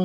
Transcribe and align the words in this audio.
अॼु 0.00 0.04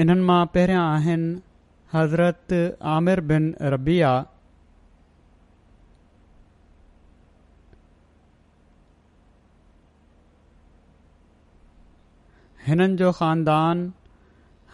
انن 0.01 0.19
ما 0.27 0.37
आहिनि 0.87 1.41
हज़रत 1.93 2.77
आमिर 2.95 3.19
बिन 3.29 3.43
بن 3.51 3.63
आहे 3.63 4.36
हिननि 12.67 12.95
जो 12.99 13.11
ख़ानदान 13.17 13.83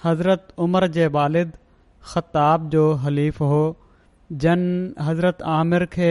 हज़रत 0.04 0.48
उमर 0.66 0.86
जे 0.96 1.08
वालिद 1.16 1.50
ख़ताब 2.12 2.70
जो 2.76 2.84
हलीफ़ 3.04 3.42
हो 3.52 3.60
जन 4.46 4.62
हज़रत 5.08 5.42
आमिर 5.56 5.86
खे 5.96 6.10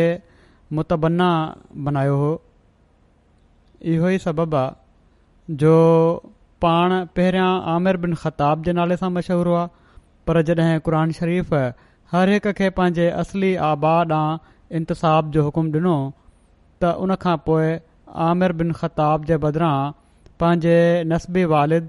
मुतबना 0.79 1.31
बनायो 1.89 2.15
हो 2.21 2.29
इहो 3.95 4.09
ई 4.15 4.19
सबबु 4.27 4.57
आहे 4.61 5.57
जो 5.63 5.73
पाण 6.67 6.95
पहिरियां 7.21 7.49
आमिर 7.75 7.97
बिन 8.05 8.15
ख़ताब 8.25 8.63
जे 8.69 8.75
नाले 8.81 8.99
सां 9.03 9.11
मशहूरु 9.19 9.57
आहे 9.63 9.97
पर 10.31 10.41
जॾहिं 10.51 10.85
क़ुर 10.91 10.99
शरीफ़ 11.21 11.57
हर 12.15 12.33
हिक 12.37 12.47
खे 12.61 12.69
पंहिंजे 12.79 13.09
असली 13.25 13.51
आबाद 13.71 14.15
आहां 14.19 14.39
इंतिशाब 14.83 15.35
जो 15.39 15.45
हुकुम 15.49 15.69
ॾिनो 15.79 15.97
त 16.85 16.97
उन 17.09 17.15
खां 17.27 17.35
पोइ 17.51 17.75
आमिर 18.31 18.53
बिन 18.63 18.73
ख़ताब 18.85 19.29
जे 19.33 19.41
बदिरां 19.47 19.75
पंहिंजे 20.43 20.77
नसबी 21.11 21.43
वालिद 21.51 21.85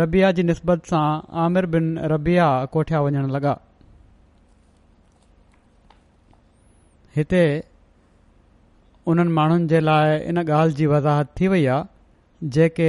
रबिया 0.00 0.28
जी 0.36 0.42
नसबत 0.50 0.86
सां 0.90 1.02
आमिर 1.46 1.66
बिन 1.74 1.88
रबिया 2.12 2.44
कोठिया 2.76 3.00
वञण 3.06 3.26
लॻा 3.34 3.50
हिते 7.16 7.42
उन्हनि 9.12 9.34
माण्हुनि 9.40 9.66
जे 9.74 9.80
लाइ 9.88 10.16
इन 10.30 10.44
ॻाल्हि 10.46 10.76
जी 10.80 10.86
वज़ाहत 10.94 11.34
थी 11.40 11.50
वई 11.56 11.66
आहे 11.76 12.48
जेके 12.58 12.88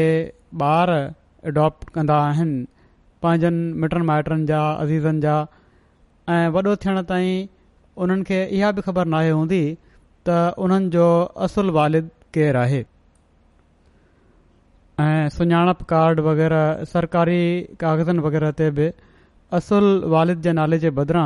ॿार 0.71 0.91
एडॉप्ट 1.51 1.89
कंदा 1.97 2.15
आहिनि 2.31 2.63
पंहिंजनि 3.25 3.67
मिटनि 3.83 4.09
माइटनि 4.15 4.49
जा 4.53 4.61
अज़ीज़नि 4.85 5.23
जा 5.25 5.37
ऐं 6.37 6.43
वॾो 6.55 6.77
थियण 6.85 7.01
ताईं 7.13 7.47
उन्हनि 8.05 8.27
खे 8.31 8.39
इहा 8.61 8.71
बि 8.79 8.87
ख़बर 8.91 9.13
नाहे 9.15 9.35
हूंदी 9.39 9.61
त 10.27 10.43
उन्हनि 10.67 10.93
जो 10.97 11.07
असुलु 11.49 11.75
वालिदु 11.79 12.13
केरु 12.39 12.59
आहे 12.67 12.81
ऐं 14.99 15.27
सुञाणप 15.29 15.81
कार्ड 15.89 16.19
वग़ैरह 16.27 16.83
सरकारी 16.91 17.41
कागज़नि 17.81 18.19
वग़ैरह 18.25 18.51
ते 18.61 18.69
बि 18.77 18.87
असुल 19.57 19.85
वालिद 20.13 20.39
जे 20.45 20.53
नाले 20.59 20.79
जे 20.85 20.89
बदिरां 20.99 21.25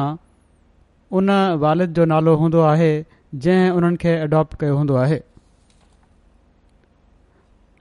उन 1.19 1.31
वालिद 1.61 1.93
जो 1.99 2.05
नालो 2.13 2.33
हूंदो 2.41 2.61
आहे 2.71 2.89
जंहिं 3.45 3.69
उन्हनि 3.77 4.01
खे 4.03 4.15
अडॉप्ट 4.25 4.57
कयो 4.63 4.75
हूंदो 4.79 4.95
आहे 5.03 5.19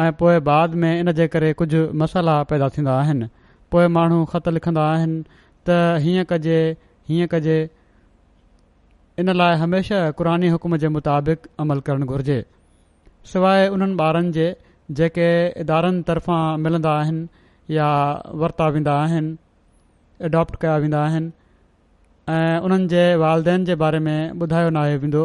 ऐं 0.07 0.13
पोइ 0.23 0.39
बाद 0.51 0.75
में 0.85 0.91
इन 0.99 1.13
जे 1.23 1.27
करे 1.35 1.53
कुझु 1.63 1.83
मसाला 2.05 2.37
पैदा 2.55 2.69
थींदा 2.79 2.97
आहिनि 3.01 3.29
पोइ 3.75 3.87
माण्हू 3.99 4.25
ख़त 4.37 4.49
लिखंदा 4.61 4.87
आहिनि 4.95 5.19
त 5.27 5.83
हीअं 6.07 6.25
कजे 6.37 6.57
हीअं 7.11 7.33
कजे 7.37 7.59
इन 9.25 9.35
लाइ 9.43 9.59
हमेशा 9.67 10.01
क़ुरानी 10.23 10.49
हुकुम 10.57 10.77
जे 10.87 10.97
मुताबिक़ 10.99 11.51
अमल 11.67 11.81
करणु 11.91 12.11
घुर्जे 12.15 12.43
सवाइ 13.37 13.69
उन्हनि 13.77 13.99
ॿारनि 14.11 14.33
जे 14.39 14.49
जेके 14.99 15.27
इदारनि 15.61 16.03
तरफ़ां 16.07 16.59
मिलंदा 16.63 16.93
आहिनि 17.01 17.23
या 17.77 17.89
वरिता 18.43 18.67
वेंदा 18.77 18.95
आहिनि 19.03 19.35
एडॉप्ट 20.29 20.57
कया 20.65 20.77
वेंदा 20.85 21.03
आहिनि 21.11 21.31
ऐं 22.37 22.59
उन्हनि 22.69 22.89
जे 22.93 23.03
वालदेन 23.25 23.65
जे 23.69 23.75
बारे 23.83 23.99
में 24.07 24.31
ॿुधायो 24.31 24.71
न 24.71 24.77
आयो 24.85 24.99
वेंदो 25.05 25.23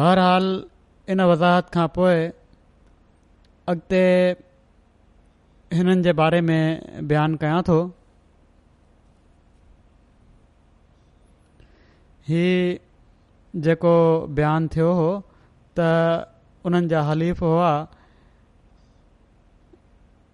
बहरहाल 0.00 0.52
इन 1.14 1.20
वज़ाहत 1.32 1.72
खां 1.78 1.86
पोइ 1.96 2.20
अॻिते 3.74 4.04
हिननि 5.80 5.96
जे 6.08 6.12
बारे 6.22 6.40
में 6.52 7.06
बयानु 7.14 7.42
कयां 7.46 7.62
थो 7.72 7.80
हीउ 12.30 13.60
जेको 13.68 13.92
बयानु 14.40 14.68
थियो 14.76 14.90
हो 15.02 15.10
त 15.78 16.28
उन्हनि 16.66 16.88
जा 16.92 17.00
हलीफ़ 17.10 17.40
हुआ 17.44 17.70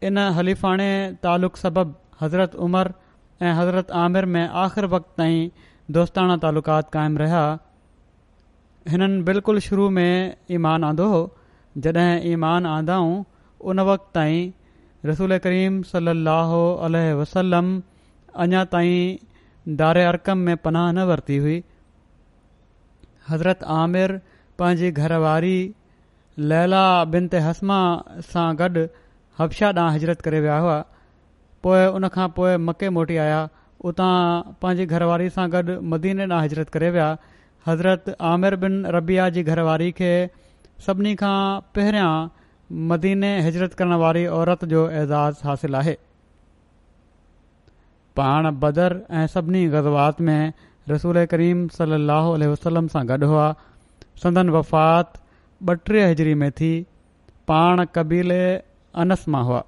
इन 0.08 0.18
हलीफ़ाणे 0.38 0.90
तालुक़ु 1.26 1.60
सबबु 1.62 1.94
हज़रत 2.22 2.54
उमरि 2.66 3.46
ऐं 3.46 3.52
हज़रत 3.60 3.90
आमिर 4.02 4.24
में 4.34 4.44
आख़िर 4.64 4.86
वक़्तु 4.94 5.14
ताईं 5.22 5.50
दोस्ताणा 5.96 6.36
तालुकात 6.44 6.90
क़ाइमु 6.96 7.18
रहिया 7.24 7.42
हिननि 8.94 9.22
बिल्कुलु 9.28 9.60
शुरू 9.68 9.88
में 9.98 10.36
ईमान 10.58 10.84
आंदो 10.90 11.06
हो 11.14 11.20
जॾहिं 11.86 12.32
ईमान 12.32 12.66
आंदाऊं 12.74 13.12
उन 13.72 13.80
वक़्तु 13.90 14.10
ताईं 14.20 14.52
रसूल 15.10 15.38
करीम 15.46 15.80
सली 15.92 16.10
अलाहु 16.16 16.60
अलसलम 16.88 17.68
अञा 18.44 18.64
ताईं 18.76 19.76
दारे 19.82 20.04
आरकम 20.12 20.38
में 20.48 20.56
पनाह 20.66 20.90
न 20.98 21.06
वरिती 21.12 21.36
हुई 21.46 21.58
हज़रत 23.30 23.62
आमिर 23.82 24.20
पंहिंजी 24.58 24.90
घरवारी 25.00 25.56
लैला 26.52 26.82
बिन 27.14 27.26
ते 27.34 27.38
हस्मा 27.46 27.76
सां 28.30 28.46
गॾु 28.60 28.82
हब्शा 29.40 29.68
ॾांहुं 29.78 29.92
हिजरत 29.96 30.20
करे 30.26 30.40
विया 30.46 30.56
हुआ 30.64 30.78
पोइ 31.66 31.84
उन 31.98 32.08
खां 32.16 32.26
पोइ 32.38 32.56
मके 32.68 32.90
मोटी 32.96 33.16
आया 33.26 33.38
उतां 33.90 34.14
पंहिंजी 34.64 34.86
घरवारी 34.96 35.30
सां 35.36 35.44
गॾु 35.54 35.76
मदीने 35.92 36.26
ॾांहुं 36.32 36.42
हिजरत 36.48 36.72
करे 36.78 36.90
विया 36.96 37.06
हज़रत 37.68 38.10
आमिर 38.32 38.56
बिन 38.64 38.74
रबीआ 38.98 39.28
जी 39.36 39.42
घरवारी 39.54 39.90
खे 40.00 40.10
सभिनी 40.88 41.14
खां 41.22 41.36
पहिरियां 41.78 42.10
मदीने 42.92 43.32
हिजरत 43.48 43.78
करण 43.82 43.96
वारी 44.04 44.26
औरत 44.40 44.64
जो 44.74 44.82
एज़ाज़ु 45.04 45.48
हासिल 45.48 45.74
आहे 45.82 45.96
पाण 48.20 48.50
बदर 48.66 48.98
ऐं 49.22 49.26
सभिनी 49.36 49.62
गज़वात 49.76 50.20
में 50.30 50.40
रसूल 50.92 51.24
करीम 51.34 51.66
सली 51.80 52.46
वसलम 52.54 52.92
सां 52.96 53.08
गॾु 53.14 53.28
हुआ 53.34 53.48
संदन 54.22 54.48
वफ़ात 54.50 55.12
ॿटीह 55.70 56.06
हज़री 56.10 56.34
में 56.40 56.50
थी 56.58 56.70
पाण 57.48 57.84
कबीले 57.94 58.40
अनस 59.02 59.24
मां 59.34 59.42
हुआ 59.48 59.62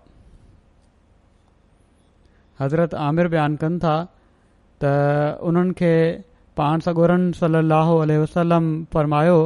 हज़रत 2.61 2.95
आमिर 3.09 3.29
बयानु 3.35 3.57
कनि 3.63 3.79
था 3.85 3.95
त 4.85 4.93
उन्हनि 5.51 5.73
खे 5.81 5.93
पाण 6.61 6.81
सगोरन 6.87 7.31
सली 7.41 7.63
लाहु 7.73 7.97
वसलम 8.23 8.67
फरमायो 8.95 9.39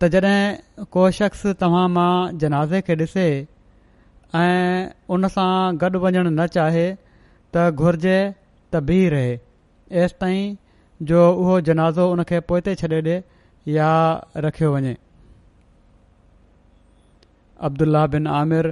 त 0.00 0.08
जॾहिं 0.16 0.86
को 0.96 1.06
शख़्स 1.20 1.46
तव्हां 1.64 1.86
मां 1.98 2.12
जनाज़े 2.44 2.80
खे 2.88 2.96
ॾिसे 3.04 3.26
ऐं 4.44 4.90
उनसां 5.18 5.50
गॾु 5.84 6.04
वञणु 6.06 6.24
न 6.30 6.46
चाहे 6.58 6.86
त 7.56 7.66
घुरिजे 7.84 8.18
त 8.72 8.82
बीह 8.90 9.08
रहे 9.16 9.32
एसिताईं 10.04 10.44
जो 11.10 11.20
उहो 11.34 11.52
जनाज़ो 11.66 12.04
उन 12.16 12.22
खे 12.30 12.38
पोइ 12.50 12.60
ते 12.68 12.72
छॾे 12.80 12.98
ॾिए 13.04 13.14
या 13.76 13.86
रखियो 14.44 14.68
वञे 14.74 14.90
अब्दुल्ला 17.68 18.02
बिन 18.12 18.26
आमिर 18.40 18.68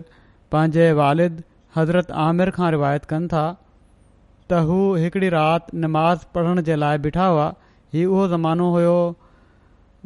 पंहिंजे 0.54 0.84
वालिद 1.00 1.40
हज़रत 1.78 2.10
आमिर 2.26 2.50
खां 2.58 2.70
रिवायत 2.76 3.10
कनि 3.12 3.30
था 3.32 3.42
त 3.54 4.60
हू 4.68 4.78
हिकिड़ी 5.06 5.28
राति 5.36 5.80
नमाज़ 5.86 6.24
पढ़ण 6.36 6.62
जे 6.70 6.76
लाइ 6.84 6.98
बीठा 7.08 7.26
हुआ 7.34 7.48
हीउ 7.96 8.12
उहो 8.12 8.28
ज़मानो 8.34 8.70
हुयो 8.76 8.94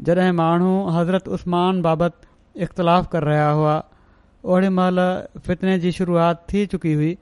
जॾहिं 0.08 0.32
माण्हू 0.40 0.72
हज़रत 0.98 1.28
उस्मान 1.38 1.82
बाबति 1.88 2.62
इख़्तिलाफ़ु 2.66 3.12
कर 3.16 3.24
रहिया 3.32 3.48
हुआ 3.60 3.76
ओड़ी 4.54 4.68
महिल 4.80 5.04
फितने 5.50 5.78
जी 5.84 5.92
शुरुआत 6.00 6.46
थी 6.52 6.66
चुकी 6.76 6.92
हुई 7.02 7.14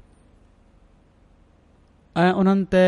ऐं 2.20 2.32
उन्हनि 2.40 2.64
ते 2.72 2.80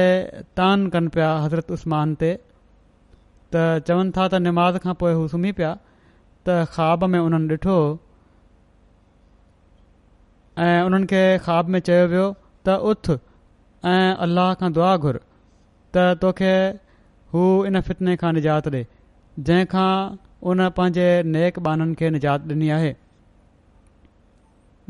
तान 0.56 0.82
कनि 0.94 1.08
पिया 1.12 1.28
हज़रत 1.42 1.70
उस्मान 1.74 2.10
ते 2.22 2.30
त 2.34 3.56
चवनि 3.90 4.10
था 4.16 4.24
त 4.28 4.40
निमाज़ 4.46 4.78
खां 4.84 4.94
पोइ 5.02 5.12
हू 5.18 5.22
सुम्ही 5.34 5.52
पिया 5.60 5.70
त 5.74 6.64
ख़्वाब 6.72 7.04
में 7.14 7.18
उन्हनि 7.18 7.54
ॾिठो 7.56 7.76
ऐं 10.64 10.82
उन्हनि 10.90 11.06
खे 11.12 11.22
ख़्वाब 11.46 11.68
में 11.68 11.78
चयो 11.86 12.04
वियो 12.12 12.24
त 12.68 12.74
उथ 12.90 13.10
ऐं 13.12 14.14
अल्लाह 14.26 14.52
खां 14.64 14.70
दुआ 14.80 14.92
घुर 14.98 15.18
त 15.18 16.04
तोखे 16.26 16.52
हू 17.36 17.44
इन 17.70 17.80
फितने 17.88 18.16
खां 18.24 18.32
निजात 18.40 18.68
ॾे 18.76 18.82
जंहिंखां 19.46 19.94
उन 20.52 20.66
पंहिंजे 20.80 21.06
नेक 21.38 21.62
बाननि 21.70 21.96
खे 22.02 22.10
निजात 22.18 22.44
ॾिनी 22.56 22.68
आहे 22.80 22.92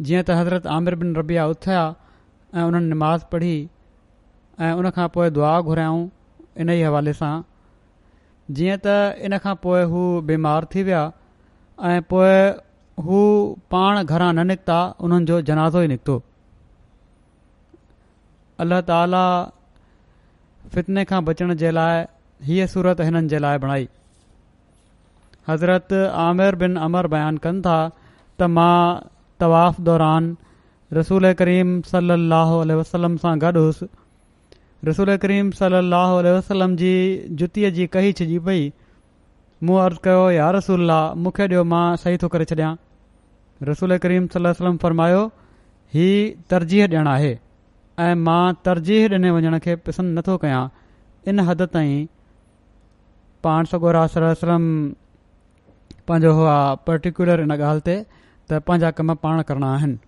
जीअं 0.09 0.25
त 0.27 0.41
हज़रत 0.43 0.67
आमिर 0.79 0.99
बिन 1.05 1.15
रबिया 1.23 1.47
उथिया 1.57 1.85
ऐं 2.57 2.67
उन्हनि 2.73 2.93
निमाज़ 2.97 3.29
पढ़ी 3.37 3.53
ऐं 4.61 4.73
उनखां 4.79 5.09
पोइ 5.15 5.31
दुआ 5.37 5.61
घुरायाऊं 5.61 6.09
इन 6.62 6.71
ई 6.71 6.83
हवाले 6.87 7.12
सां 7.21 7.33
जीअं 8.59 8.77
त 8.85 8.95
इन 9.29 9.39
खां 9.47 9.55
पोइ 9.67 9.83
हू 9.95 10.03
बीमार 10.31 10.67
थी 10.75 10.83
विया 10.89 11.01
ऐं 11.91 12.01
पोए 12.12 12.37
हू 13.06 13.21
पाण 13.75 14.03
घरां 14.05 14.29
न 14.35 14.47
निकिता 14.53 14.77
हुननि 15.03 15.27
जो 15.31 15.41
जनाज़ो 15.49 15.83
ई 15.83 15.89
निकितो 15.95 16.21
अल्ला 18.65 18.81
ताला 18.93 19.25
फितने 20.75 21.05
खां 21.12 21.25
बचण 21.31 21.55
जे 21.65 21.71
लाइ 21.81 22.05
हीअ 22.51 22.67
सूरत 22.77 23.01
हिननि 23.09 23.29
जे 23.35 23.39
लाइ 23.47 23.59
बणाई 23.67 23.89
हज़रत 25.49 25.93
आमिर 26.29 26.55
बिन 26.65 26.77
अमर 26.89 27.06
बयानु 27.17 27.45
कनि 27.49 27.61
था 27.67 27.79
त 27.97 28.53
मां 28.61 28.73
तवाफ़ 29.45 29.81
दौरान 29.91 30.33
रसूल 31.01 31.33
करीम 31.43 31.77
सली 31.91 32.23
अलसलम 32.23 33.17
सां 33.27 33.37
गॾु 33.47 33.67
रसूल 34.87 35.11
करीम 35.23 35.51
सलाहु 35.59 36.17
उल 36.23 36.27
वसलम 36.37 36.73
जी 36.81 36.91
जुतीअ 37.43 37.69
जी 37.77 37.85
कही 37.95 38.09
छ 38.19 38.27
पई 38.49 38.63
मूं 39.69 39.77
अर्ज़ु 39.85 40.03
कयो 40.07 40.25
या 40.37 40.49
रसूल 40.57 40.91
मूंखे 41.27 41.45
ॾियो 41.53 41.63
मां 41.75 41.85
सही 42.03 42.19
थो 42.25 42.29
करे 42.35 42.45
छॾिया 42.51 42.71
रसूल 43.71 43.95
करीम 44.05 44.27
सल 44.37 44.47
वलम 44.59 44.77
फ़रमायो 44.85 45.23
ही 45.95 46.09
तरजीह 46.55 46.85
ॾियणु 46.91 47.11
आहे 47.15 47.31
ऐं 48.09 48.13
मां 48.29 48.43
तरजीह 48.69 49.07
ॾिने 49.19 49.31
वञण 49.37 49.59
खे 49.69 49.77
पसंदि 49.89 50.19
नथो 50.19 50.37
कयां 50.47 50.63
इन 51.35 51.41
हद 51.51 51.67
ताईं 51.77 52.07
पाण 53.49 53.73
सगोर 53.73 54.01
सलम 54.17 54.65
पंहिंजो 56.09 56.35
हुआ 56.41 56.57
पर्टिकुलर 56.91 57.47
इन 57.49 57.57
ॻाल्हि 57.61 57.87
ते 57.91 57.97
त 58.13 58.67
पंहिंजा 58.71 58.91
कम 59.01 59.15
पाण 59.25 59.43
करिणा 59.53 59.73
आहिनि 59.79 59.99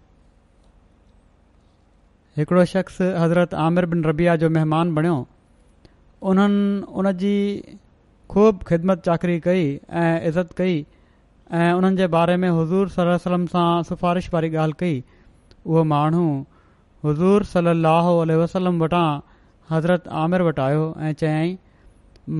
हिकिड़ो 2.38 2.64
शख़्स 2.70 3.00
हज़रत 3.00 3.54
आमिर 3.66 3.84
बिन 3.92 4.02
रबिया 4.04 4.34
जो 4.40 4.48
महिमान 4.56 4.94
बणियो 4.94 5.12
उन्हनि 6.32 6.82
उन 7.00 7.10
जी 7.22 7.36
ख़ूब 8.32 8.58
ख़िदमत 8.68 9.02
चाकरी 9.04 9.38
कई 9.46 9.62
ऐं 10.00 10.10
इज़त 10.28 10.52
कई 10.56 10.74
ऐं 10.80 11.72
उन्हनि 11.72 11.96
जे 11.96 12.06
बारे 12.16 12.36
में 12.42 12.48
हज़ूर 12.58 12.88
सल 12.98 13.08
वलम 13.26 13.46
सां 13.54 13.82
सिफ़ारिश 13.90 14.28
वारी 14.34 14.50
ॻाल्हि 14.54 14.74
कई 14.80 15.02
उहो 15.66 15.84
माण्हू 15.94 16.26
हज़ूर 17.08 17.44
सलाहु 17.54 18.12
वसलम 18.42 18.82
वटां 18.84 19.02
हज़रत 19.70 20.08
आमिर 20.24 20.42
वटि 20.50 20.62
आयो 20.68 20.84
ऐं 21.02 21.12
चयई 21.24 21.58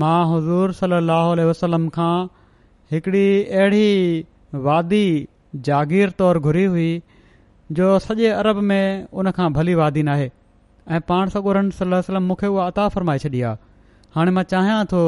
मां 0.03 0.17
हज़ूर 0.35 0.71
सलाहु 0.83 1.49
वसलम 1.51 1.87
खां 1.99 2.13
हिकिड़ी 2.93 3.27
अहिड़ी 3.43 4.25
वादी 4.69 5.05
जागीर 5.69 6.09
तौरु 6.23 6.39
घुरी 6.49 6.63
हुई 6.75 6.89
जो 7.75 7.97
सॼे 7.99 8.27
अरब 8.31 8.55
में 8.69 9.07
उनखां 9.21 9.51
भली 9.53 9.73
वादी 9.75 10.03
नाहे 10.09 10.29
ऐं 10.91 10.99
पाण 11.07 11.29
सगोरन 11.29 11.69
सलम 11.79 12.23
मूंखे 12.27 12.47
उहा 12.47 12.65
अता 12.67 12.87
फरमाए 12.89 13.17
छॾी 13.23 13.41
आहे 13.47 13.57
हाणे 14.15 14.31
मां 14.37 14.43
चाहियां 14.51 14.85
थो 14.93 15.01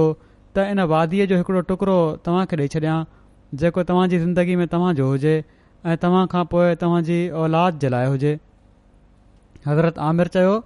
त 0.57 0.65
इन 0.71 0.79
वादीअ 0.93 1.25
जो 1.31 1.37
हिकिड़ो 1.41 1.61
टुकड़ो 1.69 1.95
तव्हांखे 2.25 2.57
ॾेई 2.61 2.67
छॾियां 2.73 2.97
जेको 3.61 3.83
तव्हांजी 3.91 4.19
ज़िंदगी 4.23 4.55
में 4.61 4.67
तव्हांजो 4.73 5.07
हुजे 5.11 5.35
ऐं 5.85 5.95
तव्हां 6.05 6.25
खां 6.33 6.43
पोइ 6.55 7.17
औलाद 7.45 7.79
जे 7.81 7.89
लाइ 7.95 8.07
हुजे 8.13 8.37
हज़रत 9.67 9.99
आमिर 10.09 10.27
चयो 10.35 10.57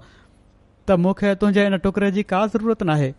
त 0.90 0.98
मूंखे 1.06 1.36
तुंहिंजे 1.44 1.66
इन 1.68 1.78
टुकड़े 1.86 2.12
जी 2.18 2.24
का 2.34 2.46
ज़रूरत 2.56 2.84
नाहे 2.92 3.12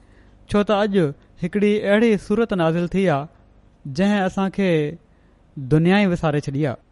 छो 0.51 0.63
त 0.71 0.81
अॼु 0.81 1.07
हिकड़ी 1.43 1.73
अहिड़ी 1.93 2.17
सूरत 2.27 2.55
नाज़िल 2.63 2.89
थी 2.97 3.07
आहे 3.19 3.93
जंहिं 4.01 4.19
असांखे 4.31 4.69
दुनिया 5.77 6.01
ई 6.03 6.07
विसारे 6.17 6.41
छॾी 6.49 6.65
आहे 6.65 6.83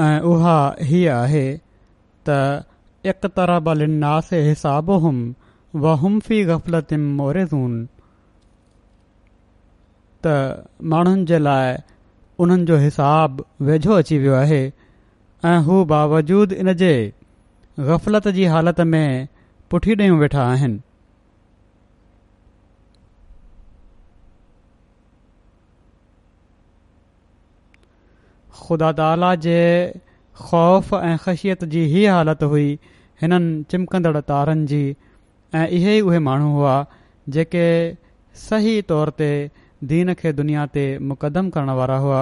ऐं 0.00 0.20
उहा 0.32 0.58
हीअ 0.90 1.12
आहे 1.14 1.44
त 2.28 2.36
एकतर 3.10 3.50
हिसाब 4.32 4.90
हुम 5.04 5.18
वहूमी 5.84 6.38
ग़फ़लतम 6.50 7.00
मोरेज़ूं 7.16 7.68
त 10.26 10.32
माण्हुनि 10.92 11.24
जे 11.30 11.38
लाइ 11.42 11.76
उन्हनि 12.44 12.64
जो 12.70 12.76
हिसाब 12.86 13.44
वेझो 13.68 13.92
अची 14.02 14.18
वियो 14.24 14.34
आहे 14.42 14.60
ऐं 15.50 15.56
हू 15.68 15.84
बावजूद 15.92 16.52
इन 16.64 16.72
जे 16.82 16.92
ग़फ़लत 17.90 18.28
जी 18.38 18.44
हालति 18.54 18.84
में 18.92 19.26
पुठी 19.70 19.94
ॾे 20.04 20.10
वेठा 20.22 20.42
आहिनि 20.50 20.78
ख़ुदा 28.58 28.90
ताला 28.98 29.34
जे 29.44 29.58
ख़ौफ़ 30.42 30.94
ऐं 30.94 31.16
ख़शियत 31.24 31.64
जी 31.74 31.82
ई 31.82 32.04
हालति 32.14 32.46
हुई 32.52 32.68
हिननि 33.22 33.64
चिमकंदड़ 33.70 34.20
तारनि 34.30 34.66
जी 34.72 34.82
ऐं 35.60 35.66
इहे 35.78 35.96
ई 35.98 36.00
उहे 36.10 36.18
हुआ 36.56 36.74
जेके 37.36 37.66
सही 38.44 38.74
तौर 38.92 39.10
ते 39.20 39.30
दीन 39.92 40.14
खे 40.22 40.32
दुनिया 40.38 40.66
ते 40.76 40.84
मुक़दम 41.12 41.50
करण 41.56 41.70
वारा 41.80 41.96
हुआ 42.04 42.20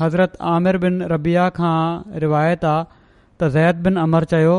हज़रत 0.00 0.36
आमिर 0.54 0.76
बिन 0.84 1.02
रबिया 1.12 1.48
खां 1.58 1.76
रिवायत 2.24 2.64
आहे 2.72 2.84
त 3.40 3.48
ज़ैद 3.54 3.76
बिन 3.86 3.96
अमर 4.06 4.24
चयो 4.32 4.54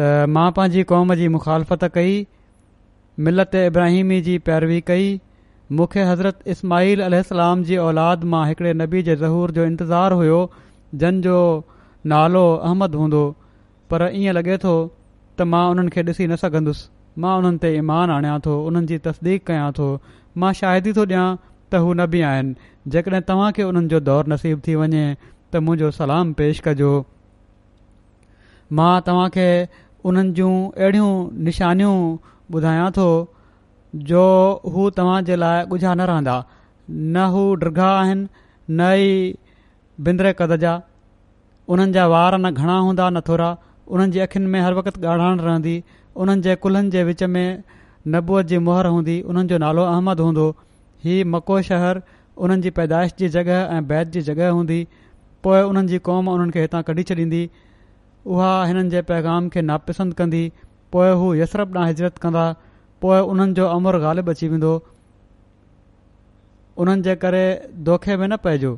त 0.00 0.10
मां 0.36 0.50
पंहिंजी 0.58 0.82
कौम 0.92 1.14
जी 1.22 1.28
मुखालफ़त 1.36 1.84
कई 1.96 2.14
मिलत 3.28 3.54
इब्राहिमी 3.68 4.20
जी 4.30 4.38
पैरवी 4.48 4.80
कई 4.90 5.08
मूंखे 5.72 6.02
हज़रत 6.04 6.38
इस्माइल 6.52 7.00
अल 7.02 7.22
जी 7.68 7.76
औलाद 7.84 8.24
मां 8.34 8.46
हिकिड़े 8.48 8.72
नबी 8.82 9.02
जे 9.02 9.16
ज़हूर 9.16 9.50
जो 9.56 9.64
इंतज़ारु 9.64 10.16
हुयो 10.18 10.40
जो 11.26 11.38
नालो 12.12 12.44
अहमद 12.56 12.94
हूंदो 12.94 13.22
पर 13.90 14.10
ईअं 14.14 14.34
लॻे 14.34 14.58
थो 14.64 14.74
त 14.88 15.48
मां 15.54 15.64
उन्हनि 15.70 15.90
खे 15.96 16.02
ॾिसी 16.02 16.26
न 16.26 16.36
सघंदुसि 16.42 17.20
मां 17.24 17.34
उन्हनि 17.38 17.58
ते 17.64 17.70
ईमान 17.78 18.10
आणियां 18.18 18.38
थो 18.46 18.54
उन्हनि 18.68 18.86
जी 18.92 18.98
तसदीक 19.06 19.46
कयां 19.50 19.72
थो 19.78 19.88
मां 20.44 20.52
शाहिदी 20.60 20.92
थो 20.98 21.04
ॾियां 21.12 21.26
त 21.40 21.84
हू 21.86 21.92
नबी 22.02 22.20
आहिनि 22.30 22.70
जेकॾहिं 22.94 23.20
तव्हांखे 23.30 23.62
उन्हनि 23.70 23.88
जो 23.94 24.00
दौरु 24.10 24.32
नसीब 24.34 24.62
थी 24.68 24.74
वञे 24.82 25.04
त 25.20 25.66
मुंहिंजो 25.68 25.90
सलाम 26.02 26.32
पेश 26.42 26.60
कजो 26.68 26.92
मां 28.80 28.92
तव्हांखे 29.10 29.48
उन्हनि 30.12 30.32
जूं 30.40 30.54
अहिड़ियूं 30.70 31.14
निशानियूं 31.50 31.96
ॿुधायां 32.56 32.88
थो 33.00 33.08
जो 34.08 34.24
हू 34.72 34.88
तव्हां 34.96 35.18
जे 35.26 35.36
लाइ 35.40 35.60
ॻुझा 35.72 35.92
न 35.94 36.00
रहंदा 36.10 36.32
न 37.14 37.22
हू 37.34 37.42
डिघा 37.62 37.88
आहिनि 38.00 38.24
न 38.70 38.80
ई 38.80 39.34
बिंदरे 40.08 40.32
कद 40.40 40.54
जा 40.64 40.72
उन्हनि 41.74 41.92
जा 41.96 42.06
वार 42.14 42.34
न 42.40 42.50
घणा 42.64 42.78
हूंदा 42.86 43.06
न 43.10 43.20
थोरा 43.28 43.48
उन्हनि 43.92 44.12
जी 44.16 44.20
अख़ियुनि 44.26 44.50
में 44.56 44.60
हर 44.66 44.74
वक़्तु 44.80 45.06
ॻाढ़ाइण 45.12 45.40
रहंदी 45.46 45.76
उन्हनि 46.24 46.42
जे 46.48 46.56
कुल्हनि 46.66 46.90
जे 46.96 47.04
विच 47.10 47.22
में 47.36 47.46
नबूअ 48.16 48.42
जी 48.52 48.58
मुहर 48.68 48.86
हूंदी 48.96 49.16
उन्हनि 49.30 49.48
जो 49.54 49.58
नालो 49.64 49.82
अहमद 49.94 50.20
हूंदो 50.26 50.48
हीउ 51.06 51.28
मको 51.36 51.60
शहर 51.70 52.02
उन्हनि 52.02 52.62
जी 52.62 52.70
पैदाइश 52.80 53.14
जी 53.22 53.28
जॻह 53.38 53.50
ऐं 53.56 53.80
बैत 53.94 54.12
जी 54.18 54.22
जॻह 54.30 54.48
हूंदी 54.58 54.78
पोइ 55.46 55.62
उन्हनि 55.70 55.88
जी 55.94 55.98
क़ौम 56.10 56.28
उन्हनि 56.34 56.56
खे 56.58 56.66
हितां 56.68 56.82
कढी 56.90 57.02
छॾींदी 57.12 57.42
उहा 58.34 58.52
हिननि 58.72 58.94
जे 58.96 59.02
पैगाम 59.14 59.48
खे 59.56 59.64
नापसंद 59.72 60.14
कंदी 60.22 60.44
पोइ 60.96 61.10
हू 61.24 61.34
ॾांहुं 61.40 61.86
हिजरत 61.88 62.24
कंदा 62.26 62.44
पोइ 63.02 63.20
उन्हनि 63.30 63.52
जो 63.56 63.66
अमर 63.76 63.98
ग़ालिब 64.00 64.28
अची 64.30 64.48
वेंदो 64.48 64.72
उन्हनि 66.80 67.02
जे 67.06 67.14
करे 67.22 67.44
दोखे 67.88 68.16
में 68.20 68.26
न 68.28 68.36
पइजो 68.44 68.72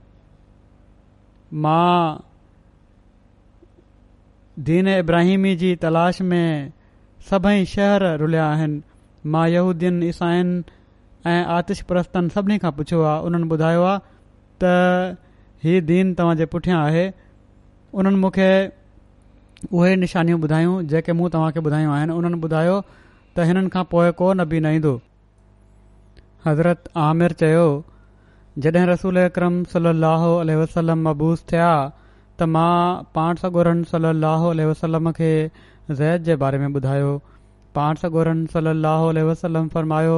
मां 1.63 2.23
दीन 4.67 4.89
इब्राहिमी 4.99 5.55
जी 5.63 5.75
तलाश 5.87 6.21
में 6.31 6.45
सभई 7.31 7.65
शहर 7.75 8.05
रुलिया 8.21 8.47
आहिनि 8.51 8.83
मां 9.35 9.49
यहूद्दीन 9.49 10.03
ईसाइन 10.09 10.49
ऐं 11.27 11.43
आतिश 11.59 11.81
परस्तनि 11.91 12.29
सभिनी 12.35 12.59
खां 12.65 12.73
पुछियो 12.81 13.03
आहे 13.11 13.23
उन्हनि 13.31 13.49
ॿुधायो 13.55 13.83
आहे 13.93 13.99
त 14.63 15.19
हीउ 15.65 15.81
दीन 15.93 16.15
तव्हां 16.19 16.47
पुठियां 16.57 16.83
आहे 16.85 17.07
उन्हनि 18.01 18.17
मूंखे 18.25 18.51
उहे 19.79 19.95
निशानियूं 20.05 20.39
ॿुधायूं 20.47 20.75
जेके 20.93 21.13
मूं 21.21 21.29
तव्हांखे 21.37 21.61
ॿुधायूं 21.71 21.93
आहिनि 21.95 22.13
उन्हनि 22.21 22.41
ॿुधायो 22.47 22.81
त 23.39 23.43
हिननि 23.49 23.69
खां 23.75 23.83
पोइ 23.93 24.09
को 24.19 24.27
नबी 24.39 24.59
न 24.65 24.71
ईंदो 24.77 24.93
हज़रत 26.47 26.87
आमिर 27.09 27.33
चयो 27.43 27.67
जॾहिं 28.65 28.87
रसूल 28.91 29.19
अकरम 29.25 29.59
सलाहु 29.75 30.31
अलबूस 30.45 31.45
थिया 31.53 31.69
त 32.41 32.49
मां 32.55 32.71
पाण 33.19 33.41
स 33.43 33.93
सलाहु 33.93 34.49
वसलम 34.71 35.11
खे 35.19 35.31
ज़ैद 36.01 36.25
जे 36.29 36.37
बारे 36.43 36.59
में 36.63 36.67
ॿुधायो 36.81 37.13
पाण 37.79 38.01
सॻोरनि 38.03 38.47
सल 38.57 39.21
वसलम 39.31 39.69
फरमायो 39.75 40.17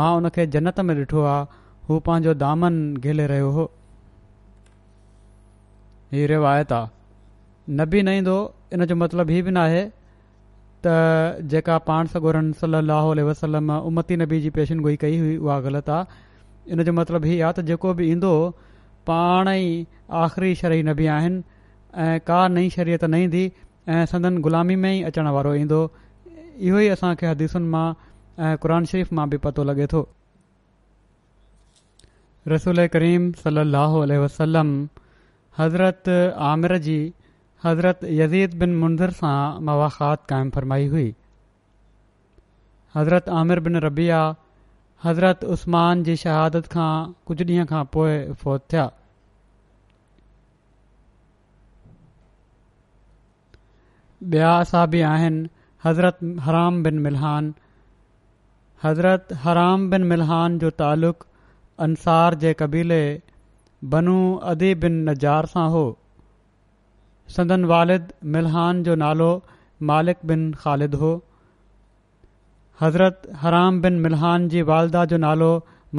मां 0.00 0.08
हुनखे 0.14 0.46
जनत 0.56 0.80
में 0.88 0.94
ॾिठो 1.02 1.22
आहे 1.32 1.46
हू 1.88 1.98
पंहिंजो 2.08 2.34
दामन 2.42 2.78
गिले 3.04 3.26
रहियो 3.34 3.50
हो 3.58 3.64
ही 6.16 6.26
रिवायत 6.34 6.72
आहे 6.78 7.76
नबी 7.82 8.02
न 8.10 8.16
ईंदो 8.22 8.36
इन 8.78 8.86
जो 8.92 8.98
मतिलबु 9.04 9.38
हीअ 9.38 9.44
बि 9.50 9.54
न 9.58 9.64
आहे 9.66 9.84
त 10.86 11.42
जेका 11.52 11.76
पाण 11.88 12.10
सॻोरनि 12.14 12.52
सलाहु 12.62 13.12
वसलम 13.28 13.70
उमती 13.90 14.16
नबी 14.22 14.40
जी 14.46 14.50
गोई 14.86 14.96
कई 15.04 15.18
हुई 15.22 15.36
उहा 15.46 15.58
ग़लति 15.66 15.92
आहे 15.98 16.72
इन 16.72 16.82
जो 16.88 16.92
मतिलबु 16.98 17.26
हीअ 17.32 17.44
आहे 17.46 17.52
त 17.58 17.64
जेको 17.70 17.92
बि 18.00 18.10
ईंदो 18.16 18.32
पाणई 19.10 19.64
आख़िरी 20.24 20.54
शरई 20.62 20.82
नबी 20.90 21.02
बि 21.02 21.06
आहिनि 21.16 22.18
का 22.30 22.38
नई 22.58 22.68
शरीयत 22.76 23.04
न 23.10 23.22
ईंदी 23.26 23.44
ऐं 23.96 24.04
संदन 24.12 24.38
ग़ुलामी 24.46 24.76
में 24.84 24.90
ई 24.92 25.02
अचणु 25.10 25.32
वारो 25.38 25.54
ईंदो 25.64 25.80
इहो 26.68 26.78
ई 26.78 26.88
असांखे 26.96 27.26
हदीसुनि 27.32 27.68
मां 27.74 27.86
ऐं 28.44 28.52
क़रान 28.62 28.84
शरीफ़ 28.92 29.14
मां 29.18 29.28
बि 29.30 29.36
पतो 29.48 29.64
लॻे 29.70 29.86
थो 29.92 30.00
रसूल 32.54 32.86
करीम 32.96 33.30
सल 33.44 33.58
ल 33.76 34.20
वसलम 34.24 34.70
हज़रत 35.60 36.14
आमिर 36.50 36.76
जी 36.88 36.98
हज़रत 37.64 38.00
यज़ीद 38.04 38.54
बिन 38.62 38.74
मुंज़र 38.80 39.10
सां 39.18 39.60
मवाख़ात 39.68 40.24
क़ाइमु 40.32 40.50
फरमाई 40.56 40.86
हुई 40.94 41.14
हज़रत 42.96 43.28
आमिर 43.42 43.60
बिन 43.68 43.76
रबिया 43.84 44.18
हज़रत 45.04 45.44
उस्मान 45.56 46.02
जी 46.10 46.16
शहादत 46.24 46.66
खां 46.76 46.90
कुझु 47.30 47.44
ॾींहं 47.52 47.70
खां 47.72 47.82
पोइ 47.96 48.18
फौत 48.44 48.66
थिया 48.72 48.84
ॿिया 54.36 54.52
असाबी 54.60 54.96
बि 54.98 55.02
आहिनि 55.14 55.48
हज़रत 55.84 56.18
हराम 56.48 56.82
बिन 56.84 56.98
मिलहान 57.08 57.52
हज़रत 58.84 59.32
हराम 59.46 59.88
बिन 59.90 60.06
मिलहान 60.14 60.58
जो 60.66 60.70
तालुक़ु 60.82 61.28
अंसार 61.86 62.34
जे 62.44 62.54
क़बीले 62.64 63.02
बनू 63.96 64.18
अदी 64.54 64.74
बिन 64.86 65.04
नजार 65.10 65.46
सां 65.54 65.68
हो 65.78 65.84
सदन 67.34 67.64
वालिद 67.70 68.12
मिलहान 68.34 68.82
जो 68.88 68.94
नालो 69.02 69.30
मालिक 69.90 70.18
बिन 70.30 70.42
ख़ालिद 70.58 70.94
हो 71.04 71.10
हज़रत 72.82 73.26
हराम 73.44 73.80
बिन 73.86 73.98
मिलहान 74.04 74.48
जी 74.52 74.62
वालदा 74.70 75.04
जो 75.12 75.16
नालो 75.26 75.48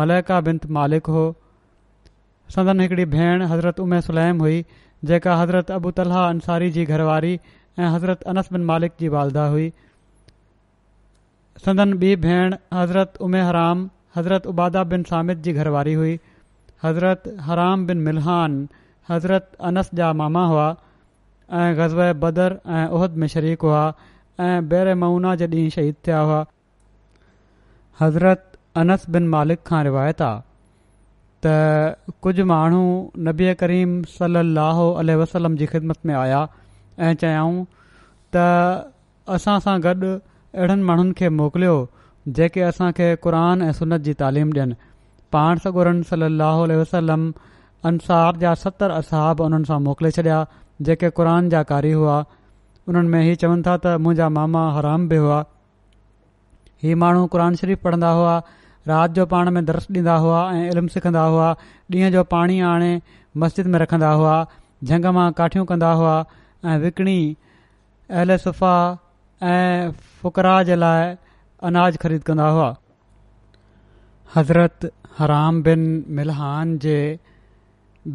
मलाइका 0.01 0.39
बिन 0.47 0.59
मालिक 0.77 1.09
हो 1.17 1.23
संदन 2.55 2.79
हिकिड़ी 2.85 3.05
भेण 3.17 3.43
हज़रत 3.51 3.79
उमे 3.87 4.01
सुलैम 4.07 4.39
हुई 4.45 4.59
जेका 5.11 5.35
हज़रत 5.41 5.71
अबू 5.79 5.91
तला 5.99 6.21
अंसारी 6.35 6.69
जी 6.77 6.85
घर 6.97 7.05
ऐं 7.85 7.89
हज़रत 7.95 8.23
अनस 8.33 8.49
बिन 8.53 8.63
मालिक 8.71 8.93
जी 8.99 9.07
वालदा 9.17 9.45
हुई 9.57 9.65
सदन 11.65 11.93
ॿी 12.03 12.09
भेण 12.23 12.55
हज़रत 12.73 13.21
उमे 13.27 13.41
हराम 13.49 13.83
हज़रत 14.15 14.47
उबादा 14.51 14.83
बिन 14.89 15.03
सामिद 15.11 15.41
जी 15.47 15.53
घरवारी 15.63 15.93
हुई 16.01 16.17
हज़रत 16.83 17.23
हराम 17.49 17.85
बिन 17.91 18.03
मिलहान 18.07 18.57
हज़रत 19.11 19.51
अनस 19.69 19.89
जा 19.99 20.11
मामा 20.21 20.43
हुआ 20.51 20.65
ऐं 21.53 21.75
ग़ज़ब 21.77 22.19
बदर 22.19 22.59
ऐं 22.67 22.85
उहद 22.87 23.11
में 23.17 23.27
शरीक 23.27 23.61
हुआ 23.61 23.87
ऐं 24.39 24.67
बेर 24.69 24.93
मउना 25.03 25.35
जे 25.41 25.45
ॾींहुं 25.47 25.69
शहीद 25.75 25.95
थिया 26.07 26.19
हुआ 26.19 26.45
हज़रत 28.01 28.51
अनस 28.81 29.05
बिन 29.09 29.27
मालिक 29.35 29.63
खां 29.67 29.83
रिवायत 29.83 30.21
आहे 30.21 30.41
त 31.45 31.95
कुझु 32.23 32.45
माण्हू 32.51 32.83
नबी 33.29 33.53
करीम 33.63 34.01
सलाहु 34.17 34.89
वसलम 35.21 35.55
जी 35.55 35.65
ख़िदमत 35.75 35.97
में 36.05 36.13
आया 36.15 36.47
ऐं 36.99 37.13
चयाऊं 37.23 37.65
त 38.35 38.47
असां 39.39 39.59
सां 39.67 39.79
गॾु 39.87 40.11
अहिड़नि 40.17 40.81
माण्हुनि 40.91 41.13
खे 41.17 41.29
मोकिलियो 41.39 41.77
जेके 42.39 42.61
असांखे 42.73 43.15
क़ुर 43.23 43.35
ऐं 43.65 43.71
सनत 43.81 44.01
जी 44.09 44.13
तालीम 44.25 44.51
ॾियनि 44.57 44.75
पाण 45.31 45.57
सगुरनि 45.63 46.03
सल 46.13 46.21
अलोल 46.31 46.71
वसलम 46.81 47.31
अंसार 47.87 48.35
जा 48.43 48.53
सतरि 48.63 48.93
असहाब 48.97 49.41
उन्हनि 49.49 49.65
सां 49.71 49.81
मोकिले 49.89 50.11
छॾिया 50.11 50.45
जेके 50.85 51.09
क़रान 51.17 51.49
जा 51.49 51.61
कारी 51.71 51.91
हुआ 51.91 52.23
उन्हनि 52.89 53.07
में 53.09 53.21
हीउ 53.23 53.35
चवनि 53.41 53.63
था 53.67 53.75
त 53.85 53.97
मुंहिंजा 54.01 54.29
मामा 54.37 54.71
हराम 54.73 55.07
बि 55.09 55.15
हुआ 55.23 55.39
हीउ 56.83 56.97
माण्हू 57.03 57.25
क़ुर 57.33 57.55
शरीफ़ 57.61 57.79
पढ़ंदा 57.83 58.09
हुआ 58.19 58.37
राति 58.87 59.13
जो 59.13 59.25
पाण 59.31 59.49
में 59.51 59.63
दर्श 59.65 59.87
ॾींदा 59.91 60.15
हुआ 60.23 60.39
ऐं 60.55 60.69
इल्मु 60.71 60.87
सिखंदा 60.93 61.21
हुआ 61.21 61.49
ॾींहं 61.93 62.11
जो 62.11 62.23
पाणी 62.33 62.59
आणे 62.71 62.91
मस्जिद 63.43 63.67
में 63.71 63.77
रखंदा 63.79 64.11
हुआ 64.19 64.35
झंग 64.83 65.05
मां 65.17 65.31
काठियूं 65.39 65.65
कंदा 65.71 65.89
हुआ 66.01 66.13
ऐं 66.65 66.77
विकिणी 66.83 67.19
अहल 68.09 68.35
सुफ़ा 68.43 68.77
ऐं 69.53 69.91
फुकरा 70.21 70.55
जे 70.69 70.75
लाइ 70.75 71.13
अनाज 71.69 71.97
ख़रीद 72.03 72.23
कंदा 72.29 72.47
हुआ 72.57 72.69
हज़रत 74.35 74.91
हराम 75.19 75.61
बिन 75.63 75.83
मिलहान 76.21 76.77
जे 76.87 76.97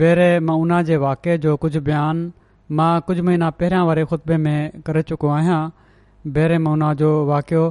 ॿेरे 0.01 0.29
मूना 0.49 0.83
जे 0.91 0.97
वाक़े 1.05 1.37
जो 1.39 1.57
कुझु 1.63 1.81
बयानु 1.91 2.31
मां 2.79 2.91
कुझु 3.07 3.23
महीना 3.29 3.49
पहिरियां 3.63 3.87
वारे 3.87 4.03
खुतबे 4.11 4.37
में 4.43 4.81
करे 4.89 5.01
चुको 5.09 5.31
आहियां 5.39 5.57
बहिरे 6.37 6.59
मौना 6.67 6.93
जो 7.01 7.09
वाक़ियो 7.31 7.65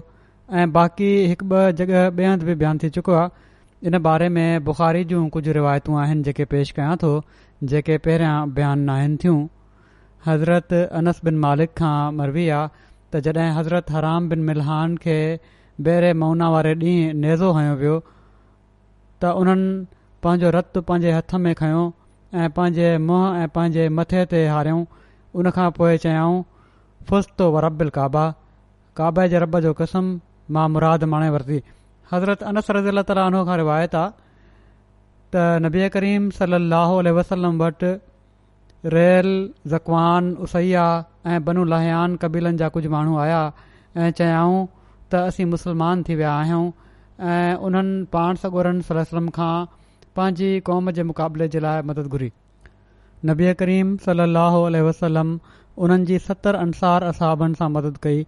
ऐं 0.62 0.66
बाक़ी 0.76 1.08
हिकु 1.32 1.46
ॿ 1.54 1.62
जॻह 1.82 1.94
ॿिए 2.18 2.32
हंधि 2.32 2.46
बि 2.50 2.56
बयानु 2.62 2.82
थी 2.84 2.90
चुको 2.98 3.14
आहे 3.20 3.88
इन 3.92 3.98
बारे 4.08 4.28
में 4.38 4.64
बुख़ारी 4.70 5.04
जूं 5.12 5.22
कुझु 5.36 5.54
रिवायतूं 5.58 5.96
आहिनि 6.02 6.24
जेके 6.28 6.46
पेश 6.54 6.72
कयां 6.80 6.98
थो 7.04 7.12
जेके 7.74 7.98
पहिरियां 8.08 8.34
बयानु 8.60 8.86
न 8.90 9.18
थियूं 9.24 9.40
हज़रत 10.28 10.76
अनस 11.02 11.22
बिन 11.30 11.40
मालिक 11.46 11.74
खां 11.82 11.94
मरबी 12.20 12.46
आहे 12.58 12.68
त 12.76 13.22
जॾहिं 13.30 13.48
हज़रत 13.60 13.90
हराम 13.98 14.28
बिन 14.34 14.44
मिलहान 14.52 14.98
खे 15.08 15.18
बहिरे 15.90 16.12
मना 16.26 16.52
वारे 16.58 16.76
ॾींहुं 16.84 17.18
नेज़ो 17.24 17.54
हयो 17.60 17.74
वियो 17.84 17.98
त 18.06 19.34
उन्हनि 19.44 19.74
पंहिंजो 20.28 20.54
रतु 20.58 20.86
पंहिंजे 20.94 21.16
हथ 21.22 21.36
में 21.48 21.54
खयों 21.64 21.90
ऐं 22.34 22.50
पंहिंजे 22.56 22.90
मुंहं 22.98 23.40
ऐं 23.44 23.48
पंहिंजे 23.56 23.88
मथे 23.98 24.20
ते 24.34 24.40
हारियऊं 24.48 24.84
उनखां 25.42 25.70
पोइ 25.78 25.98
चयाऊं 26.04 26.38
फुर्तो 27.10 27.48
व 27.56 27.60
रबिल 27.66 27.90
काबा 27.98 28.24
काबे 29.00 29.26
जे 29.34 29.40
रब 29.44 29.60
जो 29.66 29.74
किसम 29.80 30.12
मां 30.58 30.68
मुराद 30.76 31.04
माणे 31.14 31.30
वरिती 31.36 31.58
हज़रता 32.12 33.28
रिवायत 33.64 33.96
आहे 33.96 34.12
त 35.36 35.44
नबीआ 35.66 35.88
करीम 35.98 36.30
सली 36.38 36.58
लहो 36.76 37.02
वसलम 37.20 37.60
वटि 37.64 37.92
रेल 38.96 39.30
ज़कवान 39.74 40.32
उसैया 40.48 40.86
ऐं 41.34 41.44
बनू 41.50 41.64
लहयान 41.74 42.16
कबीलनि 42.24 42.58
जा 42.64 42.70
कुझु 42.78 42.90
माण्हू 42.96 43.18
आया 43.26 43.42
ऐं 43.98 44.10
चयाऊं 44.22 44.58
त 45.12 45.16
असीं 45.28 45.46
मुस्लमान 45.56 46.04
थी 46.10 46.16
विया 46.24 46.34
आहियूं 46.40 46.66
ऐं 47.34 47.56
उन्हनि 47.70 48.04
पाण 48.18 48.36
सगोरनि 48.46 48.90
सलम 49.04 49.30
खां 49.40 49.54
पंहिंजी 50.20 50.48
क़ौम 50.70 50.92
जे 50.96 51.04
मुक़ाबले 51.10 51.48
जे 51.52 51.60
लाइ 51.66 51.82
मदद 51.90 52.16
घुरी 52.16 52.30
नबी 53.30 53.54
करीम 53.60 53.92
सलाहु 54.06 54.64
वसलम 54.88 55.30
उन्हनि 55.86 56.08
जी 56.10 56.18
सतरि 56.26 56.58
अंसार 56.68 57.04
असहाबनि 57.12 57.60
सां 57.60 57.68
मदद 57.76 58.00
कई 58.06 58.26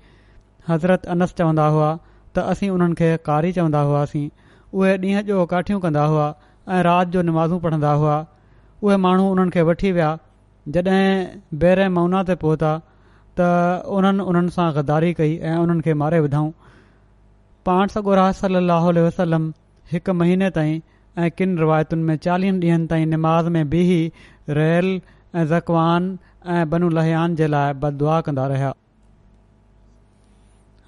हज़रत 0.70 1.06
अनस 1.16 1.36
चवंदा 1.40 1.66
हुआ 1.78 1.90
त 1.96 2.46
असीं 2.54 2.70
उन्हनि 2.76 2.98
खे 3.02 3.10
कारी 3.30 3.52
चवंदा 3.58 3.82
हुआसीं 3.90 4.24
उहे 4.28 4.94
ॾींहं 5.08 5.26
जो 5.32 5.42
काठियूं 5.56 5.82
कंदा 5.88 6.06
हुआ 6.14 6.30
ऐं 6.78 6.80
राति 6.90 7.12
जो 7.18 7.26
निमाज़ू 7.32 7.60
पढ़ंदा 7.68 7.92
हुआ 8.04 8.16
उहे 8.84 8.98
माण्हू 9.08 9.28
उन्हनि 9.34 9.56
खे 9.58 9.66
वठी 9.72 9.92
विया 10.00 10.12
जॾहिं 10.78 11.42
बहिरे 11.66 11.90
माउना 11.98 12.24
ते 12.32 12.38
पहुता 12.46 12.72
त 13.42 13.50
उन्हनि 13.98 14.30
उन्हनि 14.34 14.56
सां 14.60 14.70
गदारी 14.80 15.12
कई 15.20 15.36
ऐं 15.52 15.60
उन्हनि 15.68 15.88
खे 15.90 15.98
मारे 16.06 16.24
विधऊं 16.30 16.50
पाण 17.72 17.94
सगोरा 17.98 18.28
गुरा 18.42 18.50
सलाहु 18.58 18.96
वसलम 19.10 19.52
हिकु 19.96 20.18
महीने 20.24 20.50
ताईं 20.62 20.82
ऐं 21.22 21.30
किन 21.38 21.58
रिवायतुनि 21.58 22.04
में 22.04 22.16
चालीहनि 22.26 22.68
ॾींहनि 22.68 22.88
ताईं 22.92 23.06
निमाज़ 23.10 23.48
में 23.56 23.70
बीह 23.70 23.90
रहियल 24.58 24.88
ऐं 25.36 25.46
ज़कवान 25.48 26.08
ऐं 26.54 26.70
बनु 26.70 26.90
अलियान 26.90 27.36
जे 27.42 27.48
लाइ 27.54 27.74
बदुआ 27.74 27.90
दुआ 27.98 28.20
कंदा 28.28 28.46
रहिया 28.54 28.74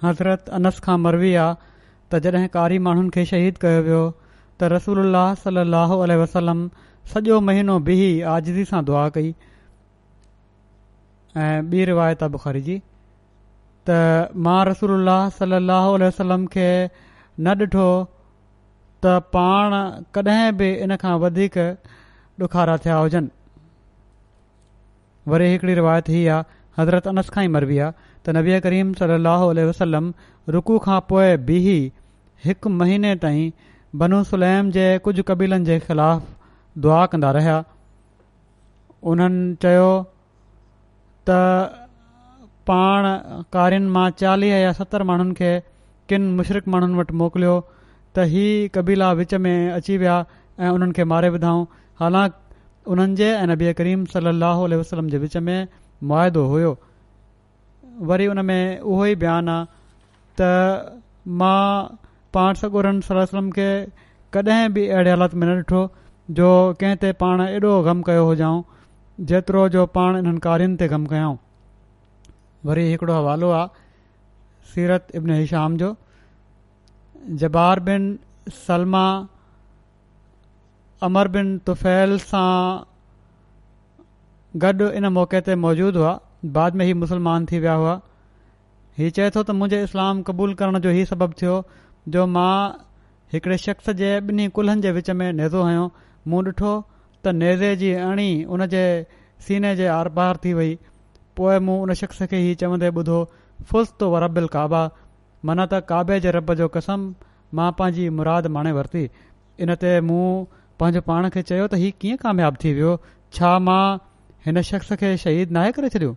हज़रत 0.04 0.48
अनस 0.58 0.80
खां 0.86 0.98
मरवी 1.02 1.34
आहे 1.42 1.54
त 2.14 2.18
जॾहिं 2.24 2.48
कारी 2.56 2.78
माण्हुनि 2.88 3.10
खे 3.18 3.24
शहीद 3.32 3.58
कयो 3.66 3.82
वियो 3.90 4.00
त 4.00 4.72
रसूल 4.74 5.14
सल 5.44 5.62
वसलम 6.24 6.66
वॼो 7.14 7.40
महीनो 7.50 7.78
बीह 7.90 8.02
आज़जी 8.34 8.64
सां 8.72 8.84
दुआ 8.90 9.08
कई 9.18 9.32
ऐं 11.44 11.62
ॿी 11.76 11.84
रिवायत 11.92 12.24
बुख़ारी 12.36 12.64
जी 12.72 12.80
त 13.90 14.00
मां 14.50 14.58
रसूल 14.72 15.14
सलाहु 15.40 15.96
वसलम 16.06 16.46
खे 16.58 16.68
न 16.82 17.58
ॾिठो 17.62 17.88
त 19.06 19.10
पाण 19.34 19.74
कॾहिं 20.16 20.56
बि 20.60 20.68
इन 20.84 20.94
खां 21.02 21.14
वधीक 21.24 21.56
ॾुखारा 22.46 22.76
थिया 22.84 22.96
हुजनि 23.00 23.28
वरी 25.32 25.46
हिकिड़ी 25.52 25.74
रिवायत 25.80 26.08
हीअ 26.14 26.32
आहे 26.34 26.80
हज़रत 26.80 27.06
अनस 27.12 27.30
खां 27.36 27.44
ई 27.44 27.50
मरबी 27.56 27.78
आहे 27.84 27.94
त 28.00 28.36
नबी 28.38 28.56
करीम 28.66 28.90
सली 29.02 29.66
वसलम 29.70 30.08
रुकू 30.56 30.78
खां 30.86 30.98
पोइ 31.12 31.30
बीह 31.50 31.68
हिकु 32.48 32.72
महीने 32.80 33.14
ताईं 33.26 33.54
बनू 34.02 34.20
सुलैम 34.32 34.70
जे 34.78 34.86
कुझु 35.06 35.24
कबीलनि 35.30 35.68
जे 35.70 35.78
ख़िलाफ़ 35.86 36.26
दुआ 36.86 37.00
कंदा 37.14 37.30
रहिया 37.38 37.56
उन्हनि 39.14 39.46
चयो 39.66 39.88
त 41.30 41.38
पाण 42.72 43.08
कारियुनि 43.56 43.92
मां 43.98 44.06
चालीह 44.24 44.58
या 44.66 44.76
सतरि 44.82 45.08
माण्हुनि 45.12 45.38
खे 45.42 45.52
किन 46.10 46.30
मुशरक़ 46.40 46.68
माण्हुनि 46.76 47.00
वटि 47.02 47.14
मोकिलियो 47.22 47.56
त 48.16 48.24
इहा 48.32 48.68
कबीला 48.74 49.08
विच 49.18 49.32
में 49.44 49.70
अची 49.76 49.94
विया 50.02 50.14
ऐं 50.66 50.68
उन्हनि 50.74 50.92
खे 50.96 51.04
मारे 51.12 51.28
विधाऊं 51.34 51.62
हालांकि 52.00 52.36
उन्हनि 52.92 53.14
जे 53.20 53.28
ऐं 53.40 53.46
नबी 53.50 53.72
करीम 53.80 54.04
सली 54.12 54.28
अल 54.28 54.74
वसलम 54.80 55.06
जे 55.14 55.18
विच 55.24 55.36
में 55.48 55.58
मुआदो 56.12 56.42
हुयो 56.52 56.70
वरी 58.10 58.26
उन 58.34 58.40
में 58.50 58.80
उहो 58.92 59.02
ई 59.06 59.14
बयानु 59.24 59.52
आहे 59.52 59.66
त 60.40 61.00
मां 61.42 61.96
पाण 62.38 62.54
सगोरन 62.62 63.00
सलम 63.10 63.50
खे 63.58 63.68
कॾहिं 64.36 64.72
बि 64.72 64.86
अहिड़े 64.88 65.10
हालत 65.16 65.34
में 65.40 65.46
न 65.48 65.52
ॾिठो 65.60 65.82
जो 66.40 66.48
कंहिं 66.80 66.96
ते 67.04 67.12
पाण 67.24 67.40
एॾो 67.48 67.72
ग़म 67.90 68.02
कयो 68.08 68.24
हुजाऊं 68.30 68.62
जेतिरो 69.32 69.66
जो 69.76 69.86
पाण 69.98 70.16
इन्हनि 70.22 70.40
कारियुनि 70.48 70.76
ते 70.82 70.88
ग़म 70.96 71.06
कयऊं 71.12 71.36
वरी 72.70 72.86
हिकिड़ो 72.92 73.14
हवालो 73.18 73.50
आहे 73.60 73.70
सीरत 74.74 75.14
इब्न 75.20 75.40
हिशाम 75.44 75.76
जो 75.84 75.90
जबार 77.42 77.80
बिन 77.86 78.04
सलमा 78.66 79.06
अमर 81.06 81.28
बिन 81.36 81.56
तुफैल 81.66 82.16
सां 82.24 82.54
गॾु 84.64 84.88
इन 85.00 85.06
मौक़े 85.16 85.40
ते 85.48 85.54
मौजूदु 85.62 86.00
हुआ 86.02 86.12
बाद 86.58 86.76
में 86.80 86.84
ही 86.86 86.92
मुसलमान 87.02 87.46
थी 87.52 87.58
विया 87.64 87.72
हुआ 87.80 87.94
हीउ 88.98 89.10
चए 89.16 89.30
थो 89.36 89.42
त 89.42 89.50
मुंहिंजे 89.62 89.82
इस्लाम 89.88 90.22
क़बूल 90.30 90.54
करण 90.62 90.78
जो 90.86 90.90
हीउ 90.98 91.06
सबबु 91.12 91.38
थियो 91.42 91.56
जो 92.16 92.26
मां 92.36 92.52
हिकिड़े 93.34 93.56
शख़्स 93.64 93.90
जे 94.02 94.12
ॿिन्ही 94.20 94.48
कुल्हनि 94.60 94.82
जे 94.86 94.92
विच 94.98 95.10
में 95.22 95.26
नेज़ो 95.40 95.64
हयो 95.70 95.90
मूं 96.32 96.44
ॾिठो 96.50 96.72
त 96.78 97.34
नेज़े 97.40 97.74
जी 97.82 97.92
अणी 98.10 98.28
उन 98.58 98.66
जे 98.76 98.84
सीने 99.48 99.74
जे 99.82 99.86
आर 99.96 100.08
पार 100.20 100.36
थी 100.44 100.52
वई 100.60 100.72
पोइ 101.40 101.58
मूं 101.68 101.80
उन 101.88 101.94
शख़्स 102.02 102.22
खे 102.34 102.42
हीअ 102.46 102.54
चवंदे 102.64 102.92
ॿुधो 103.02 103.18
फुर्स 103.72 103.92
तो 104.00 104.10
वरबिल 104.16 104.46
काबा 104.58 104.84
मन 105.48 105.60
त 105.72 105.78
काबे 105.88 106.18
जे 106.26 106.30
रब 106.36 106.52
जो 106.60 106.66
कसम 106.76 107.02
मां 107.58 107.70
पंहिंजी 107.80 108.04
मुराद 108.20 108.46
माणे 108.54 108.70
वरिती 108.78 109.02
इन 109.66 109.74
ते 109.82 109.90
मूं 110.06 110.24
पंहिंजो 110.82 111.02
पाण 111.10 111.28
खे 111.36 111.42
चयो 111.50 111.66
त 111.72 111.80
हीउ 111.82 111.96
कीअं 112.04 112.20
कामयाबु 112.24 112.60
थी 112.64 112.72
वियो 112.78 112.94
छा 113.38 113.50
मां 113.68 113.82
हिन 114.48 114.62
शख़्स 114.70 114.92
खे 115.02 115.10
शहीद 115.26 115.54
नाहे 115.58 115.76
करे 115.76 115.92
छॾियो 115.96 116.10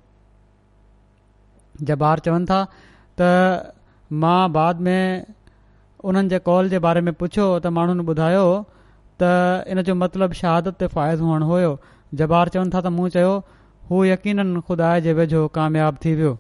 जबार 1.92 2.24
चवनि 2.30 2.50
था 2.54 2.60
त 3.22 3.30
मां 4.26 4.38
बाद 4.58 4.84
में 4.90 5.04
उन्हनि 6.10 6.32
जे 6.36 6.40
कॉल 6.52 6.74
जे 6.74 6.80
बारे 6.90 7.06
में 7.10 7.14
पुछियो 7.24 7.48
त 7.60 7.74
माण्हुनि 7.80 8.08
ॿुधायो 8.16 8.44
त 9.22 9.34
इन 9.76 9.86
जो 9.92 9.98
मतिलबु 10.04 10.42
शहादत 10.44 10.82
ते 10.84 10.92
फ़ाइदो 10.98 11.30
हुअण 11.32 11.48
हुयो 11.54 11.74
जबार 12.24 12.56
चवनि 12.58 12.76
था 12.78 12.84
त 12.84 12.98
मूं 13.00 13.10
चयो 13.18 13.40
हू 13.94 14.62
खुदा 14.72 14.94
जे 15.08 15.12
वेझो 15.22 15.48
थी 15.58 16.20
वियो 16.22 16.38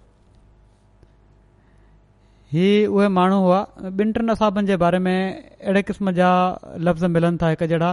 हीअ 2.54 2.88
उहे 2.92 3.08
माण्हू 3.16 3.38
हुआ 3.44 3.58
ॿिनि 4.00 4.12
टिनि 4.14 4.32
असाबनि 4.32 4.68
जे 4.68 4.76
बारे 4.84 5.00
में 5.08 5.16
अहिड़े 5.16 5.82
क़िस्म 5.90 6.12
जा 6.20 6.30
लफ़्ज़ 6.86 7.06
मिलनि 7.16 7.38
था 7.42 7.50
हिकु 7.50 7.66
जहिड़ा 7.72 7.90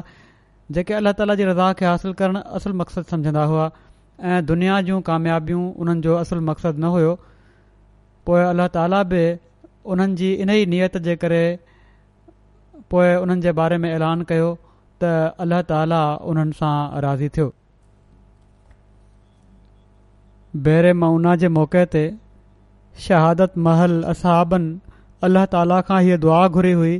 जेके 0.77 0.95
अलाह 1.01 1.12
ताला 1.19 1.35
जी 1.40 1.45
रज़ा 1.51 1.66
खे 1.81 1.85
हासिलु 1.87 2.12
करणु 2.21 2.40
असुल 2.59 2.73
मक़सदु 2.81 3.11
सम्झंदा 3.12 3.42
हुआ 3.53 3.66
ऐं 4.31 4.40
दुनिया 4.53 4.79
जूं 4.88 5.01
कामयाबियूं 5.11 5.61
उन्हनि 5.81 6.01
जो 6.09 6.16
असुल 6.23 6.40
मक़सदु 6.49 6.81
न 6.87 6.92
हुयो 6.97 7.12
पोइ 8.31 8.40
अलाह 8.49 8.73
ताला 8.81 9.03
बि 9.12 9.21
उन्हनि 9.92 10.21
जी 10.25 10.33
इन 10.47 10.51
ई 10.59 10.64
नीयत 10.75 10.97
जे 11.09 11.16
करे 11.25 11.42
पोइ 12.95 13.14
उन्हनि 13.27 13.40
जे 13.47 13.53
बारे 13.62 13.79
में 13.85 13.88
ऐलान 13.95 14.23
कयो 14.33 14.49
त 15.05 15.12
अलाह 15.47 15.62
ताला 15.75 16.01
उन्हनि 16.33 16.59
सां 16.62 16.75
राज़ी 17.09 17.29
थियो 17.37 17.53
भेरे 20.69 20.92
मौना 21.05 21.37
जे 21.45 21.49
मौके 21.61 21.87
शहादत 23.04 23.56
महल 23.64 23.96
असाबनि 24.12 24.76
अलाह 25.26 25.44
ताला 25.54 25.80
खां 25.88 26.00
हीअ 26.06 26.16
दुआ 26.22 26.40
घुरी 26.59 26.72
हुई 26.80 26.94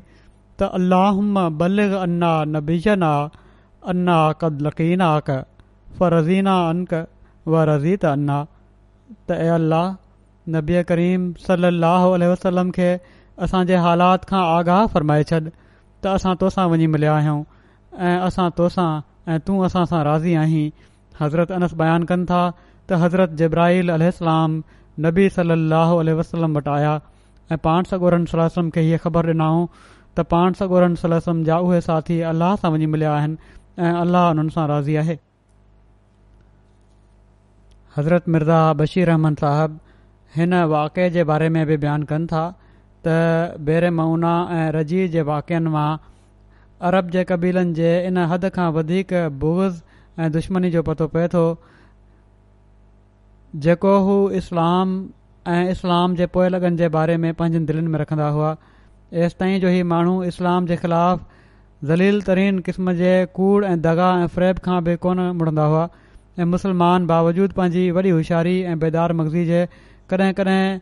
त 0.61 0.69
अल्लाह 0.79 1.21
बल 1.63 1.79
अन्ना 2.07 2.33
नबीजना 2.57 3.13
अन्ना 3.93 4.17
कद 4.43 4.59
कदलीना 4.73 5.09
आक 5.21 5.31
फ़रज़ीना 6.01 6.55
अनक 6.71 7.03
व 7.55 7.65
रज़ीत 7.73 8.05
अन्ना 8.13 8.39
त 8.45 9.31
ए 9.31 9.49
अल्लाह 9.61 9.97
नबी 10.57 10.83
करीम 10.93 11.29
सल 11.47 11.69
अल 11.73 12.25
वसलम 12.33 12.71
खे 12.79 12.91
असांजे 13.47 13.77
हालात 13.87 14.29
खां 14.33 14.45
आगाह 14.57 14.87
फरमाए 14.95 15.25
छॾ 15.31 15.41
त 16.05 16.15
असां 16.19 16.35
तोसां 16.43 16.69
वञी 16.75 16.87
मिलिया 16.97 17.15
आहियूं 17.19 17.43
ऐं 18.11 18.17
असां 18.31 18.51
तोसां 18.61 18.89
ऐं 19.33 19.39
तूं 19.47 19.59
असां 19.69 19.85
सां 19.93 20.03
राज़ी 20.11 20.35
आहीं 20.45 20.71
हज़रत 21.21 21.53
अनस 21.59 21.75
बयानु 21.83 22.07
कनि 22.13 22.27
था 22.33 22.41
त 22.59 23.03
हज़रत 23.05 23.31
जब्राहिल 23.43 23.97
अलाम 23.99 24.61
नबी 25.05 25.29
सली 25.37 25.55
अलसलम 26.13 26.57
वटि 26.57 26.71
आया 26.75 26.93
ऐं 27.53 27.57
पाण 27.65 27.83
सागोरनि 27.91 28.27
सलम 28.35 28.69
खे 28.77 28.81
हीअ 28.87 28.99
ख़बर 29.03 29.27
ॾिनऊं 29.33 29.67
त 30.19 30.25
पाण 30.31 30.53
सागोरन 30.61 30.95
सलम 31.03 31.43
जा 31.49 31.59
उहे 31.67 31.81
साथी 31.87 32.17
अल्लाह 32.33 32.55
सां 32.63 32.71
वञी 32.77 32.87
मिलिया 32.95 33.11
आहिनि 33.15 33.37
ऐं 33.89 33.93
अलाह 34.05 34.27
हुननि 34.29 34.55
सां 34.55 34.65
राज़ी 34.71 34.97
आहे 35.03 35.17
हज़रत 37.97 38.29
मिर्ज़ा 38.37 38.63
बशीर 38.83 39.07
रहमान 39.13 39.35
साहिब 39.43 39.77
हिन 40.39 40.55
वाक़े 40.75 41.09
जे 41.19 41.25
बारे 41.33 41.49
में 41.59 41.63
बि 41.73 41.77
बयानु 41.85 42.07
कनि 42.15 42.27
था 42.33 42.43
त 43.07 43.61
बेरे 43.71 43.91
मूना 44.01 44.33
ऐं 44.61 44.65
रज़ी 44.81 45.07
जे 45.17 45.27
वाक्यनि 45.35 45.75
मां 45.79 45.87
अरब 46.89 47.15
जे 47.19 47.25
कबीलनि 47.33 47.77
जे 47.83 47.93
इन 48.13 48.19
हदि 48.35 48.51
खां 48.59 48.71
वधीक 48.79 49.15
बोज़ 49.45 49.81
ऐं 50.25 50.33
दुश्मनी 50.39 50.71
जो 50.79 50.83
पतो 50.91 51.07
पए 51.17 51.29
थो 51.37 51.45
जेको 53.65 53.97
हू 54.07 54.15
इस्लाम 54.41 54.97
ऐं 55.49 55.71
इस्लाम 55.71 56.15
जे 56.17 56.27
पोय 56.37 56.49
लॻनि 56.49 56.77
जे 56.77 56.89
बारे 56.97 57.17
में 57.25 57.33
पंहिंजनि 57.35 57.65
दिलनि 57.67 57.87
में 57.91 57.99
रखंदा 57.99 58.29
हुआ 58.37 58.57
एसि 59.15 59.37
ताईं 59.41 59.61
जो 59.61 59.69
ही 59.75 59.83
माण्हू 59.93 60.23
इस्लाम 60.25 60.67
जे 60.67 60.77
ख़िलाफ़ 60.77 61.21
ज़लील 61.87 62.21
तरीन 62.23 62.59
क़िस्म 62.67 62.93
जे 63.01 63.13
कूड़ 63.35 63.65
ऐं 63.65 63.81
दगा 63.83 64.11
ऐं 64.23 64.27
फ्रेब 64.35 64.59
खां 64.65 64.83
बि 64.85 64.97
कोन 65.07 65.21
मुड़ंदा 65.37 65.65
हुआ 65.65 65.89
ऐं 66.39 66.45
मुस्लमान 66.55 67.07
बावजूद 67.07 67.53
पंहिंजी 67.61 67.91
वॾी 67.99 68.09
होशियारी 68.11 68.61
ऐं 68.75 68.79
बेदार 68.79 69.13
मगज़ी 69.21 69.45
जे 69.47 69.65
कॾहिं 70.11 70.33
कॾहिं 70.41 70.79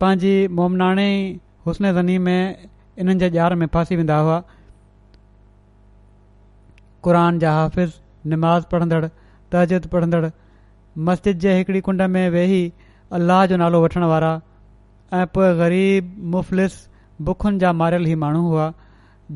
पंहिंजी 0.00 0.34
मुमनाणी 0.58 1.12
हुस्ने 1.66 1.92
ज़नी 1.94 2.18
में 2.26 2.42
इन्हनि 2.98 3.18
जे 3.20 3.28
ॼाड़ 3.38 3.54
में 3.62 3.66
फासी 3.76 3.96
वेंदा 3.96 4.18
हुआ 4.18 4.42
क़ुर 7.04 7.16
जा 7.40 7.52
हाफ़िज़ु 7.60 8.30
निमाज़ 8.30 8.64
पढ़ंदड़ु 8.72 9.08
तज़िद 9.52 9.86
पढ़ंदड़ु 9.92 10.30
मस्जिद 10.98 11.38
जे 11.38 11.52
हिकड़ी 11.56 11.80
कुंड 11.86 12.02
में 12.12 12.28
वेही 12.30 12.62
अल्लाह 13.18 13.44
जो 13.50 13.56
नालो 13.56 13.82
वठण 13.84 14.04
वारा 14.12 14.30
ऐं 15.14 15.26
पोइ 15.34 15.52
ग़रीब 15.58 16.14
मुफ़लिस 16.34 16.72
बुखुनि 17.28 17.58
जा 17.62 17.72
मारियल 17.82 18.06
ई 18.08 18.14
माण्हू 18.24 18.42
हुआ 18.50 18.72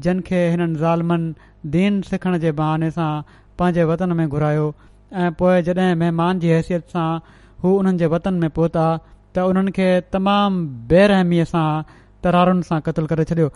जिन 0.07 0.21
खे 0.29 0.41
हिननि 0.51 0.79
ज़ालमनि 0.79 1.35
दीन 1.77 2.01
सिखण 2.11 2.39
जे 2.45 2.53
बहाने 2.61 2.91
सां 2.99 3.11
पंहिंजे 3.59 3.85
वतन 3.93 4.13
में 4.21 4.29
घुरायो 4.29 4.67
ऐं 5.23 5.31
पोइ 5.41 5.63
जॾहिं 5.71 5.95
महिमान 6.05 6.39
जी 6.45 6.49
हैसियत 6.57 6.89
सां 6.97 7.09
हू 7.65 7.77
उन्हनि 7.79 7.99
जे 7.99 8.07
वतन 8.17 8.35
में 8.45 8.49
पहुता 8.59 8.87
त 9.35 9.47
उन्हनि 9.53 9.73
खे 9.81 9.89
तमामु 10.17 10.67
बेरहमीअ 10.95 11.45
सां 11.55 11.67
तरारुनि 12.27 12.69
सां 12.71 12.81
क़तलु 12.89 13.07
करे 13.15 13.25
छॾियो 13.33 13.49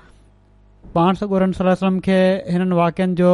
पाण 0.98 1.14
सबूर 1.22 1.48
सलाहु 1.62 1.96
हिननि 2.10 2.74
वाक्यनि 2.82 3.14
जो 3.22 3.32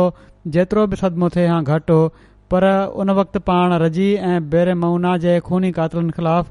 जेतिरो 0.59 0.87
बि 0.93 0.97
सदमो 1.05 1.29
थिए 1.39 1.47
हा 1.55 1.61
घटि 1.73 1.93
हो 1.99 2.03
पर 2.51 2.65
उन 3.03 3.11
वक़्त 3.19 3.37
पाण 3.49 3.73
रज़ी 3.83 4.13
ऐं 4.31 4.39
बहिरे 4.51 4.75
मऊना 4.85 5.17
जे 5.25 5.39
खूनी 5.49 5.71
कातिलनि 5.79 6.13
ख़िलाफ़ 6.17 6.49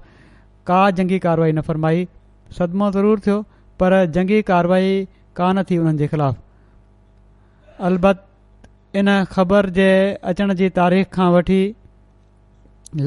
का 0.67 0.79
जंगी 0.97 1.19
कार्रवाई 1.25 1.51
न 1.57 1.61
फ़रमाई 1.67 2.07
सदमो 2.57 2.89
ज़रूरु 2.95 3.21
थियो 3.25 3.37
पर 3.79 3.95
जंगी 4.17 4.41
कार्रवाई 4.49 4.93
कान 5.39 5.63
थी 5.71 5.77
उन्हनि 5.83 5.97
जे 6.03 6.07
ख़िलाफ़ु 6.07 7.85
अलबत 7.89 8.25
इन 9.01 9.15
ख़बर 9.33 9.69
जे 9.79 9.89
अचण 10.33 10.53
जी 10.63 10.69
तारीख़ 10.79 11.07
खां 11.17 11.31
वठी 11.37 11.61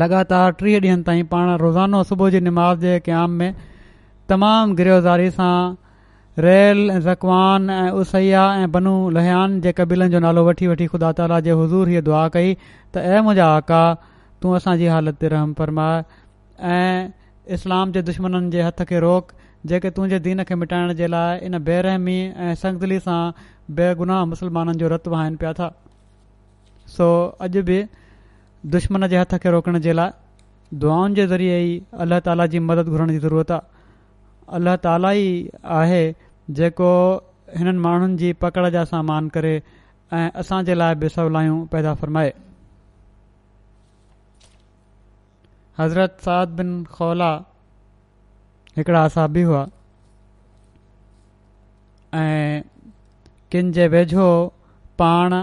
लगातार 0.03 0.53
टीह 0.61 0.79
ॾींहनि 0.81 1.03
ताईं 1.11 1.25
पाण 1.33 1.51
रोज़ानो 1.64 2.03
सुबुह 2.07 2.31
जी 2.35 2.40
निमाज़ 2.51 2.79
जे 2.87 2.94
क़याम 3.09 3.31
में 3.42 3.53
तमामु 4.33 4.75
गिरोज़ारी 4.81 5.31
सां 5.40 5.53
रैल 6.38 6.99
ज़कवान 7.01 7.68
ऐं 7.70 7.90
उसैया 7.96 8.42
ऐं 8.62 8.70
बनू 8.72 8.92
लोहियान 9.11 9.61
जे 9.66 9.72
कबीलनि 9.77 10.09
जो 10.12 10.18
नालो 10.20 10.44
वठी 10.46 10.66
वठी 10.68 10.87
ख़ुदा 10.92 11.12
ताला 11.20 11.38
जे 11.40 11.53
हज़ूर 11.61 11.88
हीअ 11.88 12.01
दुआ 12.09 12.27
कई 12.35 12.53
त 12.92 12.96
ऐ 13.01 13.20
मुंहिंजा 13.25 13.46
आका 13.57 13.79
तूं 14.44 14.53
असांजी 14.57 14.87
हालति 14.94 15.16
ते 15.20 15.29
रहम 15.33 15.55
फरमाए 15.61 16.03
ऐं 16.72 17.09
इस्लाम 17.57 17.92
जे 17.96 18.03
दुश्मननि 18.12 18.51
जे 18.57 18.62
हथ 18.68 18.83
खे 18.90 18.99
रोक 19.07 19.31
जेके 19.72 19.90
तुंहिंजे 19.99 20.18
दीन 20.29 20.42
खे 20.51 20.55
मिटाइण 20.62 20.92
जे 21.01 21.07
लाइ 21.14 21.38
इन 21.49 21.59
बेरहमी 21.72 22.18
ऐं 22.37 22.55
संगदली 22.68 22.99
सां 23.07 23.16
बेगुनाह 23.81 24.25
मुस्लमाननि 24.37 24.79
जो 24.85 24.88
रतु 24.94 25.14
हाइन 25.16 25.37
पिया 25.44 25.53
था 25.61 25.70
सो 26.96 27.09
अॼु 27.49 27.62
बि 27.70 27.81
दुश्मन 28.77 29.09
जे 29.14 29.18
हथ 29.25 29.35
खे 29.46 29.57
रोकण 29.57 29.79
जे 29.88 29.96
लाइ 30.01 30.12
दुआउनि 30.85 31.14
जे 31.20 31.27
ज़रिए 31.33 31.57
ई 31.72 31.81
अलाह 32.07 32.20
ताला 32.31 32.46
जी 32.57 32.62
मदद 32.68 32.92
घुरण 32.94 33.16
जी 33.16 33.18
ज़रूरत 33.27 33.51
आहे 33.59 33.75
अलाह 34.61 34.77
ताला 34.87 35.12
ई 35.25 35.29
आहे 35.81 36.05
जेको 36.54 36.88
हिननि 37.59 37.78
माण्हुनि 37.78 38.16
जी 38.16 38.32
पकड़ 38.42 38.68
जा 38.70 38.85
सम्मान 38.85 39.28
करे 39.35 39.61
ऐं 40.14 40.28
असांजे 40.40 40.74
लाइ 40.74 40.94
बि 40.94 41.09
सवलायूं 41.09 41.64
पैदा 41.72 41.94
फ़रमाए 42.00 42.32
हज़रत 45.78 46.16
साद 46.24 46.48
बिन 46.59 46.72
खौला 46.90 47.30
हिकिड़ा 48.76 49.04
असाबी 49.04 49.42
हुआ 49.48 49.66
ऐं 52.20 52.62
किनि 53.52 53.72
जे 53.78 53.87
वेझो 53.96 54.26
पाण 54.98 55.35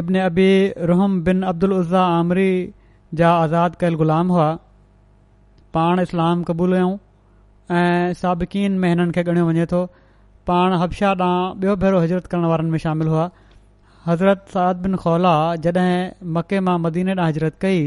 इब्न 0.00 0.20
अबी 0.20 0.48
रुहम 0.90 1.20
बिन 1.24 1.42
अब्दुल 1.52 1.76
अज़ा 1.78 2.02
आमरी 2.18 2.50
जा 3.20 3.32
आज़ाद 3.44 3.76
कयलु 3.80 3.98
ग़ुलाम 3.98 4.32
हुआ 4.36 4.48
पाण 5.74 6.00
इस्लाम 6.00 6.42
क़बूल 6.50 6.72
हुयूं 6.74 6.96
ऐं 7.76 8.12
साबिक़ 8.22 8.56
में 8.82 8.88
हिननि 8.88 9.12
खे 9.12 9.22
ॻणियो 9.30 9.46
वञे 9.48 9.66
थो 9.74 9.86
पाण 10.46 10.72
हबशाह 10.80 11.12
ॾांहुं 11.18 11.60
ॿियो 11.60 11.74
भेरो 11.82 11.98
हज़रत 12.00 12.26
करण 12.30 12.44
वारनि 12.50 12.70
में 12.70 12.78
शामिलु 12.82 13.10
हुआ 13.10 13.24
हज़रत 14.06 14.44
साद 14.52 14.76
बिन 14.82 14.94
खौला 15.04 15.30
जॾहिं 15.64 15.94
मके 16.36 16.60
मां 16.66 16.78
मदीने 16.82 17.14
ॾांहुं 17.14 17.26
हिजरत 17.32 17.54
कई 17.62 17.80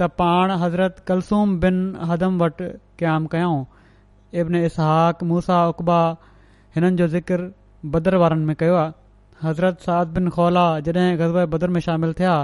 त 0.00 0.08
पाण 0.18 0.50
हज़रत 0.64 0.98
कलसूम 1.08 1.54
बिन 1.64 1.78
हदम 2.10 2.36
वटि 2.42 2.66
क़यामु 3.02 3.28
कयऊं 3.34 3.62
इब्न 4.42 4.62
इसहाक 4.70 5.22
मूसा 5.30 5.60
उक़बा 5.72 5.98
हिननि 6.76 6.96
जो 7.00 7.06
ज़िक्र 7.16 7.48
बदर 7.96 8.16
वारनि 8.24 8.44
में 8.50 8.56
कयो 8.64 8.74
आहे 8.82 9.46
हज़रत 9.46 9.88
साद 9.88 10.12
बिन 10.18 10.28
खौला 10.38 10.66
जॾहिं 10.90 11.16
गज़वाएाए 11.22 11.50
बदर 11.56 11.74
में 11.74 11.80
शामिल 11.88 12.12
थिया 12.20 12.34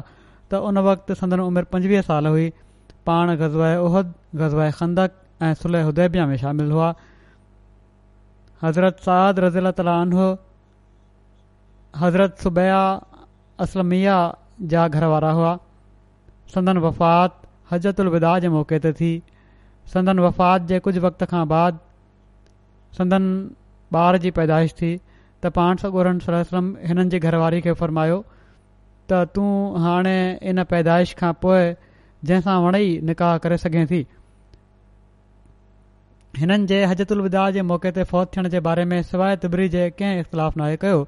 त 0.51 0.63
उन 0.71 0.79
वक़्तु 0.89 1.19
संदन 1.21 1.45
उमिरि 1.49 1.71
पंजवीह 1.77 2.07
साल 2.11 2.27
हुई 2.35 2.49
पाण 3.11 3.35
गज़वाएाए 3.45 3.77
उहद 3.91 4.15
गज़व 4.45 4.69
खंदक 4.81 5.23
ऐं 5.49 5.55
सुलह 5.63 5.93
उदैबिया 5.95 6.27
में 6.33 6.37
शामिल 6.45 6.71
हुआ 6.79 6.91
हज़रत 8.63 8.97
साद 9.03 9.39
रज़ीला 9.43 9.71
तालज़रत 9.81 12.39
सुबैया 12.47 12.79
असलमिया 13.65 14.15
जा 14.73 14.87
घर 14.89 15.05
वारा 15.13 15.31
हुआ 15.39 15.53
संदन 16.55 16.79
वफ़ात 16.87 17.33
हज़रत 17.73 18.01
उल्दा 18.07 18.33
जे 18.45 18.49
मौक़े 18.57 18.79
ते 18.87 18.93
थी 19.01 19.11
संदन 19.95 20.19
वफ़ात 20.27 20.61
जे 20.73 20.79
कुझु 20.87 21.03
वक़्त 21.07 21.25
खां 21.35 21.43
बाद 21.55 21.79
संदन 23.01 23.29
ॿार 23.99 24.17
जी 24.25 24.31
पैदाश 24.39 24.73
थी 24.81 24.89
त 25.43 25.53
पाण 25.59 25.77
सॻोर 25.83 26.09
सलम 26.27 26.67
हिननि 26.89 27.05
जी 27.13 27.19
घरवारी 27.29 27.59
खे 27.67 27.73
फरमायो 27.85 28.17
त 29.11 29.13
تو 29.37 29.45
इन 30.51 30.59
पैदाइश 30.73 31.09
खां 31.21 31.31
पोइ 31.45 31.63
जंहिंसां 32.31 32.57
वणे 32.65 32.83
निकाह 33.11 33.33
करे 33.45 33.57
सघे 33.63 33.85
थी 33.93 34.01
हिननि 36.37 36.67
जे 36.71 36.85
हजत 36.85 37.13
विदा 37.27 37.51
जे 37.51 37.63
मौक़े 37.63 37.91
ते 37.93 38.05
फ़ौत 38.05 38.33
थियण 38.37 38.49
जे 38.49 38.61
बारे 38.69 38.85
में 38.93 39.01
सवाइ 39.03 39.37
तिबरी 39.45 39.69
जे 39.75 39.89
कंहिं 39.99 40.21
इख़्तिलाफ़ु 40.21 40.61
नाहे 40.61 40.77
कयो 40.83 41.07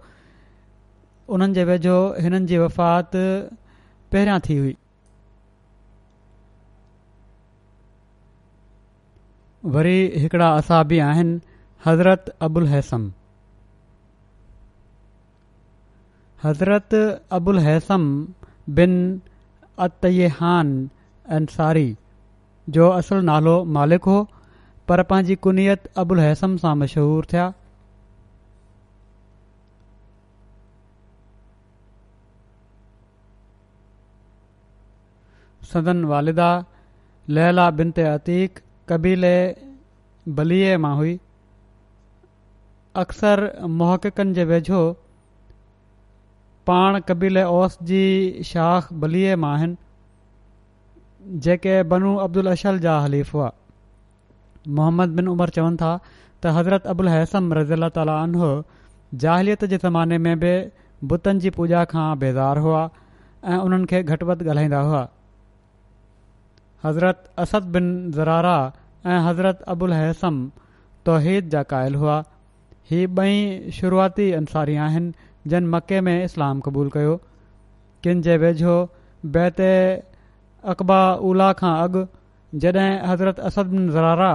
उन्हनि 1.36 1.54
जे 1.54 1.64
वेझो 1.70 1.96
हिननि 2.20 2.46
जी 2.46 2.58
वफ़ात 2.58 3.10
पहिरियां 4.12 4.38
थी 4.48 4.56
हुई 4.58 4.76
वरी 9.76 9.98
हिकिड़ा 10.16 10.48
असाबी 10.56 10.98
आहिनि 11.08 11.40
हज़रत 11.86 12.34
अबुल 12.48 12.66
हैसम 12.68 13.10
हज़रत 16.44 16.94
अबुल 17.38 17.58
हैसम 17.68 18.10
बिन 18.80 18.98
अतयहान 19.86 20.72
अंसारी 21.40 21.94
जो 22.76 22.88
असुलु 22.98 23.20
नालो 23.32 23.62
मालिक 23.78 24.04
हो 24.14 24.18
पर 24.90 25.02
पंहिंजी 25.10 25.34
कुनियत 25.46 25.82
अबुल 26.02 26.20
हैसम 26.20 26.54
सां 26.60 26.70
मशहूर 26.78 27.26
थिया 27.32 27.42
सदन 35.72 36.02
वालिदा 36.12 36.48
लैला 37.38 37.66
बिन 37.82 37.92
ते 37.98 38.06
अतीक 38.14 38.58
कबीले 38.92 39.30
बली 40.40 40.58
मां 40.86 40.94
हुई 41.02 41.14
अक्सर 43.04 43.44
मोहक़नि 43.82 44.34
जे 44.40 44.48
वेझो 44.54 44.82
पाण 46.72 47.00
कबीले 47.12 47.46
ओस 47.60 47.78
जी 47.94 48.02
शाख़ 48.50 48.90
बली 49.06 49.22
मां 49.46 49.56
आहिनि 49.60 51.40
जेके 51.48 51.78
बनू 51.94 52.16
अब्दुल 52.26 52.56
अशल 52.58 52.84
जा 52.88 52.98
हलीफ़ 53.06 53.36
हुआ 53.36 53.50
मोहम्मद 54.68 55.08
बिन 55.16 55.28
उमर 55.28 55.48
चवनि 55.58 55.76
था 55.82 55.92
त 56.42 56.46
हज़रत 56.56 56.86
अबुल 56.92 57.08
हसम 57.08 57.52
रज़ी 57.54 57.74
अला 58.00 58.16
अनो 58.22 58.48
जाहिलियत 59.22 59.64
जे 59.70 59.76
ज़माने 59.78 60.18
में 60.26 60.38
बि 60.40 60.52
बुतनि 61.12 61.38
जी 61.40 61.50
पूॼा 61.56 61.84
खां 61.92 62.18
बेज़ार 62.18 62.58
हुआ 62.66 62.88
ऐं 63.52 63.56
उन्हनि 63.58 63.86
खे 63.90 64.02
घटि 64.02 64.24
वधि 64.28 64.44
ॻाल्हाईंदा 64.48 64.80
हुआ 64.88 65.06
हज़रत 66.84 67.28
अस 67.44 67.54
बिन 67.76 67.90
ज़रारा 68.16 68.56
ऐं 69.06 69.18
हज़रत 69.28 69.62
अबुल 69.74 69.92
हसम 69.92 70.42
तौहिद 71.06 71.48
जा 71.54 71.62
क़ाइल 71.72 71.94
हुआ 72.04 72.22
ही 72.90 73.06
ब॒ 73.18 73.24
शुरूआती 73.80 74.30
अंसारी 74.38 74.76
आहिनि 74.86 75.12
जन 75.50 75.66
मके 75.74 76.00
में 76.08 76.16
इस्लाम 76.24 76.60
क़बूलु 76.68 76.90
कयो 76.96 77.16
किनि 78.04 78.22
जे 78.28 78.36
वेझो 78.46 78.78
बैत 79.38 79.60
अक़बा 80.74 81.00
उल्हा 81.32 81.52
खां 81.62 81.74
अॻु 81.86 82.06
जॾहिं 82.62 82.92
हज़रत 83.06 83.40
असरारा 83.48 84.30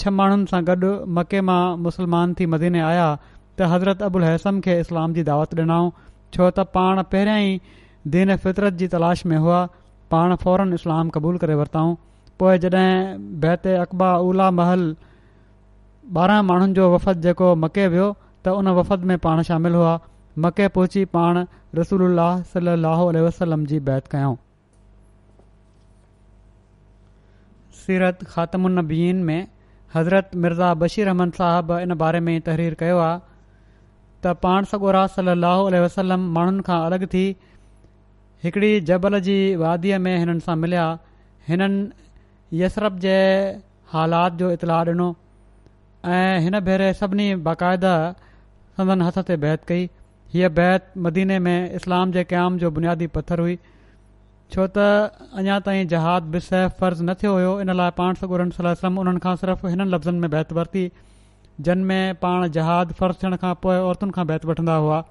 छह 0.00 0.10
माण्हुनि 0.18 0.46
सां 0.50 0.60
गॾु 0.68 0.90
मके 1.18 1.40
मां 1.48 1.62
मुस्लमान 1.86 2.34
थी 2.40 2.46
मदीने 2.54 2.80
आया 2.90 3.06
त 3.22 3.68
हज़रत 3.72 4.02
अबुल 4.08 4.24
हैसम 4.28 4.60
खे 4.66 4.74
इस्लाम 4.82 5.14
जी 5.18 5.22
दावत 5.28 5.54
ॾिनऊं 5.60 5.88
छो 6.36 6.48
त 6.50 6.66
पाण 6.76 7.02
पहिरियां 7.14 7.38
ई 7.46 8.12
दीन 8.16 8.36
फितरत 8.46 8.78
जी 8.82 8.88
तलाश 8.94 9.24
में 9.32 9.36
हुआ 9.46 9.62
पाण 10.14 10.36
फौरन 10.44 10.72
इस्लाम 10.78 11.10
क़बूल 11.18 11.38
करे 11.46 11.54
वरिताऊं 11.62 11.96
पोइ 12.42 12.58
जॾहिं 12.66 13.26
बैत 13.46 13.66
अकबा 13.88 14.12
उला 14.30 14.50
महल 14.62 14.86
ॿारहं 16.20 16.46
माण्हुनि 16.52 16.72
जो 16.80 16.90
वफ़द 16.96 17.20
जेको 17.28 17.52
मके 17.66 17.88
वियो 17.96 18.08
त 18.22 18.58
उन 18.62 18.76
वफ़द 18.80 19.10
में 19.12 19.18
पाण 19.28 19.42
शामिल 19.52 19.74
हुआ 19.82 19.98
मके 20.46 20.68
पहुची 20.80 21.04
पाण 21.18 21.44
रसूल 21.82 22.08
सलाहु 22.56 23.12
अलसलम 23.16 23.64
जी 23.72 23.80
बैत 23.90 24.12
कयऊं 24.16 24.34
सीरत 27.86 28.22
ख़ातबीन 28.30 29.16
में 29.26 29.42
हज़रत 29.94 30.30
मिर्ज़ा 30.44 30.68
बशीर 30.82 31.06
रहमन 31.08 31.30
साहबु 31.38 31.76
इन 31.86 31.94
बारे 32.02 32.20
में 32.28 32.34
तहरीर 32.46 32.74
कयो 32.82 32.96
आहे 33.06 33.18
त 34.22 34.32
पाण 34.46 34.64
सॻोरा 34.74 35.02
सली 35.16 35.34
अलसलम 35.80 36.24
माण्हुनि 36.38 36.64
खां 36.68 36.78
अलॻि 36.86 37.08
थी 37.14 37.22
हिकिड़ी 38.46 38.70
जबल 38.90 39.18
जी 39.28 39.36
वादीअ 39.64 39.98
में 40.06 40.10
हिननि 40.22 40.44
सां 40.48 40.56
मिलिया 40.64 40.86
हिननि 41.50 42.58
यरप 42.62 42.98
जे 43.06 43.14
हालात 43.94 44.40
जो 44.42 44.50
इतलाह 44.56 44.82
ॾिनो 44.94 45.08
ऐं 46.16 46.40
हिन 46.46 46.60
भेरे 46.70 46.88
सभिनी 47.02 47.28
बाक़ायदा 47.50 47.94
सदन 48.80 49.06
हथ 49.08 49.22
ते 49.30 49.36
बहत 49.46 49.68
कई 49.70 49.86
हीअ 50.34 50.50
बैदि 50.58 51.04
मदीने 51.08 51.38
में 51.48 51.56
इस्लाम 51.80 52.16
जे 52.18 52.26
क़याम 52.34 52.58
जो 52.64 52.70
बुनियादी 52.80 53.06
पथर 53.18 53.44
हुई 53.46 53.58
छो 54.54 54.66
त 54.76 55.32
अञा 55.42 55.58
ताईं 55.68 55.88
जहाद 55.92 56.28
बिसह 56.36 56.66
फर्ज़ 56.80 57.02
न 57.04 57.14
थियो 57.22 57.32
हुयो 57.36 57.52
इन 57.64 57.72
लाइ 57.80 57.90
पाण 58.00 58.18
सॻु 58.20 58.36
सलम 58.60 58.98
उन्हनि 59.02 59.22
खां 59.24 59.34
सिर्फ़ु 59.42 59.72
हिननि 59.74 59.88
लफ़्ज़नि 59.94 60.18
में 60.24 60.30
बैत 60.36 60.52
वरिती 60.60 61.74
में 61.90 62.14
पाण 62.24 62.46
जहाद 62.58 62.92
फर्ज़ 63.00 63.18
थियण 63.22 63.36
खां 63.44 63.52
पोइ 63.66 63.76
औरतुनि 63.90 64.16
खां 64.18 64.26
बैत 64.32 64.44
वठंदा 64.52 64.74
हुआ 64.86 65.02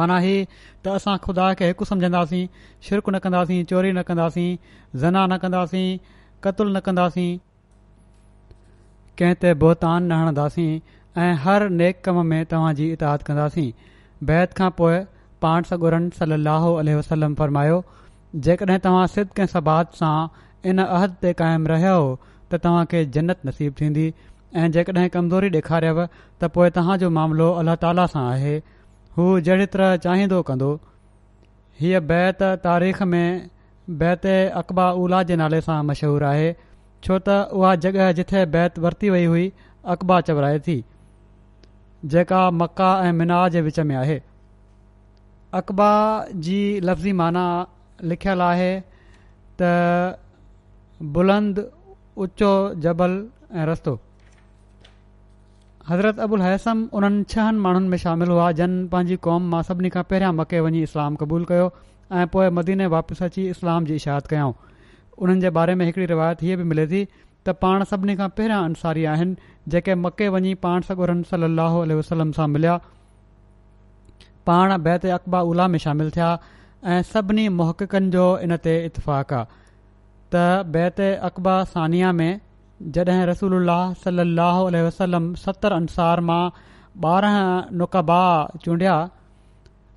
माना 0.00 0.18
ही 0.26 0.34
त 0.34 0.96
असां 0.98 1.16
खुदा 1.26 1.48
खे 1.62 1.68
हिकु 1.72 1.90
समझंदासीं 1.90 2.42
शिरक 2.88 3.08
न 3.10 3.18
कंदासीं 3.26 3.62
चोरी 3.72 3.92
न 3.92 4.02
कंदासीं 4.10 4.48
ज़ना 4.70 5.26
न 5.26 5.38
कंदासीं 5.44 5.88
क़तलु 6.46 6.70
न 6.72 6.82
कंदासीं 6.88 7.28
कंहिं 9.20 9.40
ते 9.44 9.54
बोहतान 9.62 10.12
न 10.12 10.18
हणंदासीं 10.22 10.70
ऐं 11.26 11.34
हर 11.46 11.68
नेक 11.78 12.04
कम 12.08 12.20
में 12.32 12.40
तव्हांजी 12.50 12.90
इताद 12.96 13.26
कंदासीं 13.30 13.70
बैत 14.32 14.52
खां 14.60 14.70
पोइ 14.82 14.98
पाण 15.46 15.68
सॻुरनि 15.72 16.14
सलाहु 16.20 16.76
वसलम 17.00 17.34
फ़रमायो 17.40 17.80
जेकॾहिं 18.36 18.78
तव्हां 18.84 19.06
सिद 19.10 19.28
कंहिं 19.36 19.46
सबात 19.50 19.94
सां 19.98 20.16
इन 20.72 20.78
अहद 20.84 21.12
ते 21.22 21.32
क़ाइमु 21.36 21.68
रहिया 21.72 21.92
हो 21.96 22.08
त 22.24 22.54
तव्हांखे 22.64 23.00
जन्नत 23.16 23.46
नसीब 23.50 23.74
थींदी 23.80 24.04
ऐं 24.62 24.70
जेकॾहिं 24.74 25.08
कमज़ोरी 25.14 25.48
ॾेखारियव 25.54 26.00
त 26.06 26.50
पोइ 26.56 26.70
तव्हांजो 26.78 27.10
मामिलो 27.18 27.48
अल्ला 27.62 27.74
ताला 27.84 28.04
सां 28.14 28.24
आहे 28.32 28.54
हू 29.18 29.28
जहिड़ी 29.48 29.66
तरह 29.76 29.96
चाहींदो 30.08 30.40
कंदो 30.50 30.68
हीअ 31.80 32.00
बैत 32.12 32.42
तारीख़ 32.66 33.02
में 33.14 33.50
बैत 34.04 34.26
अक़बा 34.62 34.90
उला 35.04 35.22
जे 35.32 35.36
नाले 35.44 35.60
सां 35.70 35.78
मशहूरु 35.92 36.26
आहे 36.32 36.50
छो 37.04 37.18
त 37.28 37.38
उहा 37.62 37.74
जॻहि 37.86 38.12
जिथे 38.20 38.44
बैत 38.58 38.78
वरती 38.88 39.10
वई 39.16 39.24
हुई 39.34 39.46
अक़बा 39.96 40.20
चवराए 40.28 40.58
थी 40.68 40.76
जेका 42.16 42.42
मका 42.62 42.90
ऐं 43.06 43.12
मीनार 43.24 43.48
जे 43.56 43.60
विच 43.70 43.80
में 43.92 43.96
आहे 44.04 44.20
अक़बा 45.62 45.90
जी 46.46 46.58
लफ़्ज़ी 46.88 47.12
माना 47.24 47.46
लिखियलु 48.10 48.42
आहे 48.44 48.72
त 49.60 50.20
बुलंद 51.14 51.58
उचो 52.24 52.52
जबल 52.82 53.12
ऐं 53.58 53.66
रस्तो 53.66 53.98
हज़रत 55.88 56.18
अबुल 56.24 56.42
हैसम 56.42 56.88
उन्हनि 56.98 57.22
छहनि 57.32 57.58
माण्हुनि 57.66 57.88
में 57.88 57.98
शामिल 57.98 58.28
हुआ 58.30 58.50
जन 58.60 58.70
पंहिंजी 58.92 59.16
कौम 59.26 59.50
मां 59.50 59.62
सभिनी 59.68 59.88
खां 59.94 60.02
पहिरियां 60.10 60.32
मके 60.40 60.60
वञी 60.66 60.82
इस्लाम 60.88 61.14
क़बूलु 61.22 61.44
कयो 61.52 61.70
ऐं 62.12 62.26
पोए 62.34 62.48
मदीने 62.58 62.86
वापसि 62.94 63.24
अची 63.24 63.48
इस्लाम 63.50 63.84
जी 63.90 63.94
इशाद 64.02 64.26
कयऊं 64.32 64.52
उन्हनि 65.22 65.40
जे 65.40 65.50
बारे 65.58 65.74
में 65.80 65.84
हिकड़ी 65.86 66.06
रिवायत 66.12 66.42
हीअ 66.42 66.56
बि 66.56 66.64
मिले 66.74 66.86
थी 66.92 67.04
त 67.46 67.56
पाण 67.62 67.84
सभिनी 67.92 68.16
खां 68.20 68.28
पहिरियां 68.40 68.60
अंसारी 68.68 69.04
आहिनि 69.14 69.36
जेके 69.76 69.94
मके 70.04 70.28
वञी 70.36 70.54
पाण 70.66 70.86
सगुरन 70.90 71.22
सली 71.32 71.48
अलसलम 71.50 72.32
सां 72.40 72.48
मिलिया 72.58 72.76
पाण 74.50 74.76
बैत 74.88 75.06
अकबा 75.18 75.40
उल्हा 75.52 75.68
में 75.68 75.78
शामिल 75.86 76.10
थिया 76.10 76.28
ऐं 76.86 77.02
सभिनी 77.02 77.48
मुहक़नि 77.58 78.08
जो 78.10 78.24
इन 78.46 78.56
ते 78.64 78.74
इतफ़ाक़ु 78.86 79.34
आहे 79.36 79.46
त 80.34 80.42
बैत 80.74 81.00
अक़बा 81.26 81.54
सानिया 81.74 82.10
में 82.18 82.40
जॾहिं 82.96 83.24
रसूल 83.30 83.66
सलाहु 84.02 84.66
वसलम 84.86 85.32
सतरि 85.44 85.74
अंसार 85.74 86.20
मां 86.30 86.42
ॿारहं 87.10 87.74
नुक़बा 87.82 88.20
चूंडिया 88.64 88.94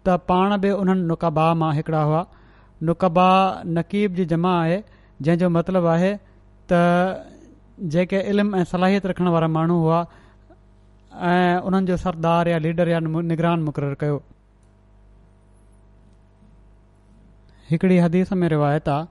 त 0.07 0.17
पाण 0.31 0.57
बि 0.65 0.71
उन्हनि 0.81 1.03
नुक़बा 1.11 1.45
मां 1.61 1.71
हिकिड़ा 1.75 2.01
हुआ 2.09 2.25
नुक़बा 2.89 3.27
नक़ीब 3.77 4.15
जी 4.19 4.25
जमा 4.33 4.53
आहे 4.63 4.81
जंहिंजो 5.21 5.49
मतिलबु 5.59 5.87
आहे 5.97 6.11
त 6.71 6.81
जेके 7.97 8.21
इल्मु 8.33 8.57
ऐं 8.57 8.63
सलाहियत 8.73 9.05
रखण 9.13 9.27
वारा 9.37 9.47
माण्हू 9.59 9.77
हुआ 9.85 9.99
ऐं 11.35 11.53
उन्हनि 11.69 11.85
जो 11.93 11.97
सरदार 12.09 12.47
या 12.53 12.57
लीडर 12.67 12.87
या 12.95 12.99
निगरान 13.13 13.63
मुक़ररु 13.69 13.95
कयो 14.05 14.19
हिकड़ी 17.71 17.97
हदीस 18.03 18.31
में 18.39 18.47
रिवायत 18.53 18.88
आहे 18.93 19.05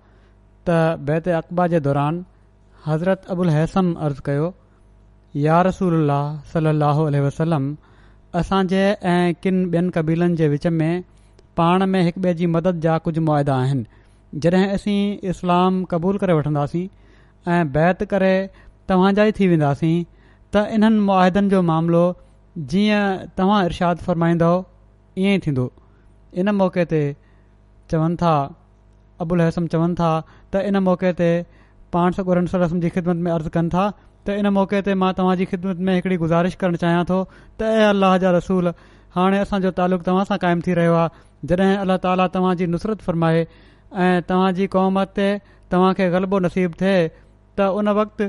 त 0.69 0.77
बैत 1.11 1.29
अक़बा 1.41 1.67
जे 1.75 1.79
दौरान 1.85 2.25
हज़रत 2.87 3.23
अबुल 3.35 3.51
हैसम 3.53 3.87
अर्ज़ु 4.07 4.23
कयो 4.27 4.49
या 5.45 5.61
रसूल 5.69 5.95
अल्ल 5.99 6.17
सलाहु 6.51 7.07
वसलम 7.27 7.69
असांजे 8.41 8.83
ऐं 9.13 9.35
किनि 9.45 9.63
ॿियनि 9.77 9.95
कबीलनि 9.95 10.37
जे 10.41 10.49
विच 10.57 10.67
में 10.81 11.05
पाण 11.61 11.85
में 11.95 12.01
हिकु 12.09 12.21
ॿिए 12.27 12.35
जी 12.43 12.47
मदद 12.59 12.81
जा 12.89 12.99
कुझु 13.07 13.23
मुआदा 13.31 13.57
आहिनि 13.63 14.41
जॾहिं 14.47 14.67
असीं 14.77 14.99
इस्लाम 15.35 15.81
क़बूल 15.95 16.19
करे 16.25 16.37
वठंदासीं 16.41 16.85
ऐं 17.55 17.63
बैत 17.79 18.05
करे 18.13 18.35
तव्हांजा 18.93 19.25
ई 19.31 19.37
थी 19.41 19.49
वेंदासीं 19.55 19.95
त 20.11 20.67
इन्हनि 20.77 21.03
मुआदनि 21.09 21.51
जो 21.57 21.63
मामिलो 21.73 22.05
जीअं 22.75 23.27
तव्हां 23.41 23.59
इर्शाद 23.73 24.07
फ़रमाईंदव 24.11 24.55
ईअं 25.25 25.35
ई 25.35 25.43
थींदो 25.49 25.67
इन 26.45 26.55
मौक़े 26.63 26.85
ते 26.95 27.03
चवनि 27.91 28.17
था 28.23 28.33
अबुल 29.21 29.41
हसम 29.47 29.67
चवनि 29.75 29.95
था 30.01 30.11
त 30.55 30.63
इन 30.67 30.77
मौक़े 30.89 31.13
ते 31.21 31.31
पाण 31.95 32.13
सर 32.19 32.61
रसम 32.65 32.81
जी 32.85 32.89
ख़िदमत 32.97 33.17
में 33.27 33.31
अर्ज़ु 33.37 33.51
कनि 33.57 33.69
था 33.75 33.87
त 34.27 34.39
इन 34.43 34.49
मौक़े 34.59 34.83
ते 34.89 34.95
मां 35.03 35.13
तव्हां 35.21 35.37
ख़िदमत 35.53 35.79
में 35.89 35.93
हिकिड़ी 35.95 36.17
गुज़ारिश 36.25 36.55
करणु 36.63 36.77
चाहियां 36.85 37.05
थो 37.11 37.21
त 37.59 37.63
ए 37.63 37.83
अल्लाह 37.93 38.17
जा 38.25 38.31
रसूल 38.39 38.73
हाणे 39.17 39.39
असांजो 39.47 39.71
तालुक़ु 39.81 40.05
तव्हां 40.09 40.25
सां 40.31 40.39
क़ाइमु 40.47 40.63
थी 40.69 40.75
रहियो 40.81 40.95
आहे 41.03 41.49
जॾहिं 41.53 41.77
अलाह 41.85 41.97
ताला 42.07 42.27
तव्हांजी 42.37 42.67
नुसरत 42.75 43.03
फ़रमाए 43.07 43.47
ऐं 44.07 44.23
तव्हांजी 44.31 44.67
क़ौम 44.77 45.03
ते 45.19 45.29
तव्हां 45.71 45.95
खे 46.01 46.11
ग़लबो 46.17 46.39
नसीबु 46.49 46.75
थिए 46.83 47.09
त 47.59 47.71
उन 47.81 47.89
वक़्त 48.01 48.23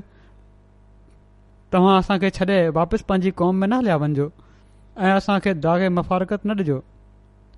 तव्हां 1.76 1.96
असांखे 2.04 2.30
छॾे 2.40 2.58
वापसि 2.80 3.04
पंहिंजी 3.12 3.32
क़ौम 3.44 3.56
में 3.64 3.68
न 3.68 3.74
हलिया 3.82 3.98
वञिजो 4.06 4.30
ऐं 5.06 5.12
असांखे 5.22 5.54
दाग़े 5.68 5.90
मफ़ारकत 6.00 6.46
न 6.50 6.60
ॾिजो 6.62 6.80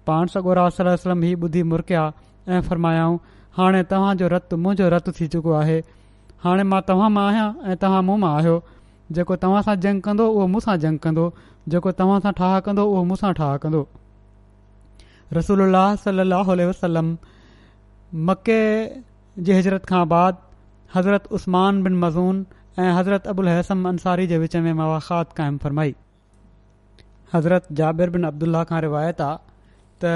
पाण 0.07 0.25
सगोर 0.33 0.59
वसलम 0.59 1.21
ही 1.23 1.33
ॿुधी 1.35 1.63
मुरिकिया 1.73 2.01
ऐं 2.53 2.61
फ़र्मायाऊं 2.67 3.17
हाणे 3.57 3.83
तव्हांजो 3.91 4.27
रतु 4.35 4.57
मुंहिंजो 4.63 4.89
रतु 4.95 5.11
थी 5.19 5.27
चुको 5.35 5.51
आहे 5.61 5.79
हाणे 6.43 6.63
मां 6.71 6.79
तव्हां 6.87 7.09
मां 7.17 7.25
आहियां 7.27 7.49
ऐं 7.71 7.75
तव्हां 7.81 8.01
मूं 8.07 8.17
मां 8.23 8.33
आहियो 8.37 8.55
जेको 9.17 9.35
तव्हां 9.43 9.61
सां 9.67 9.75
जंग 9.85 10.01
कंदो 10.07 10.25
उहो 10.31 10.47
मूंसां 10.55 10.75
जंग 10.85 10.97
कंदो 11.05 11.25
जेको 11.75 11.91
तव्हां 12.01 12.19
सां 12.25 12.31
ठाह 12.39 12.59
कंदो 12.67 12.85
उहो 12.93 13.03
मूंसां 13.11 13.31
ठाह 13.39 13.55
कंदो 13.65 13.83
रसूल 15.39 15.63
सलाहु 16.05 16.55
वसलम 16.71 17.13
मके 18.31 18.59
जी 19.45 19.53
हिजरत 19.59 19.85
खां 19.91 20.01
बाद 20.15 20.41
हज़रत 20.95 21.23
उस्मान 21.39 21.79
मज़ून 22.01 22.41
ऐं 22.79 22.91
हज़रत 22.97 23.27
अबुल 23.35 23.47
हसम 23.53 23.87
अंसारी 23.93 24.27
जे 24.33 24.37
विच 24.45 24.55
में 24.67 24.73
मुख़ात 24.81 25.31
कायमु 25.39 25.57
फरमाई 25.67 25.95
हज़रत 27.35 27.71
जाबिर 27.81 28.09
बिन 28.17 28.23
अब्दुला 28.33 28.63
खां 28.73 28.81
रिवायत 28.87 29.21
आहे 29.29 29.52
त 30.03 30.07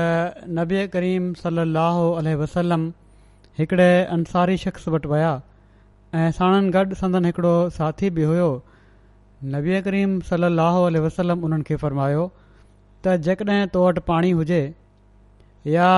नबीअ 0.59 0.85
करीम 0.93 1.23
सल 1.41 1.59
लाहो 1.75 2.07
वसलम 2.41 2.81
हिकिड़े 3.59 3.91
अंसारी 4.15 4.57
शख़्स 4.63 4.87
वटि 4.95 5.07
विया 5.11 5.29
ऐं 6.21 6.31
साणनि 6.39 6.69
गॾु 6.75 6.95
संदन 7.01 7.25
हिकिड़ो 7.29 7.53
साथी 7.77 8.09
बि 8.17 8.23
हुयो 8.31 8.49
नबी 9.53 9.81
करीम 9.87 10.19
सल 10.31 10.43
लाहो 10.59 10.81
वसलम 11.05 11.43
उन्हनि 11.49 11.65
खे 11.69 11.75
फ़र्मायो 11.83 12.25
त 12.33 13.15
जेकॾहिं 13.29 13.67
तो 13.77 13.83
वटि 13.85 14.03
पाणी 14.09 14.31
हुजे 14.41 14.59
या 15.75 15.89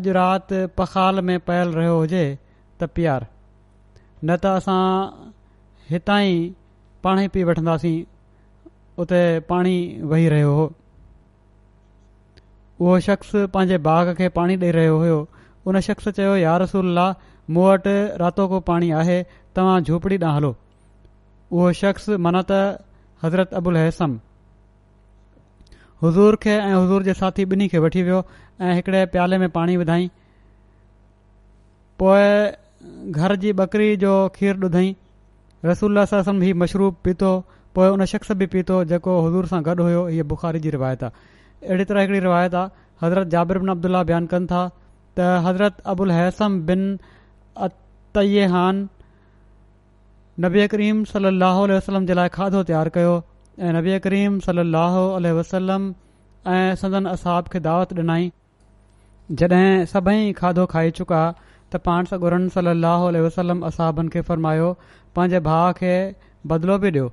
अॼु 0.00 0.12
राति 0.18 0.60
पखाल 0.80 1.20
में 1.30 1.38
पयल 1.52 1.72
रहियो 1.78 1.94
हुजे 2.00 2.24
त 2.80 2.88
पीआर 2.98 3.26
न 4.24 4.40
त 4.48 4.54
असां 4.64 4.82
हितां 5.94 6.20
ई 6.34 6.52
पी 7.34 7.44
वठंदासीं 7.52 7.96
उते 9.04 9.22
पाणी 9.54 9.76
वेही 10.14 10.28
रहियो 10.36 10.54
हो 10.60 10.66
उहो 12.80 12.98
शख़्स 13.04 13.30
पंहिंजे 13.54 13.78
बाग़ 13.86 14.12
खे 14.14 14.28
पाणी 14.36 14.56
ॾेई 14.56 14.70
रहियो 14.72 14.96
हुयो 14.98 15.16
उन 15.66 15.80
शख़्स 15.86 16.08
चयो 16.16 16.34
यार 16.36 16.60
रसूला 16.62 17.06
मूं 17.54 17.64
वटि 17.66 17.94
रातो 18.22 18.46
को 18.52 18.60
पाणी 18.70 18.90
आहे 19.00 19.22
तव्हां 19.56 19.82
झूपड़ी 19.88 20.16
ॾांहुं 20.18 20.36
हलो 20.36 20.50
उहो 21.52 21.72
शख़्स 21.80 22.06
त 22.10 22.78
हज़रत 23.22 23.54
अबुल 23.60 23.76
हैसम 23.80 24.16
हज़ूर 26.02 26.36
खे 26.42 26.50
ऐं 26.50 26.74
हज़ूर 26.74 27.02
जे 27.10 27.14
साथी 27.22 27.44
ॿिन्ही 27.54 27.68
खे 27.74 27.78
वठी 27.86 28.02
वियो 28.08 28.22
ऐं 28.62 28.74
हिकिड़े 28.78 29.04
प्याले 29.14 29.38
में 29.44 29.48
पाणी 29.58 29.76
विधाई 29.82 30.06
पोइ 32.02 32.28
घर 33.10 33.34
जी 33.46 33.52
बकरी 33.62 33.90
जो 34.06 34.12
खीरु 34.38 34.68
ॾुधईं 34.68 34.92
रसूल्ला 35.72 36.04
सम्झ 36.14 36.42
हीउ 36.44 36.54
मशरू 36.62 36.90
पीतो 37.04 37.32
पोइ 37.74 37.88
उन 37.98 38.04
शख़्स 38.14 38.32
बि 38.42 38.46
पीतो 38.54 38.82
जेको 38.94 39.18
हज़ूर 39.26 39.46
सां 39.54 39.62
गॾु 39.66 39.82
हुयो 39.82 40.06
हीअ 40.14 40.24
बुख़ारी 40.32 40.60
जी 40.60 40.70
रिवायत 40.76 41.02
आहे 41.10 41.26
अहिड़ी 41.66 41.84
तरह 41.84 42.00
हिकिड़ी 42.00 42.18
रिवायत 42.24 42.54
आहे 42.54 42.70
हज़रत 43.02 43.26
जाबिरु 43.34 43.60
बिन 43.60 43.70
अब्दुला 43.74 44.02
बयानु 44.10 44.26
कनि 44.32 44.46
था 44.50 44.60
त 45.16 45.42
हज़रत 45.46 45.80
अबुल 45.92 46.10
हसम 46.16 46.58
बिन 46.70 46.82
अतान 47.66 48.88
नबी 50.44 50.66
करीम 50.74 51.02
सलाहु 51.12 51.62
आल 51.64 51.72
वसलम 51.76 52.06
जे 52.10 52.14
लाइ 52.20 52.28
खाधो 52.38 52.62
तयारु 52.70 52.90
कयो 52.98 53.14
ऐं 53.60 53.72
नबी 53.78 53.98
करीम 54.06 54.38
साह 54.48 54.98
वसलम 55.40 55.88
ऐं 56.52 56.74
सदन 56.84 57.06
असाहब 57.14 57.48
खे 57.54 57.60
दावत 57.68 57.92
ॾिनाई 58.02 58.30
जॾहिं 59.40 59.72
सभई 59.94 60.22
खाधो 60.42 60.66
खाई 60.74 60.90
चुका 60.98 61.22
त 61.72 61.80
पाण 61.88 62.10
सां 62.12 62.18
गुरनि 62.26 63.24
वसलम 63.24 63.64
असाबनि 63.70 64.12
खे 64.16 64.20
फ़र्मायो 64.28 64.68
पंहिंजे 65.16 65.40
भाउ 65.48 65.72
खे 65.80 65.94
बदिलो 66.54 66.78
बि 66.86 66.90
ॾियो 66.94 67.08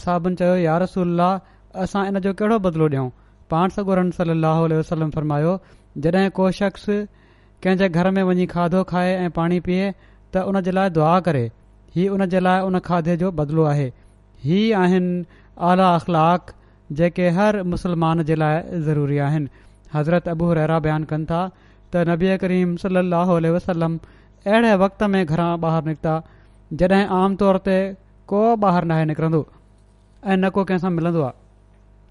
असाबनि 0.00 0.40
चयो 0.42 0.60
यार 0.66 0.82
रसूल 0.86 1.24
असां 1.30 2.04
इन 2.12 2.20
जो 2.28 2.34
कहिड़ो 2.42 2.58
बदिलो 2.68 2.88
ॾियूं 2.96 3.08
पाण 3.52 3.68
सॻोरनि 3.76 4.12
सलाहु 4.18 4.66
वसलम 4.78 5.10
फरमायो 5.16 5.52
जॾहिं 6.06 6.30
को 6.38 6.50
शख़्स 6.58 6.84
कंहिंजे 7.66 7.88
घर 7.98 8.10
में 8.16 8.22
वञी 8.30 8.46
खाधो 8.54 8.82
खाए 8.90 9.14
ऐं 9.24 9.30
पाणी 9.38 9.60
पीए 9.68 9.86
त 10.32 10.42
उनजे 10.50 10.72
लाइ 10.78 10.90
दुआ 10.96 11.14
करे 11.28 11.44
हीअ 11.94 12.10
उन 12.16 12.26
जे 12.34 12.40
लाइ 12.46 12.60
उन 12.66 12.78
खाधे 12.88 13.16
जो 13.22 13.30
बदिलो 13.40 13.64
आहे 13.72 13.86
हीअ 14.44 14.78
आहिनि 14.82 15.14
आला 15.70 15.86
अख़लाक़ 16.00 16.52
जेके 17.00 17.28
हर 17.38 17.62
मुसलमान 17.72 18.22
जे 18.30 18.34
लाइ 18.42 18.80
ज़रूरी 18.90 19.18
आहिनि 19.28 19.48
हज़रत 19.94 20.28
अबू 20.34 20.52
रहरा 20.60 20.78
बयानु 20.88 21.06
कनि 21.14 21.26
था 21.32 21.40
त 21.92 22.04
नबी 22.12 22.36
करीम 22.44 22.76
सलाह 22.84 23.32
वसलम 23.58 23.98
अहिड़े 24.46 24.74
वक़्त 24.84 25.02
में 25.14 25.20
घरां 25.24 25.50
ॿाहिरि 25.64 25.88
निकिता 25.90 26.16
जॾहिं 26.84 27.04
आमतौर 27.22 27.58
ते 27.68 27.78
को 28.32 28.44
ॿाहिरि 28.68 28.88
नाहे 28.92 29.04
निकिरंदो 29.12 29.42
ऐं 30.24 30.36
न 30.36 30.56
को 30.58 30.64
कंहिं 30.72 30.94
मिलंदो 31.00 31.22
आहे 31.30 31.36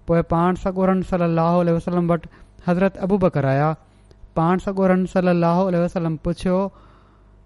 पोइ 0.08 0.22
पाण 0.32 0.56
सगोरन 0.64 1.02
सलाहु 1.10 1.62
वसलम 1.78 2.06
वटि 2.12 2.30
हज़रत 2.68 2.98
अबू 3.08 3.18
बकर 3.24 3.46
आया 3.54 3.70
पाण 4.40 4.64
सगोरन 4.66 5.06
सलाहु 5.14 5.64
वसलम 5.84 6.16
पुछियो 6.28 6.60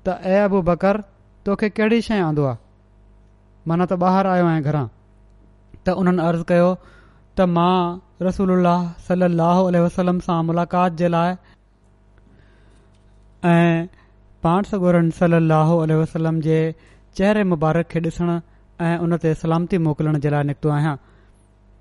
त 0.08 0.16
ए 0.26 0.44
अबू 0.50 0.62
बकर 0.70 1.00
तोखे 1.48 1.70
कहिड़ी 1.80 2.02
शइ 2.10 2.22
आंदो 2.28 2.46
आहे 2.52 2.58
माना 3.72 3.86
त 3.94 4.00
ॿाहिरि 4.06 4.30
आयो 4.34 4.46
आहियां 4.52 4.64
घरां 4.72 4.84
त 5.86 5.98
उन्हनि 6.04 6.26
अर्ज़ु 6.28 6.48
कयो 6.54 6.70
त 7.40 7.50
मां 7.58 7.76
रसूल 8.30 8.70
सलो 9.10 9.84
वसलम 9.88 10.20
सां 10.30 10.40
मुलाक़ात 10.54 11.00
जे 11.04 11.12
लाइ 11.18 11.36
ऐं 13.52 13.88
पाण 14.48 14.70
सगोरन 14.74 15.10
सलो 15.22 15.42
आलह 15.60 16.04
वसलम 16.06 16.40
जे 16.50 16.62
चहिरे 16.80 17.44
मुबारक 17.54 17.88
खे 17.96 18.02
ॾिसण 18.10 18.38
ऐं 18.90 18.98
उन 19.08 19.18
ते 19.26 19.34
सलामती 19.46 19.78
मोकिलण 19.90 20.20
जे 20.26 20.30
लाइ 20.36 20.48
निकितो 20.52 20.70
आहियां 20.80 20.96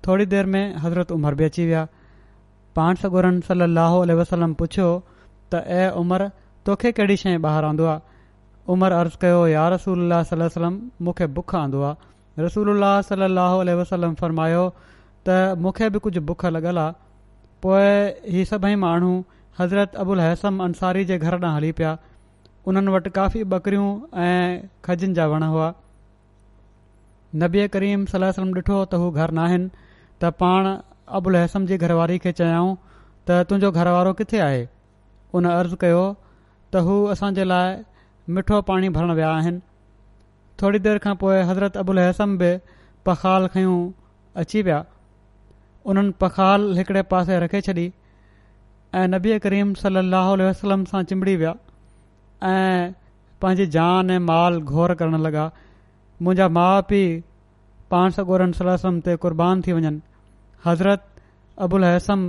थोरी 0.07 0.25
देर 0.25 0.45
में 0.53 0.63
हज़रत 0.83 1.11
उमिरि 1.11 1.35
बि 1.35 1.43
अची 1.45 1.65
विया 1.65 1.85
पाण 2.75 2.95
सगुरनि 3.01 3.41
सल 3.47 4.13
वसलम 4.19 4.53
पुछियो 4.61 4.87
त 5.53 5.61
ऐं 5.79 5.89
उमर 6.01 6.27
तोखे 6.65 6.91
कहिड़ी 6.99 7.17
शइ 7.23 7.35
ॿाहिरि 7.45 7.67
आंदो 7.69 7.85
आहे 7.91 7.99
उमिरि 8.73 8.95
अर्ज़ु 8.99 9.17
कयो 9.21 9.41
यार 9.51 9.71
रसूल 9.73 10.13
सलम 10.29 10.73
मूंखे 11.07 11.27
बुख 11.37 11.55
आंदो 11.61 11.81
आहे 11.89 12.43
रसूल 12.45 12.81
सल 13.09 13.21
अल 13.27 13.69
वसलम 13.81 14.13
फ़रमायो 14.21 14.63
त 15.27 15.55
मूंखे 15.65 15.89
बि 15.95 15.99
कुझु 16.07 16.21
बुख 16.31 16.45
लॻल 16.55 16.77
आहे 16.85 16.93
पोइ 17.63 18.33
ही 18.37 18.45
सभई 18.53 18.75
माण्हू 18.85 19.13
हज़रत 19.59 19.95
अबुल 20.03 20.21
हसम 20.21 20.63
अंसारी 20.63 21.05
जे 21.11 21.17
घर 21.17 21.33
ॾांहुं 21.41 21.55
हली 21.57 21.71
पिया 21.81 21.97
उन्हनि 22.69 22.91
वटि 22.93 23.09
काफ़ी 23.19 23.43
ॿकरियूं 23.51 23.89
ऐं 24.23 24.69
खजिनि 24.85 25.13
जा 25.19 25.25
वण 25.27 25.43
हुआ 25.53 25.73
नबी 27.43 27.67
करीम 27.77 28.05
सलम 28.15 28.55
ॾिठो 28.57 28.83
त 28.91 29.01
हू 29.03 29.11
घर 29.21 29.31
नाहिनि 29.41 29.69
त 30.21 30.29
पाण 30.41 30.65
अबुल 31.17 31.35
हसम 31.43 31.65
जी 31.69 31.77
घरवारी 31.85 32.17
खे 32.25 32.31
चयाऊं 32.39 32.69
त 33.29 33.37
तुंहिंजो 33.49 33.71
घरवारो 33.79 34.13
किथे 34.19 34.39
आहे 34.47 34.59
उन 35.39 35.47
अर्ज़ु 35.53 35.77
कयो 35.83 36.01
त 36.75 36.83
हू 36.87 36.97
असांजे 37.13 37.45
लाइ 37.51 37.73
मिठो 38.37 38.59
पाणी 38.69 38.89
भरण 38.97 39.11
विया 39.19 39.31
आहिनि 39.37 39.59
थोरी 40.61 40.79
देरि 40.87 41.01
खां 41.05 41.15
पोइ 41.23 41.39
हज़रत 41.51 41.77
अबुल 41.83 41.99
हसम 42.03 42.35
बि 42.41 42.49
पखाल 43.09 43.47
खयूं 43.55 43.79
अची 44.43 44.61
विया 44.67 44.79
उन्हनि 45.91 46.13
पखाल 46.25 46.69
हिकिड़े 46.79 47.01
पासे 47.15 47.39
रखे 47.45 47.61
छॾी 47.69 47.85
ऐं 49.01 49.07
नबी 49.15 49.39
करीम 49.47 49.73
सलाह 49.81 50.31
वसलम 50.43 50.83
सां 50.93 51.03
चिमिड़ी 51.11 51.35
विया 51.43 51.53
ऐं 52.51 52.93
पंहिंजी 53.43 53.67
जान 53.79 54.11
ऐं 54.17 54.21
माल 54.29 54.61
घोर 54.75 54.93
करण 55.01 55.21
लॻा 55.27 55.49
मुंहिंजा 56.23 56.49
माउ 56.61 56.81
पीउ 56.93 57.19
पाण 57.93 58.17
सॻोरनि 58.19 58.61
सलम 58.63 58.99
ते 59.09 59.15
क़ुर्बान 59.27 59.61
थी 59.67 59.73
वञनि 59.79 59.97
हज़रत 60.65 61.03
अबुल 61.65 61.83
हसम 61.85 62.25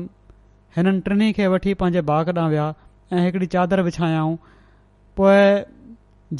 हिननि 0.76 1.00
टिनी 1.08 1.32
खे 1.38 1.46
वठी 1.54 1.74
पंहिंजे 1.80 2.00
बाग़ 2.10 2.30
ॾांहुं 2.30 2.50
विया 2.50 2.68
ऐं 3.12 3.24
हिकिड़ी 3.24 3.46
चादरु 3.54 3.82
विछायऊं 3.86 4.36
पोएं 5.16 5.62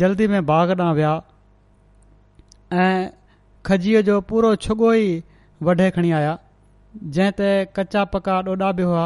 जल्दी 0.03 0.27
में 0.35 0.45
बाग 0.51 0.71
ॾांहुं 0.81 0.95
विया 0.97 1.15
ऐं 2.85 3.11
खजीअ 3.67 4.01
जो 4.09 4.21
पूरो 4.33 4.55
छुगो 4.67 4.93
ई 5.01 5.13
वढे 5.69 5.91
खणी 5.99 6.13
आया 6.21 6.33
जंहिं 7.19 7.33
ते 7.43 7.51
कचा 7.81 8.05
पका 8.15 8.39
ॾोॾा 8.53 8.73
बि 8.81 8.89
हुआ 8.91 9.05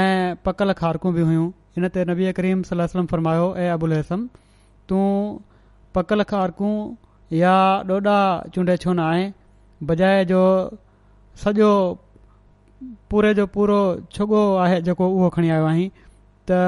ऐं 0.00 0.36
पकल 0.48 0.72
खारकू 0.82 1.12
बि 1.18 1.22
हुयूं 1.30 1.48
हिन 1.78 1.88
ते 1.96 2.04
नबीअ 2.12 2.32
करीम 2.40 2.62
सलम 2.72 3.06
फ़रमायो 3.14 3.48
ऐं 3.64 3.70
अबुल 3.78 3.92
हसम 4.00 4.28
तूं 4.92 5.04
पकल 5.98 6.22
खारकूं 6.34 6.74
या 7.42 7.56
ॾोॾा 7.94 8.18
चूंडे 8.58 8.76
छो 8.84 8.92
न 8.92 8.98
आहे 9.08 9.26
बजाए 9.92 10.24
जो 10.34 10.40
सॼो 11.42 11.70
पूरे 13.10 13.32
जो 13.34 13.46
पूरो 13.56 13.78
छुगो 14.14 14.40
आहे 14.64 14.80
जेको 14.88 15.08
उहो 15.08 15.28
खणी 15.36 15.50
आयो 15.56 15.64
आहीं 15.66 15.88
त 16.50 16.58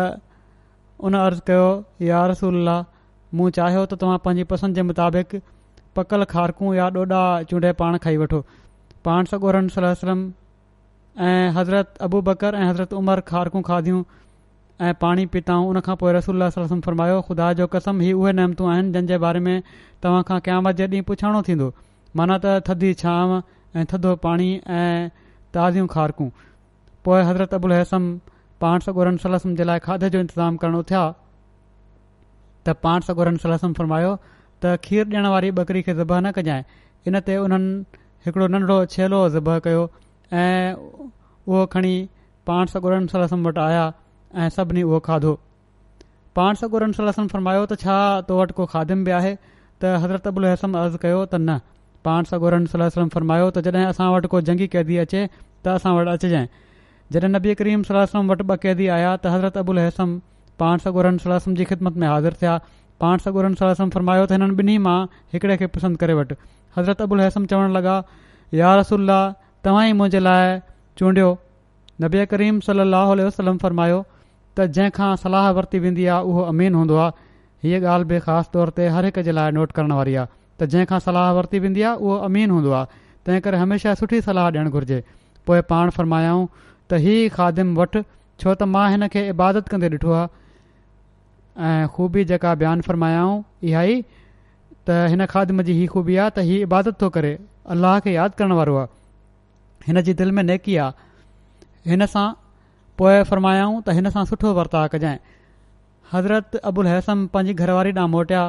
उन 1.06 1.14
अर्ज़ु 1.20 1.40
कयो 1.48 1.66
या 2.10 2.20
रसूल 2.32 2.68
मूं 3.40 3.48
चाहियो 3.58 3.82
त 3.86 3.94
तव्हां 4.02 4.18
पंहिंजी 4.26 4.44
पसंदि 4.52 4.74
जे 4.74 4.82
मुताबिक़ 4.90 5.34
पकल 5.98 6.24
खारखूं 6.32 6.70
या 6.78 6.86
ॾोॾा 7.00 7.22
चूंडे 7.50 7.72
पाण 7.82 7.98
खाई 8.06 8.16
वठो 8.22 8.40
पाण 9.08 9.24
सगोर 9.32 9.58
सलम 9.76 10.24
ऐं 11.26 11.50
हज़रत 11.58 11.98
अबू 12.08 12.20
बकर 12.30 12.54
ऐं 12.62 12.68
हज़रत 12.68 12.92
उमर 13.00 13.20
खारकूं 13.32 13.62
खाधियूं 13.68 14.02
ऐं 14.86 14.94
पाणी 15.02 15.26
पीताऊं 15.34 15.68
उनखां 15.74 15.96
पोइ 16.00 16.12
रसूल 16.16 16.48
फरमायो 16.88 17.20
ख़ुदा 17.28 17.52
जो 17.60 17.66
कसम 17.74 18.00
ही 18.06 18.12
उहे 18.22 18.32
नमतियूं 18.40 18.72
आहिनि 18.72 18.90
जंहिंजे 18.96 19.18
बारे 19.22 19.40
में 19.46 19.62
तव्हांखां 20.06 20.40
क्यामत 20.48 20.76
जे 20.80 20.86
ॾींहुं 20.94 21.02
पुछाणो 21.12 21.42
थींदो 21.50 21.72
माना 22.20 22.36
त 22.46 22.58
थधी 22.68 22.92
छांव 23.04 23.38
ऐं 23.80 23.84
थधो 23.92 24.14
पाणी 24.24 24.48
ऐं 24.76 25.08
ताज़ियूं 25.54 25.86
खारकूं 25.94 26.28
पोइ 27.06 27.22
हज़रत 27.28 27.54
अबुल 27.56 27.72
हसम 27.72 28.04
पाण 28.64 28.78
सगोरन 28.86 29.16
सलसम 29.24 29.54
जे 29.58 29.64
लाइ 29.70 29.78
खाधे 29.86 30.08
जो 30.14 30.20
इंतज़ाम 30.24 30.56
करणो 30.62 30.82
थिया 30.90 31.00
त 32.68 32.76
पाण 32.86 33.06
सगोरन 33.08 33.36
सलसम 33.42 33.72
फरमायो 33.80 34.14
त 34.64 34.76
खीर 34.86 35.06
ॾियण 35.10 35.26
वारी 35.34 35.50
बकरी 35.60 35.82
खे 35.88 35.94
ज़बह 36.00 36.20
न 36.20 36.32
कजांइ 36.38 36.62
इनते 37.12 37.36
उन्हनि 37.42 38.00
हिकिड़ो 38.28 38.46
नंढो 38.56 38.78
छेलो 38.96 39.20
ज़बह 39.36 39.58
कयो 39.68 39.82
ऐं 40.46 40.74
उहो 40.96 41.66
खणी 41.76 41.94
पाण 42.50 42.74
सलसम 43.14 43.46
वटि 43.48 43.62
आया 43.68 43.84
ऐं 44.44 44.48
सभिनी 44.58 44.82
उहो 44.92 45.00
खाधो 45.10 45.34
पाण 46.38 46.54
सॻोरनिसम 46.62 47.28
फरमायो 47.34 47.60
त 47.68 47.78
छा 47.84 48.00
तो 48.30 48.38
वटि 48.42 48.54
को 48.56 48.64
खादिम 48.74 49.04
बि 49.04 49.14
आहे 49.20 49.34
त 49.44 49.96
हज़रत 50.04 50.26
अबुल 50.30 50.44
अबुलसम 50.50 50.78
अर्ज़ु 50.80 50.98
कयो 51.04 51.20
त 51.34 51.40
न 51.48 51.60
पाण 52.06 52.24
सॻोर 52.32 52.54
सलम 52.72 53.08
फ़रमायो 53.14 53.46
त 53.54 53.58
जॾहिं 53.68 53.84
असां 53.92 54.06
वटि 54.14 54.28
को 54.34 54.40
जंगी 54.48 54.66
कैदी 54.74 54.96
अचे 55.04 55.22
त 55.66 55.72
असां 55.78 55.94
वटि 55.98 56.10
अचजाइ 56.10 56.46
जॾहिं 57.14 57.30
नबी 57.36 57.54
करीम 57.60 57.80
सलम 57.88 58.30
वटि 58.32 58.44
ॿ 58.50 58.56
क़ैदी 58.64 58.86
आया 58.96 59.14
त 59.24 59.32
हज़रत 59.34 59.56
अबुल 59.62 59.78
हैसम 59.84 60.12
पाण 60.62 60.84
सॻोर 60.84 61.08
सलम 61.24 61.56
जी 61.62 61.64
ख़िदमत 61.70 61.96
में 62.02 62.06
हाज़िर 62.10 62.36
थिया 62.42 62.52
पाण 63.04 63.24
सगोरन 63.26 63.58
सलम 63.62 63.90
फरमायो 63.96 64.26
त 64.26 64.38
हिननि 64.38 64.56
ॿिन्ही 64.62 64.76
मां 64.86 64.96
हिकिड़े 65.36 65.56
खे 65.62 65.70
पसंदि 65.78 66.00
करे 66.04 66.16
वठि 66.20 66.38
हज़रत 66.78 67.02
अबुल 67.08 67.24
हैसम 67.26 67.50
चवणु 67.54 67.74
लॻा 67.80 67.96
यार 68.60 68.78
रसला 68.84 69.18
तव्हां 69.68 69.82
ई 69.90 69.98
मुंहिंजे 70.02 70.22
लाइ 70.28 70.56
चूंडियो 71.02 71.30
नबी 72.06 72.24
करीम 72.34 72.62
सलाहु 72.70 73.18
वसलम 73.30 73.60
फ़रमायो 73.66 74.00
त 74.06 74.70
जंहिंखां 74.78 75.10
सलाहु 75.26 75.58
वरिती 75.60 75.82
वेंदी 75.88 76.10
आहे 76.14 76.32
उहो 76.32 76.48
अमीन 76.54 76.80
हूंदो 76.82 77.02
आहे 77.08 77.68
हीअ 77.68 77.84
ॻाल्हि 77.86 78.10
बि 78.14 78.24
ख़ासि 78.30 78.54
तौर 78.58 78.76
ते 78.80 78.90
हर 78.96 79.10
हिक 79.10 79.24
जे 79.30 79.40
लाइ 79.40 79.58
नोट 79.60 79.78
करण 79.80 79.96
वारी 80.00 80.14
आहे 80.22 80.35
त 80.60 80.68
जंहिंखां 80.74 80.98
सलाहु 81.06 81.34
वरिती 81.38 81.58
वेंदी 81.64 81.82
आहे 81.88 82.06
उहो 82.06 82.16
अमीन 82.28 82.54
हूंदो 82.56 82.72
आहे 82.78 83.00
तंहिं 83.28 83.40
करे 83.46 83.60
हमेशह 83.62 83.96
सुठी 84.00 84.20
सलाह 84.28 84.46
ॾियणु 84.52 84.70
घुर्जे 84.78 84.98
पोइ 85.50 85.60
पाण 85.72 85.90
फ़र्मायाऊं 85.96 86.44
त 86.60 87.00
हीअ 87.06 87.32
खादिम 87.38 87.72
वठु 87.80 88.02
छो 88.08 88.50
त 88.50 88.68
मां 88.76 88.84
हिन 88.94 89.08
खे 89.16 89.24
इबादत 89.34 89.68
कंदे 89.74 89.90
ॾिठो 89.96 90.14
आहे 90.20 90.24
ऐं 91.68 91.90
ख़ूबी 91.96 92.24
जेका 92.32 92.54
बयानु 92.64 92.88
फ़रमायाऊं 92.88 93.36
इहा 93.72 93.84
ई 93.92 94.00
त 94.88 94.98
हिन 95.14 95.26
खादिम 95.34 95.62
जी 95.68 95.76
हीअ 95.80 95.92
खूबी 95.96 96.16
आहे 96.24 96.30
त 96.38 96.48
हीउ 96.50 96.62
इबादत 96.70 97.00
थो 97.04 97.08
करे 97.18 97.34
अलाह 97.76 97.98
खे 98.06 98.16
यादि 98.18 98.40
करण 98.42 98.56
वारो 98.60 98.76
आहे 98.82 98.92
हिनजी 99.90 100.14
दिलि 100.22 100.36
में 100.40 100.44
नेकी 100.50 100.76
आहे 100.82 101.92
हिन 101.92 102.06
सां 102.16 102.26
पोएं 103.00 103.18
फ़रमायाऊं 103.32 103.80
त 103.80 103.98
हिन 104.00 104.10
सां 104.18 104.24
सुठो 104.32 104.52
वर्ताव 104.60 104.86
कजांइ 104.92 105.18
हज़रत 106.12 106.60
अबुल 106.72 106.86
हसम 106.96 107.26
पंहिंजी 107.36 107.62
घरवारी 107.64 107.92
ॾांहुं 108.02 108.10
मोटिया 108.18 108.44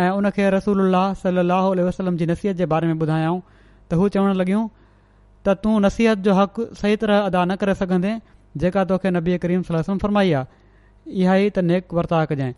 ऐं 0.00 0.08
उन 0.20 0.28
खे 0.36 0.48
रसूल 0.50 0.80
अलाह 0.86 1.12
सलाह 1.22 1.66
वसलम 1.88 2.16
जी 2.22 2.26
नसीहत 2.30 2.56
जे 2.60 2.66
बारे 2.72 2.86
में 2.86 2.94
ॿुधायाऊं 3.04 3.40
त 3.42 3.94
हू 4.00 4.08
चवणु 4.16 4.32
लॻियूं 4.40 4.62
त 5.48 5.54
तूं 5.66 5.74
नसीहत 5.84 6.24
जो 6.28 6.34
हक़ 6.38 6.58
सही 6.82 6.96
तरह 7.02 7.20
अदा 7.30 7.44
न 7.44 7.56
करे 7.62 7.74
सघंदे 7.82 8.14
जेका 8.64 8.84
तोखे 8.92 9.10
नबी 9.18 9.38
करीम 9.44 9.62
सलम 9.68 9.98
फरमाई 10.06 10.32
आहे 10.40 11.20
इहा 11.22 11.36
ई 11.44 11.50
त 11.58 11.64
नेक 11.68 11.94
वर्ता 12.00 12.24
कजांइ 12.32 12.52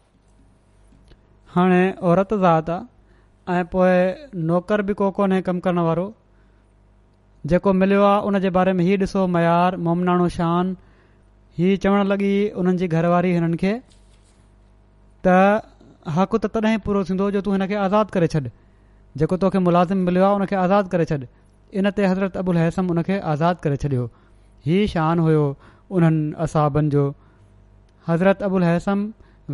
हाणे 1.56 1.82
औरत 2.12 2.34
ज़ात 2.44 2.70
आहे 2.78 3.66
ऐं 3.90 4.40
नौकर 4.52 4.82
बि 4.88 4.94
को 5.02 5.10
कोन्हे 5.20 5.42
कमु 5.50 5.60
करण 5.68 5.78
वारो 5.90 6.06
जेको 7.52 7.72
मिलियो 7.84 8.02
आहे 8.14 8.24
उन 8.30 8.38
जे 8.46 8.50
बारे 8.58 8.72
में 8.80 8.84
हीउ 8.88 8.98
ॾिसो 9.06 9.26
मयार 9.36 9.76
मोमनाणो 9.88 10.28
शान 10.40 10.74
हीअ 11.58 11.78
चवणु 11.84 12.08
लॻी 12.14 12.32
हुननि 12.56 12.76
जी 12.84 12.88
घरवारी 12.98 13.30
हिननि 13.36 13.56
खे 13.64 13.74
हक़ु 16.14 16.38
त 16.38 16.46
तॾहिं 16.54 16.78
पूरो 16.86 17.02
थींदो 17.04 17.30
जो 17.34 17.40
तू 17.46 17.52
हिन 17.52 17.66
खे 17.70 17.74
आज़ादु 17.84 18.12
करे 18.16 18.26
छॾु 18.30 18.40
जेको 19.20 19.36
तोखे 19.44 19.58
मुलाज़िमु 19.68 20.04
मिलियो 20.08 20.24
आहे 20.24 20.34
उन 20.40 20.44
खे 20.50 20.56
आज़ादु 20.64 20.88
करे 20.92 21.04
छॾ 21.04 21.18
इन 21.82 21.90
ते 21.98 22.06
हज़रत 22.06 22.36
अबुल 22.42 22.56
हैसम 22.62 22.90
उन 22.94 23.02
खे 23.08 23.18
आज़ादु 23.34 23.60
करे 23.62 23.76
छॾियो 23.82 24.10
ही 24.66 24.86
शान 24.94 25.18
हुयो 25.26 25.44
उन्हनि 25.90 26.32
असाबनि 26.46 26.90
जो 26.94 27.04
हज़रत 28.06 28.42
अबुल 28.48 28.64
हसम 28.64 29.04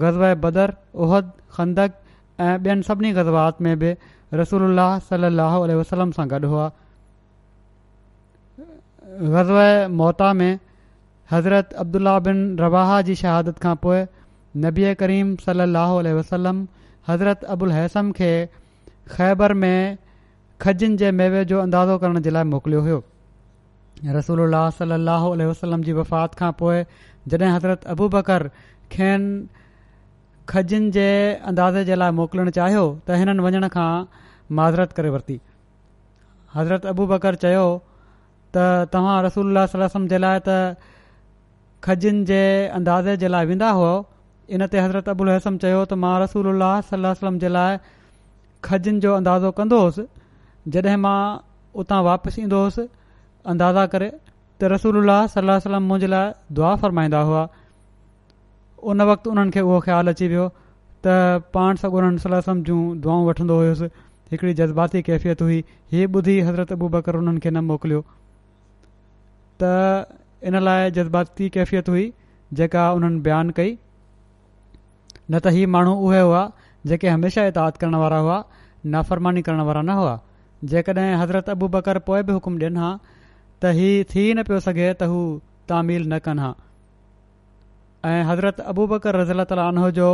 ग़ज़ 0.05 0.18
बदर 0.44 0.76
उहद 1.05 1.32
खंदक 1.57 1.92
ऐं 2.40 2.59
ॿियनि 2.59 2.82
सभिनी 2.82 3.12
ग़ज़वात 3.16 3.61
में 3.62 3.78
बि 3.78 3.94
रसूल 4.40 4.76
सलाहु 5.09 5.66
वसलम 5.80 6.11
सां 6.20 6.28
गॾु 6.30 6.46
हुआ 6.48 6.70
ग़ज़ 9.36 9.53
मोता 10.00 10.32
में 10.40 10.59
हज़रत 11.32 11.72
अब्दुल्ला 11.84 12.18
बिन 12.28 12.38
रवाह 12.61 13.00
जी 13.09 13.14
शहादत 13.26 13.59
खां 13.64 13.74
पोइ 13.86 14.05
नबी 14.61 14.94
करीम 15.00 15.34
सलाहु 15.44 16.00
वसलम 16.18 16.66
हज़रत 17.09 17.44
अबुल 17.55 17.72
हैसम 17.72 18.11
खे 18.18 18.30
ख़ैबर 19.11 19.53
में 19.62 19.96
खजनि 20.61 20.96
जे 20.96 21.11
मेवे 21.18 21.44
जो 21.53 21.61
अंदाज़ो 21.61 21.96
करण 21.98 22.20
जे 22.22 22.30
लाइ 22.30 22.44
मोकिलियो 22.55 22.80
हुयो 22.80 22.98
रसूल 24.16 24.55
सल 24.78 24.92
वसलम 25.50 25.82
जी 25.84 25.92
वफ़ात 25.92 26.34
खां 26.40 26.53
पोइ 26.61 26.84
जॾहिं 27.28 27.50
हज़रत 27.55 27.84
अबू 27.94 28.09
बकर 28.16 28.48
खेनि 28.92 29.62
खजनि 30.48 30.90
जे 30.98 31.09
अंदाज़े 31.53 31.84
जे 31.84 31.94
लाइ 32.03 32.11
मोकिलणु 32.20 32.50
चाहियो 32.61 32.84
त 33.07 33.18
हिननि 33.22 33.48
वञण 33.48 33.68
खां 33.78 33.88
माज़रत 34.61 34.92
करे 35.00 35.11
वरिती 35.16 35.40
हज़रत 36.57 36.86
अबू 36.94 37.07
बकर 37.16 37.34
चयो 37.46 37.64
त 38.57 38.68
तव्हां 38.92 39.18
रसूल 39.28 39.64
जे 40.14 40.18
लाइ 40.26 40.38
त 40.48 40.94
खजनि 41.88 42.24
जे 42.32 42.42
अंदाज़े 42.78 43.16
जे 43.24 43.28
लाइ 43.38 43.46
वेंदा 43.53 43.70
हुओ 43.80 43.92
इन 44.51 44.66
ते 44.70 44.78
हज़रत 44.78 45.09
हसम 45.32 45.57
चयो 45.64 45.82
त 45.90 45.95
मां 46.05 46.14
रसूल 46.22 46.47
सलाहु 46.90 47.14
सलम 47.20 47.38
जे 47.45 47.49
लाइ 47.57 47.76
खजनि 48.68 49.01
जो 49.05 49.14
अंदाज़ो 49.18 49.51
कंदो 49.61 49.78
हुयुसि 49.80 50.05
जॾहिं 50.76 50.97
मां 51.05 51.18
उतां 51.82 52.01
वापसि 52.07 52.43
ईंदो 52.43 52.59
हुयुसि 52.62 52.86
अंदाज़ा 53.55 53.86
करे 53.95 54.09
त 54.14 54.70
रसूल 54.72 55.07
सलाह 55.36 55.59
सलमम 55.66 55.86
मुंहिंजे 55.93 56.07
लाइ 56.14 56.32
दुआ 56.59 56.72
फ़रमाईंदा 56.84 57.20
हुआ 57.30 57.45
उन 58.93 59.03
वक़्तु 59.11 59.30
उन्हनि 59.34 59.51
खे 59.57 59.61
उहो 59.68 59.78
ख़्यालु 59.86 60.11
अची 60.16 60.28
वियो 60.34 60.47
त 61.07 61.16
पाण 61.59 61.76
सभु 61.82 62.01
सलम 62.26 62.62
जूं 62.70 62.80
दुआऊं 63.07 63.24
वठंदो 63.30 63.59
हुउसि 63.62 63.90
हिकिड़ी 64.34 64.55
जज़्बाती 64.62 65.03
कैफ़ियत 65.11 65.43
हुई 65.47 65.59
हीअ 65.93 66.07
ॿुधी 66.16 66.36
हज़रत 66.40 66.72
अबू 66.78 66.88
बकर 66.97 67.16
उन्हनि 67.22 67.40
खे 67.47 67.51
न 67.51 67.64
मोकिलियो 67.70 68.01
त 69.62 70.20
इन 70.51 70.59
लाइ 70.66 70.90
जज़्बाती 70.99 71.49
कैफ़ियत 71.59 71.88
हुई 71.95 72.05
जेका 72.61 72.84
उन्हनि 72.93 73.20
बयानु 73.28 73.53
कई 73.59 73.76
न 75.33 75.39
त 75.45 75.53
हीउ 75.57 75.66
माण्हू 75.74 75.93
उहे 76.07 76.20
हुआ 76.28 76.41
जेके 76.91 77.09
हमेशह 77.16 77.43
इताद 77.51 77.72
करण 77.83 77.95
वारा 78.03 78.16
हुआ 78.24 78.39
नाफ़रमानी 78.95 79.41
करण 79.49 79.61
वारा 79.68 79.83
न 79.89 79.93
हुआ 79.99 80.14
जेकॾहिं 80.72 81.14
हज़रत 81.20 81.49
अबू 81.57 81.66
बकर 81.76 81.99
पोइ 82.09 82.22
बि 82.28 82.33
हुकुम 82.39 82.55
ॾियनि 82.62 82.80
हा 82.83 82.91
त 83.62 83.72
हीउ 83.78 84.03
थी 84.11 84.24
न 84.35 84.45
पियो 84.49 84.59
सघे 84.66 84.89
त 85.03 85.09
हू 85.12 85.20
तामील 85.72 86.05
न 86.12 86.18
कनि 86.26 86.43
हा 86.47 86.51
ऐं 88.11 88.20
हज़रत 88.33 88.61
अबू 88.74 88.87
बकर 88.93 89.20
रज़िलनो 89.22 89.89
जो 90.01 90.11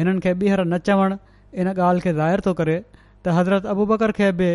हिननि 0.00 0.24
खे 0.28 0.32
ॿीहर 0.44 0.64
न 0.72 0.78
चवण 0.90 1.16
इन 1.64 1.70
ॻाल्हि 1.74 2.04
खे 2.06 2.12
ज़ाहिरु 2.20 2.46
थो 2.48 2.56
करे 2.62 2.78
त 2.94 3.36
हज़रत 3.40 3.70
अबू 3.74 3.86
बकर 3.92 4.16
खे 4.20 4.30
बि 4.40 4.50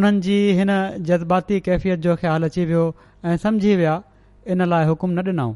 उन्हनि 0.00 0.24
जी 0.28 0.38
हिन 0.62 0.72
जज़्बाती 1.12 1.60
कैफ़ियत 1.70 2.04
जो 2.08 2.16
ख़्यालु 2.24 2.52
अची 2.52 2.66
वियो 2.74 2.84
ऐं 3.30 3.38
सम्झी 3.46 3.76
विया 3.84 3.96
इन 4.54 4.68
लाइ 4.76 4.92
हुकुम 4.92 5.18
न 5.20 5.26
ॾिनऊं 5.34 5.54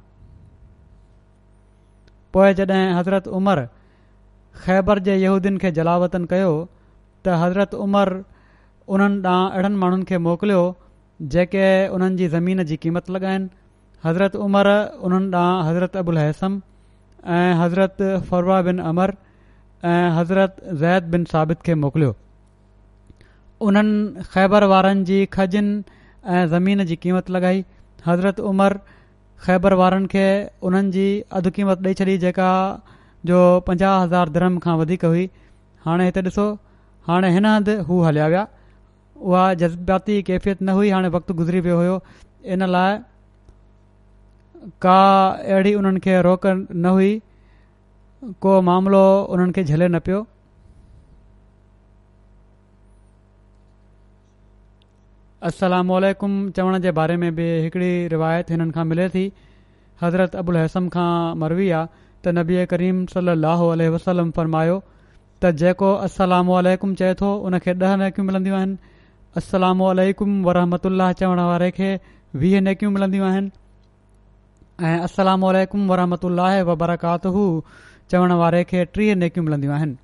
पोइ 2.34 2.52
जॾहिं 2.58 2.84
हज़रत 2.96 3.26
उमर 3.38 3.58
ख़ैबर 4.64 4.98
जे 5.08 5.16
यूदियुनि 5.22 5.58
खे 5.64 5.70
जलावतन 5.78 6.24
कयो 6.30 6.50
त 7.24 7.34
हज़रत 7.42 7.74
उमर 7.86 8.08
उन्हनि 8.96 9.20
ॾांहुं 9.32 9.50
अहिड़नि 9.56 9.76
माण्हुनि 9.82 10.04
खे 10.10 10.18
मोकिलियो 10.26 10.62
जेके 11.34 11.66
उन्हनि 11.96 12.16
जी 12.20 12.26
ज़मीन 12.34 12.62
जी 12.70 12.76
क़ीमत 12.84 13.10
लॻाइनि 13.16 13.50
हज़रत 14.04 14.36
उमर 14.46 14.68
उन्हनि 15.08 15.30
ॾांहुं 15.42 15.66
हज़रत 15.68 15.96
अबुल 16.02 16.18
हैसम 16.18 16.60
ऐं 17.38 17.52
हज़रत 17.60 18.02
फरवा 18.30 18.60
बिन 18.68 18.78
अमर 18.92 19.14
ऐं 19.92 20.10
हज़रत 20.18 20.56
ज़ैद 20.84 21.12
बिन 21.16 21.24
साबित 21.34 21.62
खे 21.68 21.74
मोकिलियो 21.84 22.16
उन्हनि 23.68 24.24
ख़ैबर 24.32 24.64
वारनि 24.74 25.04
जी 25.12 25.18
खजनि 25.38 26.00
ऐं 26.36 26.46
ज़मीन 26.56 26.84
जी 26.92 26.96
क़ीमत 27.06 27.30
लॻाई 27.36 27.64
हज़रत 28.08 28.40
उमर 28.52 28.78
ख़ैबर 29.44 29.74
वारनि 29.78 30.06
खे 30.10 30.24
उन्हनि 30.68 30.90
जी 30.96 31.04
क़ीमत 31.54 31.86
ॾेई 31.86 31.94
छॾी 32.00 32.16
जेका 32.24 32.48
जो 33.30 33.38
पंजाह 33.68 33.94
हज़ार 34.02 34.28
धर्म 34.36 34.58
खां 34.66 34.74
वधीक 34.80 35.04
हुई 35.10 35.24
हाणे 35.86 36.04
हिते 36.10 36.22
ॾिसो 36.28 36.44
हाणे 37.08 37.30
हिन 37.36 37.46
हंधि 37.50 37.74
हू 37.88 37.98
हलिया 38.08 38.26
विया 38.34 38.44
उहा 39.30 39.42
जज़्बाती 39.62 40.20
कैफ़ियत 40.30 40.62
न 40.62 40.76
हुई 40.78 40.90
हाणे 40.96 41.08
वक़्तु 41.16 41.34
गुज़री 41.40 41.60
वियो 41.66 41.76
हुयो 41.80 41.98
इन 42.56 42.64
लाइ 42.74 42.98
का 44.86 44.96
अहिड़ी 45.54 45.74
उन्हनि 45.80 46.00
खे 46.06 46.16
रोक 46.28 46.46
न 46.46 46.86
हुई 46.98 47.10
को 48.46 48.56
मामिलो 48.70 49.04
उन्हनि 49.36 49.52
खे 49.58 49.64
झले 49.72 49.88
न 49.88 49.98
पियो 50.10 50.22
अलामकुम 55.50 56.32
चवण 56.56 56.78
जे 56.80 56.90
बारे 56.96 57.16
में 57.20 57.34
बि 57.34 57.42
हिकिड़ी 57.62 57.90
रिवायत 58.08 58.50
हिननि 58.50 58.70
खां 58.72 58.84
मिले 58.90 59.08
थी 59.14 59.24
हज़रत 60.02 60.34
अबुलस 60.42 60.74
खां 60.94 61.12
मरवी 61.38 61.68
आहे 61.78 61.86
त 62.24 62.34
नबीए 62.38 62.66
करीम 62.72 63.04
सली 63.14 63.86
असलम 63.94 64.30
फ़रमायो 64.36 64.76
त 65.42 65.50
जेको 65.62 65.90
अलामकुम 66.06 66.94
चए 67.02 67.14
थो 67.22 67.32
उनखे 67.50 67.72
ॾह 67.80 67.96
नैकियूं 68.02 68.26
मिलन्दियूं 68.26 68.56
आहिनि 68.58 68.78
अलसलम 69.40 69.82
वरहमत 70.46 70.86
चवण 71.20 71.40
वारे 71.50 71.70
खे 71.80 71.90
वीह 72.44 72.60
नैकियूं 72.68 72.92
मिलंदियूं 72.98 73.26
आहिनि 73.30 73.50
ऐं 74.86 74.98
अलामकुम 75.24 75.88
वरहमत 75.90 76.24
वबरकात 76.70 77.26
चवणु 78.10 78.36
वारे 78.44 78.64
खे 78.72 78.84
टीह 78.94 79.14
नैकियूं 79.24 79.44
मिलंदियूं 79.46 79.74
आहिनि 79.80 79.96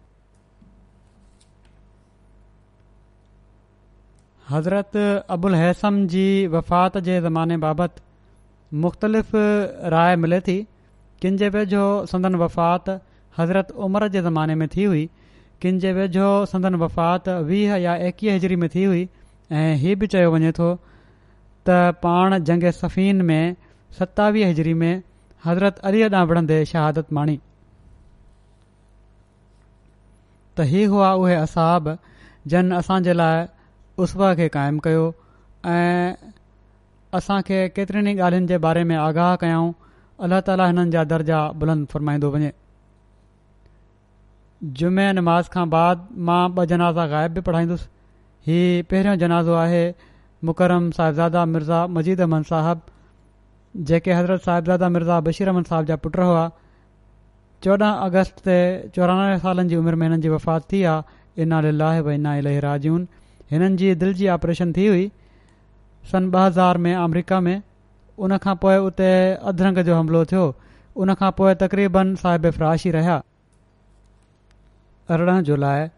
हज़रत 4.50 4.96
अबुल 5.30 5.54
हैसम 5.54 6.06
जी 6.12 6.26
वफ़ात 6.52 6.96
जे 7.06 7.20
ज़माने 7.20 7.56
बाबति 7.64 8.00
मुख़्तलिफ़ 8.84 9.30
राय 9.94 10.16
मिले 10.22 10.40
थी 10.46 10.56
किन 11.22 11.36
किंजे 11.36 11.48
वेझो 11.56 11.84
संदन 12.06 12.34
वफ़ात 12.42 12.88
हज़रत 13.38 13.70
उमिरि 13.86 14.08
जे 14.14 14.20
ज़माने 14.28 14.54
में 14.60 14.66
थी 14.74 14.84
हुई 14.84 15.08
किन 15.62 15.78
जे 15.84 15.92
वेझो 15.98 16.28
संदन 16.52 16.74
वफ़ात 16.84 17.28
वीह 17.50 17.74
या 17.82 17.94
एकवीह 18.08 18.34
हज़री 18.34 18.56
में 18.62 18.68
थी 18.74 18.84
हुई 18.84 19.08
ऐं 19.52 19.74
हीउ 19.82 19.96
बि 20.02 20.06
चयो 20.16 20.30
वञे 20.34 20.52
थो 20.60 20.68
त 21.68 21.78
पाण 22.02 22.38
जंग 22.50 22.64
सफ़ीन 22.78 23.22
में 23.32 23.56
सतावीह 23.98 24.48
हज़री 24.50 24.74
में 24.84 24.92
हज़रत 25.46 25.78
अली 25.92 26.02
ॾांहुं 26.08 26.26
विढ़ंदे 26.28 26.64
शहादत 26.72 27.12
माणी 27.20 27.38
त 30.58 30.68
हीअ 30.74 30.88
हुआ 30.96 31.12
उहे 31.24 31.34
असाब 31.44 31.96
जन 32.54 32.72
असांजे 32.82 33.12
लाइ 33.22 33.46
उसवा 34.04 34.26
खे 34.38 34.46
कायमु 34.54 34.80
कयो 34.86 35.04
ऐं 35.70 36.12
असांखे 37.18 37.60
केतिरनि 37.76 38.10
ई 38.12 38.18
ॻाल्हियुनि 38.18 38.46
जे 38.50 38.58
बारे 38.64 38.82
में 38.90 38.96
आगाह 38.96 39.34
कयऊं 39.42 39.72
अल्लाह 40.26 40.40
ताली 40.48 40.66
हिननि 40.70 40.90
जा 40.94 41.02
दर्जा 41.12 41.40
बुलंद 41.62 41.86
फ़रमाईंदो 41.94 42.30
वञे 42.34 42.50
जुमे 44.82 45.06
नमाज़ 45.18 45.50
खां 45.56 45.66
बाद 45.74 46.06
मां 46.30 46.40
ॿ 46.52 46.64
जनाज़ा 46.74 47.06
ग़ाइब 47.14 47.34
बि 47.38 47.40
पढ़ाईंदुसि 47.50 47.88
हीउ 48.50 48.86
पहिरियों 48.92 49.16
जनाज़ो 49.24 49.58
आहे 49.64 49.82
मुकरम 50.52 50.86
साहिबज़ादा 51.00 51.44
मिर्ज़ा 51.56 51.86
मजीद 51.98 52.26
अमन 52.30 52.46
साहिब 52.54 52.88
जेके 53.90 54.14
हज़रत 54.20 54.46
साहिबज़ादा 54.48 54.88
मिर्ज़ा 54.96 55.20
बशीर 55.30 55.52
अमन 55.56 55.68
साहिब 55.74 55.90
जा 55.92 55.98
पुट 56.08 56.22
हुआ 56.28 56.46
चोॾहं 57.64 57.92
अगस्त 58.08 58.40
ते 58.50 58.60
चोरानवे 58.98 59.38
सालनि 59.46 59.68
जी 59.70 59.76
उमिरि 59.82 59.96
में 60.02 60.08
हिननि 60.10 60.22
जी 60.26 60.34
वफ़ात 60.38 60.72
थी 60.72 60.82
आहे 60.96 61.16
इना 61.48 61.60
लाहे 61.70 62.00
व 62.06 62.20
इना 62.20 62.34
इलेराजून 62.44 63.08
हिननि 63.50 63.76
जी 63.80 63.94
दिलि 64.00 64.14
जी 64.14 64.26
आप्रेशन 64.34 64.72
थी 64.76 64.86
हुई 64.86 65.04
सन 66.10 66.26
ॿ 66.30 66.46
हज़ार 66.46 66.78
में 66.86 66.94
अमरिका 66.94 67.38
में 67.46 67.56
उनखां 68.26 68.54
पोइ 68.64 68.76
उते 68.88 69.06
अदरंग 69.50 69.78
जो 69.88 69.94
हमिलो 69.98 70.24
थियो 70.32 70.42
उनखां 71.04 71.30
पोइ 71.38 71.54
तक़रीबन 71.62 72.14
साहिब 72.22 72.50
फराइशी 72.56 72.90
रहिया 72.98 73.16
अरिड़हं 75.16 75.42
जुलाई 75.50 75.88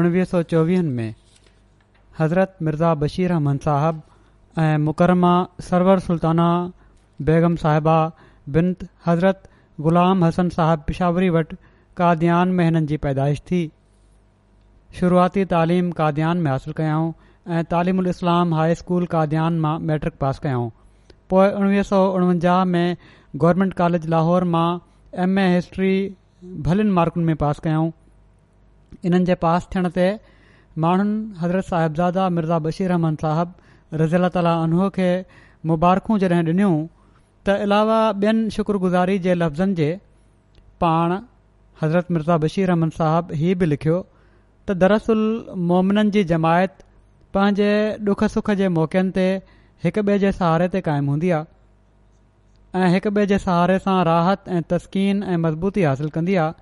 उणिवीह 0.00 0.24
सौ 0.34 0.42
चोवीहनि 0.52 0.92
में 0.98 1.14
हज़रत 2.20 2.56
मिर्ज़ा 2.68 2.94
बशीर 3.06 3.32
अहमन 3.38 3.58
साहिबु 3.68 4.60
ऐं 4.62 4.76
मुकरमा 4.88 5.34
सरवर 5.70 5.98
सुल्ताना 6.08 6.48
बेगम 7.30 7.56
साहिबा 7.64 7.96
बिनत 8.58 8.88
हज़रत 9.06 9.48
ग़ुलाम 9.88 10.24
हसन 10.24 10.48
साहिब 10.58 10.80
पिशावरी 10.90 11.28
वटि 11.38 11.56
काद्यान 12.02 12.48
में 12.60 12.64
हिननि 12.64 12.86
जी 12.92 12.96
पैदाइश 13.06 13.40
थी 13.50 13.62
शुरूआती 14.98 15.44
तालीम 15.54 15.90
कादयान 15.98 16.38
में 16.44 16.50
हासिल 16.50 16.72
कयाऊं 16.78 17.10
ऐं 17.56 17.62
तालीम 17.74 17.98
उल 18.02 18.06
इस्लाम 18.12 18.54
हाई 18.54 18.74
स्कूल 18.80 19.04
कादयान 19.12 19.58
मां 19.64 19.74
मैट्रिक 19.90 20.14
पास 20.22 20.38
कयाऊं 20.46 20.70
पोइ 21.32 21.50
उणिवीह 21.60 21.82
सौ 21.90 22.00
उणवंजाह 22.20 22.64
में 22.74 22.96
गवर्नमेंट 23.44 23.74
कॉलेज 23.82 24.06
लाहौर 24.16 24.44
मां 24.56 24.64
एम 25.26 25.38
ए 25.42 25.54
हिस्ट्री 25.54 25.92
भलिन 26.70 26.90
मार्कुनि 26.98 27.24
में 27.28 27.36
पास 27.44 27.60
कयाऊं 27.68 27.90
इन्हनि 29.10 29.24
जे 29.30 29.34
पास 29.46 29.68
थियण 29.74 29.88
ते 29.98 30.08
माण्हुनि 30.86 31.14
हज़रत 31.44 31.64
साहिबज़ादा 31.72 32.28
मिर्ज़ा 32.40 32.58
बशीर 32.68 32.88
रहमान 32.94 33.16
साहिब 33.22 33.54
रज़ील 34.02 34.28
ताला 34.38 34.54
अनुह 34.66 34.88
खे 34.98 35.08
मुबारकूं 35.72 36.18
जॾहिं 36.24 36.42
ॾिनियूं 36.52 36.76
त 37.48 37.58
अलावा 37.68 37.98
ॿियनि 38.26 38.50
शुक्रगुज़ारी 38.58 39.18
जे 39.28 39.34
लफ़्ज़नि 39.42 39.74
जे 39.82 39.90
पाण 40.84 41.18
हज़रत 41.82 42.16
मिर्ज़ा 42.16 42.36
बशीर 42.46 42.68
रहमन 42.74 42.96
साहिब 43.00 43.34
ई 43.42 43.54
बि 43.60 43.66
लिखियो 43.74 44.00
त 44.70 44.78
दरसल 44.80 45.22
मोमिन 45.70 46.02
जी 46.16 46.22
जमायत 46.32 46.82
पंहिंजे 47.36 47.70
डुख 48.08 48.20
सुख 48.34 48.50
जे 48.60 48.68
मौक़नि 48.78 49.14
ते 49.16 49.24
हिकु 49.84 50.02
ॿिए 50.08 50.18
जे 50.24 50.30
सहारे 50.38 50.68
ते 50.74 50.80
क़ाइमु 50.88 51.12
हूंदी 51.14 51.30
आहे 51.38 52.82
ऐं 52.82 52.90
हिकु 52.94 53.10
ॿिए 53.18 53.24
जे 53.32 53.38
सहारे 53.44 53.78
सां 53.86 53.96
राहत 54.10 54.44
ऐं 54.56 54.60
तस्कीन 54.72 55.22
ऐं 55.22 55.36
मज़बूती 55.46 55.86
हासिल 55.90 56.10
कंदी 56.18 56.34
आहे 56.42 56.54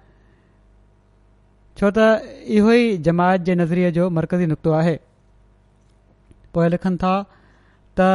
छो 1.80 1.90
त 1.98 2.46
इहो 2.60 2.72
ई 2.78 2.96
जमायत 3.08 3.46
जे 3.50 3.58
नज़रिए 3.62 3.90
जो 3.98 4.08
मरकज़ी 4.20 4.46
नुक़्तो 4.54 4.72
आहे 4.80 4.96
पोइ 6.56 6.68
लिखनि 6.76 7.02
था 7.04 7.14
त 8.00 8.08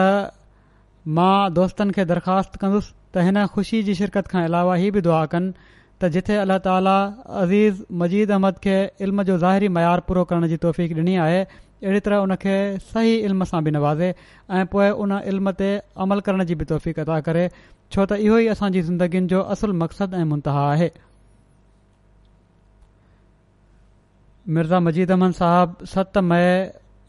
मां 1.19 1.33
दोस्तनि 1.59 1.97
खे 1.99 2.05
दरख़्वास्त 2.13 2.57
कंदुसि 2.65 2.91
त 3.13 3.27
हिन 3.29 3.45
ख़ुशी 3.53 3.83
जी 3.91 3.95
शिरकत 4.01 4.33
खां 4.35 4.43
अलावा 4.51 4.79
हीअ 4.85 4.91
बि 4.99 5.05
दुआ 5.09 5.25
कनि 5.35 5.53
त 6.01 6.07
जिथे 6.15 6.35
अलाह 6.43 6.57
ताला 6.67 6.95
अज़ीज़ 7.41 7.83
मजीद 8.03 8.31
अहमद 8.37 8.57
खे 8.65 8.77
इल्म 9.07 9.23
जो 9.29 9.37
ज़ाहिरी 9.43 9.69
मयारु 9.77 10.01
पूरो 10.09 10.23
करण 10.31 10.47
जी 10.53 10.57
तौफ़ीक़ 10.65 10.93
ॾिनी 11.03 11.15
आहे 11.25 11.43
अहिड़ी 11.43 11.99
तरह 12.07 12.25
उन 12.25 12.35
सही 12.93 13.13
इल्म 13.29 13.47
सां 13.53 13.61
बि 13.67 13.71
नवाज़े 13.77 14.13
ऐं 14.61 14.65
पोइ 14.73 14.89
उन 15.05 15.11
इल्म 15.33 15.51
ते 15.61 15.69
अमल 16.07 16.21
करण 16.29 16.43
जी 16.51 16.55
बि 16.61 16.65
तौफ़ीक़े 16.73 17.45
छो 17.91 18.05
त 18.05 18.11
इहो 18.27 18.37
ई 18.37 18.47
असांजी 18.55 18.81
ज़िंदगीनि 18.89 19.27
जो 19.35 19.41
असुल 19.55 19.73
मक़सदु 19.85 20.17
ऐं 20.17 20.23
मुंतहा 20.33 20.63
आहे 20.73 20.87
मिर्ज़ा 24.55 24.79
मजीद 24.85 25.11
अहमद 25.15 25.35
साहिबु 25.41 25.85
सत 25.95 26.17
मई 26.29 26.47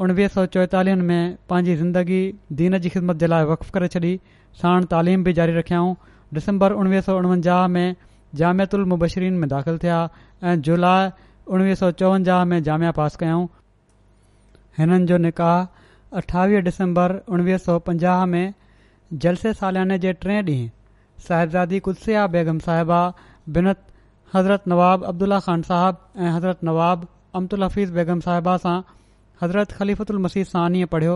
उणिवीह 0.04 0.28
सौ 0.34 0.44
चोएतालीहनि 0.56 1.02
में 1.10 1.22
पंहिंजी 1.52 1.76
ज़िंदगी 1.80 2.18
दीन 2.60 2.78
जी 2.84 2.88
ख़िदमत 2.96 3.16
जे 3.22 3.26
लाइ 3.32 3.44
वक्फ़ 3.52 3.70
करे 3.78 3.88
छॾी 3.96 4.12
साण 4.62 4.84
तालीम 4.92 5.24
बि 5.28 5.32
जारी 5.38 5.54
रखियाऊं 5.58 5.94
डिसम्बर 6.38 6.72
उणिवीह 6.82 7.00
सौ 7.08 7.16
उणिवंजाह 7.22 7.66
में 7.76 7.86
जामयातु 8.38 8.76
उल 8.78 8.84
मुबशरीन 8.92 9.34
में 9.40 9.48
दाख़िल 9.50 9.76
थिया 9.82 9.98
ऐं 10.44 10.54
जुलाई 10.68 11.10
उणिवीह 11.54 11.74
सौ 11.80 11.90
चोवंजाह 12.00 12.44
में 12.52 12.58
जामिया 12.68 12.90
पासि 12.98 13.16
कयाऊं 13.22 13.46
हिननि 14.78 15.06
जो 15.10 15.16
निकाह 15.24 16.16
अठावीह 16.18 16.62
میں 16.94 17.06
उणिवीह 17.34 17.58
सौ 17.66 17.78
पंजाह 17.88 18.24
में 18.32 18.54
जलसे 19.24 19.52
सालियाने 19.58 19.98
जे 20.06 20.12
टे 20.24 20.38
ॾींहुं 20.42 20.68
साहिबज़ादी 21.28 21.80
कुलसिया 21.88 22.26
बेगम 22.36 22.58
साहिबा 22.66 23.00
बिनत 23.56 23.84
हज़रत 24.34 24.64
नवाब 24.72 25.04
अब्दुला 25.10 25.38
ख़ान 25.46 25.62
साहिबु 25.68 26.20
ऐं 26.22 26.30
हज़रत 26.36 26.64
नवाब 26.70 27.06
अमतुलफ़ीज़ 27.40 27.92
बेगम 27.98 28.20
साहिबा 28.26 28.56
सां 28.64 28.74
हज़रत 29.42 29.72
ख़लीफ़त 29.80 30.10
मसीह 30.26 30.44
सान 30.54 30.80
पढ़ियो 30.96 31.14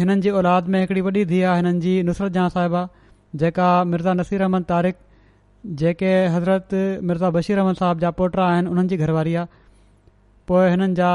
हिननि 0.00 0.20
जी 0.26 0.30
औलाद 0.42 0.68
में 0.74 0.78
हिकड़ी 0.80 1.00
वॾी 1.08 1.24
धीउ 1.32 1.46
आहे 1.48 1.56
हिननि 1.62 1.80
जी 1.86 1.96
नुसरत 2.10 2.32
जहाँ 2.38 2.48
साहिबा 2.58 2.84
जेका 3.44 3.70
मिर्ज़ा 3.94 4.14
नसीर 4.20 4.48
तारिक 4.72 5.04
जेके 5.66 6.06
हज़रत 6.34 6.68
मिर्ज़ा 7.02 7.30
बशीर 7.30 7.58
अहमद 7.58 7.76
साहिब 7.76 8.00
जा 8.00 8.10
पुट 8.18 8.36
आहिनि 8.38 8.68
हुननि 8.68 8.88
जी 8.88 8.96
घरवारी 8.96 9.34
आहे 9.40 9.46
पोइ 10.48 10.68
हिननि 10.70 10.94
जा 10.94 11.12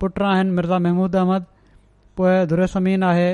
पुट 0.00 0.20
आहिनि 0.30 0.50
मिर्ज़ा 0.58 0.78
महमूद 0.86 1.16
अहमद 1.16 1.46
पोइ 2.16 2.46
दुरमीन 2.52 3.02
आहे 3.10 3.30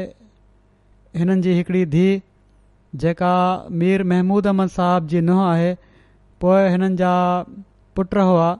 हिननि 1.17 1.41
जी 1.47 1.53
हिकिड़ी 1.59 1.85
धीउ 1.95 2.19
जेका 3.05 3.33
मीर 3.83 4.05
महमूद 4.13 4.47
अहमद 4.47 4.69
साहिब 4.77 5.07
जी 5.15 5.21
नुंहुं 5.31 5.47
आहे 5.49 5.75
पोइ 6.41 6.69
हिननि 6.69 6.97
जा 7.03 7.13
पुट 7.97 8.15
हुआ 8.31 8.51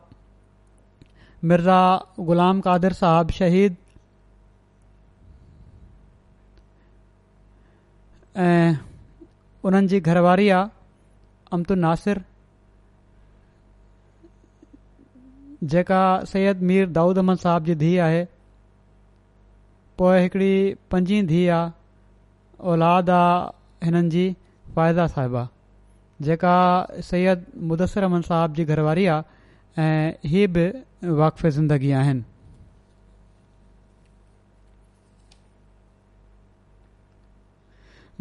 मिर्ज़ा 1.53 1.81
ग़ुलाम 2.31 2.61
कादिर 2.67 2.93
साहब 3.05 3.31
शहीद 3.37 3.77
ऐं 8.49 8.75
उन्हनि 9.65 9.87
जी 9.89 10.01
घरवारी 10.01 10.49
आहे 10.57 10.79
अमतु 11.53 11.75
नासिर 11.85 12.21
जेका 15.73 16.03
सैयद 16.33 16.61
मीर 16.71 16.87
दाऊद 16.99 17.19
अहमद 17.19 17.39
साहब 17.39 17.65
जी 17.71 17.75
धीउ 17.85 18.01
आहे 18.03 18.25
पोइ 19.99 20.21
हिकिड़ी 20.23 20.53
पंजी 20.91 21.21
धीउ 21.33 21.51
आहे 21.55 21.71
औलाद 22.73 23.11
आहे 23.15 23.85
हिननि 23.87 24.09
जी 24.11 24.25
फ़ाइदा 24.77 25.07
साहिबा 25.17 25.47
जेका 26.29 26.55
सैयद 27.11 27.45
मुदसर 27.73 28.03
अहमद 28.05 28.23
साहब 28.31 28.55
जी 28.55 28.65
घरवारी 28.65 29.07
आहे 29.17 29.83
ऐं 29.87 30.13
हीअ 30.31 30.49
बि 30.57 30.67
वाक़फ़ 31.23 31.47
ज़िंदगी 31.59 31.91
आहिनि 32.03 32.25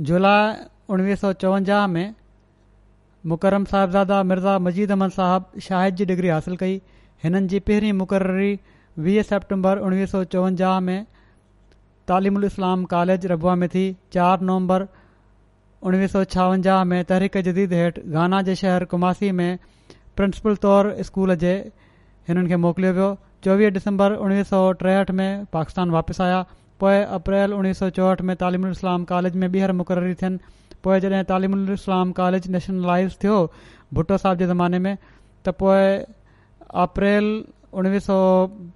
जुलाई 0.09 0.63
उणिवीह 0.95 1.15
सौ 1.21 1.31
चोवंजाह 1.43 1.85
में 1.93 2.05
मुकरम 3.27 3.63
साहिबज़ादा 3.71 4.21
मिर्ज़ा 4.27 4.57
मजीद 4.65 4.91
अहमद 4.95 5.11
साहिबु 5.13 5.61
शाहिद 5.63 5.95
जी 6.01 6.05
डिग्री 6.11 6.29
हासिलु 6.33 6.55
कई 6.59 6.75
हिननि 7.23 7.47
जी 7.53 7.59
पहिरीं 7.69 7.91
मुक़ररी 8.01 8.51
वीह 9.07 9.23
सेप्टेंबर 9.31 9.79
उणिवीह 9.87 10.05
सौ 10.11 10.21
चोवंजाह 10.35 10.79
में 10.89 11.01
तालिमुल 12.11 12.43
इस्लाम 12.49 12.85
कॉलेज 12.93 13.25
रबुआ 13.31 13.55
में 13.63 13.67
थी 13.73 13.83
चारि 14.17 14.45
नवंबर 14.51 14.87
उणिवीह 15.91 16.07
सौ 16.13 16.23
छावंजाह 16.35 16.83
में 16.91 16.97
तहरीक 17.09 17.37
जदीद 17.49 17.73
हेठि 17.79 18.01
गाना 18.15 18.41
जे 18.51 18.55
शहरु 18.61 18.85
कुमासी 18.93 19.31
में 19.41 19.51
प्रिंसिपल 20.21 20.55
तौरु 20.67 20.95
स्कूल 21.09 21.35
जे 21.43 21.53
हिननि 22.29 22.49
खे 22.53 22.57
मोकिलियो 22.67 22.93
वियो 22.97 23.09
चोवीह 23.47 23.69
डिसंबर 23.79 24.15
उणिवीह 24.27 24.43
सौ 24.53 24.61
टेहठि 24.85 25.13
में 25.21 25.29
पाकिस्तान 25.57 25.91
वापसि 25.97 26.23
आया 26.29 26.39
पोए 26.79 27.03
अप्रैल 27.19 27.53
उणिवीह 27.59 27.79
सौ 27.83 27.89
चोहठि 27.99 28.23
में 28.31 28.35
कॉलेज 29.13 29.35
में 29.43 29.47
ॿीहर 29.51 29.71
मुक़ररी 29.81 30.13
थियनि 30.23 30.68
पोइ 30.83 30.99
जॾहिं 31.05 31.73
इस्लाम 31.73 32.11
कॉलेज 32.19 32.47
नेशनलाइज़ 32.51 33.15
थियो 33.23 33.37
भुटो 33.97 34.17
साहिब 34.23 34.37
जे 34.43 34.47
ज़माने 34.51 34.79
में 34.87 34.95
त 35.47 35.53
पोइ 35.59 35.85
अप्रैल 36.87 37.25
उणिवीह 37.81 37.99
सौ 38.07 38.15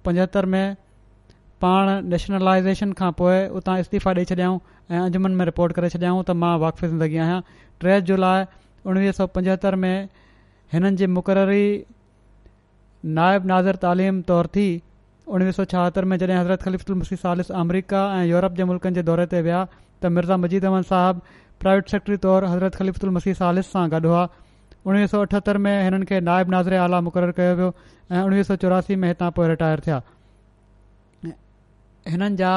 पंजहतरि 0.06 0.50
में 0.54 0.76
पाण 1.64 1.90
नेशनलाइज़ेशन 2.12 2.92
खां 3.00 3.10
पोइ 3.20 3.38
उतां 3.60 3.76
इस्तीफ़ा 3.82 4.12
ॾेई 4.18 4.24
छॾियाऊं 4.30 4.58
ऐं 4.94 5.00
अजमन 5.10 5.32
में 5.40 5.44
रिपोर्ट 5.50 5.72
करे 5.80 5.88
छॾियाऊं 5.96 6.22
त 6.22 6.30
मां 6.44 6.50
वाक़फ़ 6.64 6.84
ज़िंदगी 6.94 7.16
आहियां 7.26 7.40
टे 7.84 7.96
जुलाई 8.10 8.44
उणिवीह 8.92 9.12
सौ 9.18 9.26
पंजहतरि 9.36 9.76
में 9.84 9.94
हिननि 10.74 10.92
जी 11.02 11.06
मुक़ररी 11.18 11.62
नायब 13.20 13.46
नाज़र 13.52 13.76
तालीम 13.86 14.20
तौरु 14.32 14.48
थी 14.58 14.66
उणिवीह 15.36 15.52
सौ 15.60 15.64
छाहतरि 15.74 16.06
में 16.14 16.18
जॾहिं 16.24 16.36
हज़रत 16.40 16.62
ख़लीफ़ुल 16.68 16.96
मुसी 17.04 17.16
सालिस 17.24 17.50
अमरीका 17.62 18.04
ऐं 18.18 18.24
यूरोप 18.32 18.52
जे 18.60 18.64
मुल्कनि 18.72 18.94
जे 18.94 19.02
दौरे 19.12 19.26
ते 19.36 19.42
विया 19.48 19.62
त 19.70 20.12
मिर्ज़ा 20.18 20.36
मजीद 20.46 20.64
अहमद 20.70 20.92
साहिबु 20.92 21.43
प्राइवेट 21.64 21.88
सेक्रेटरी 21.90 22.16
तौरु 22.24 22.48
हज़रत 22.52 22.74
खलीफ़ुल 22.80 23.12
मसीह 23.16 23.34
सालिस 23.40 23.68
सां 23.74 23.82
गॾु 23.92 24.00
हुआ 24.12 24.22
उणिवीह 24.90 25.06
सौ 25.12 25.20
अठहतरि 25.26 25.60
में 25.66 25.72
हिननि 25.84 26.06
खे 26.10 26.16
नायब 26.28 26.50
नाज़िर 26.54 26.74
आला 26.86 26.98
मुक़ररु 27.06 27.34
कयो 27.38 27.54
वियो 27.60 27.68
ऐं 27.68 28.24
उणिवीह 28.30 28.44
सौ 28.48 28.56
चौरासी 28.64 28.96
में 29.04 29.06
हितां 29.08 29.28
पोइ 29.38 29.46
रिटायर 29.52 29.82
थिया 29.86 30.00
हिननि 32.14 32.36
जा 32.42 32.54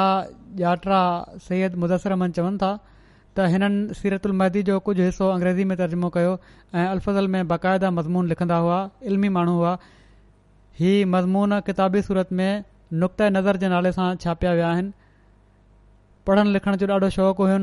सैयद 1.47 1.77
सयद 1.85 2.11
अमन 2.17 2.35
चवनि 2.39 2.59
था 2.65 2.73
त 3.35 3.47
हिननि 3.55 3.97
सीरत 4.01 4.27
उलमहदी 4.31 4.63
जो 4.71 4.79
कुझु 4.89 5.03
हिसो 5.07 5.31
अंग्रेज़ी 5.37 5.69
में 5.71 5.77
तर्जुमो 5.85 6.09
कयो 6.19 6.35
ऐं 6.51 6.87
अलफ़ज़ल 6.87 7.27
में 7.37 7.41
बाक़ायदा 7.53 7.91
मज़मून 7.99 8.33
लिखंदा 8.35 8.57
हुआ 8.67 8.77
इल्मी 9.13 9.29
माण्हू 9.39 9.55
हुआ 9.61 9.73
हीउ 10.81 11.07
मज़मून 11.15 11.59
किताबी 11.69 12.01
सूरत 12.09 12.35
में 12.41 12.51
नुक़्त 13.05 13.21
नज़र 13.39 13.63
जे 13.65 13.69
नाले 13.75 13.91
सां 13.99 14.09
छापिया 14.25 14.53
विया 14.61 14.71
आहिनि 14.75 14.91
पढ़ण 16.27 16.47
लिखण 16.53 16.75
जो 16.81 16.87
ॾाढो 16.93 17.07
शौक़ु 17.15 17.43
हुई 17.49 17.59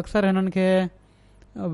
अक्सर 0.00 0.24
हिननि 0.26 0.50
खे 0.52 0.66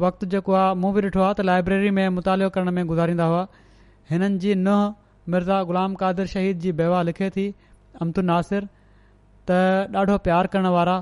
वक़्तु 0.05 0.27
जेको 0.35 0.53
आहे 0.61 0.75
मूं 0.83 0.91
बि 0.97 1.03
ॾिठो 1.09 1.23
आहे 1.27 1.35
त 1.39 1.47
लाइब्रेरी 1.49 1.91
में 1.99 2.09
मुतालो 2.19 2.49
करण 2.57 2.71
में 2.79 2.83
गुज़ारींदा 2.91 3.27
हुआ 3.33 3.43
हिननि 4.13 4.39
जी 4.45 4.55
नंह 4.67 4.83
मिर्ज़ा 5.35 5.63
ग़ुलाम 5.71 5.95
कादिर 6.03 6.27
शहीद 6.35 6.63
जी 6.67 6.73
बेवा 6.83 7.03
लिखे 7.11 7.29
थी 7.39 7.47
अमतु 8.07 8.27
नासिर 8.33 8.69
त 9.51 9.95
ॾाढो 10.03 10.19
प्यारु 10.27 10.53
करण 10.57 10.69
वारा 10.81 10.97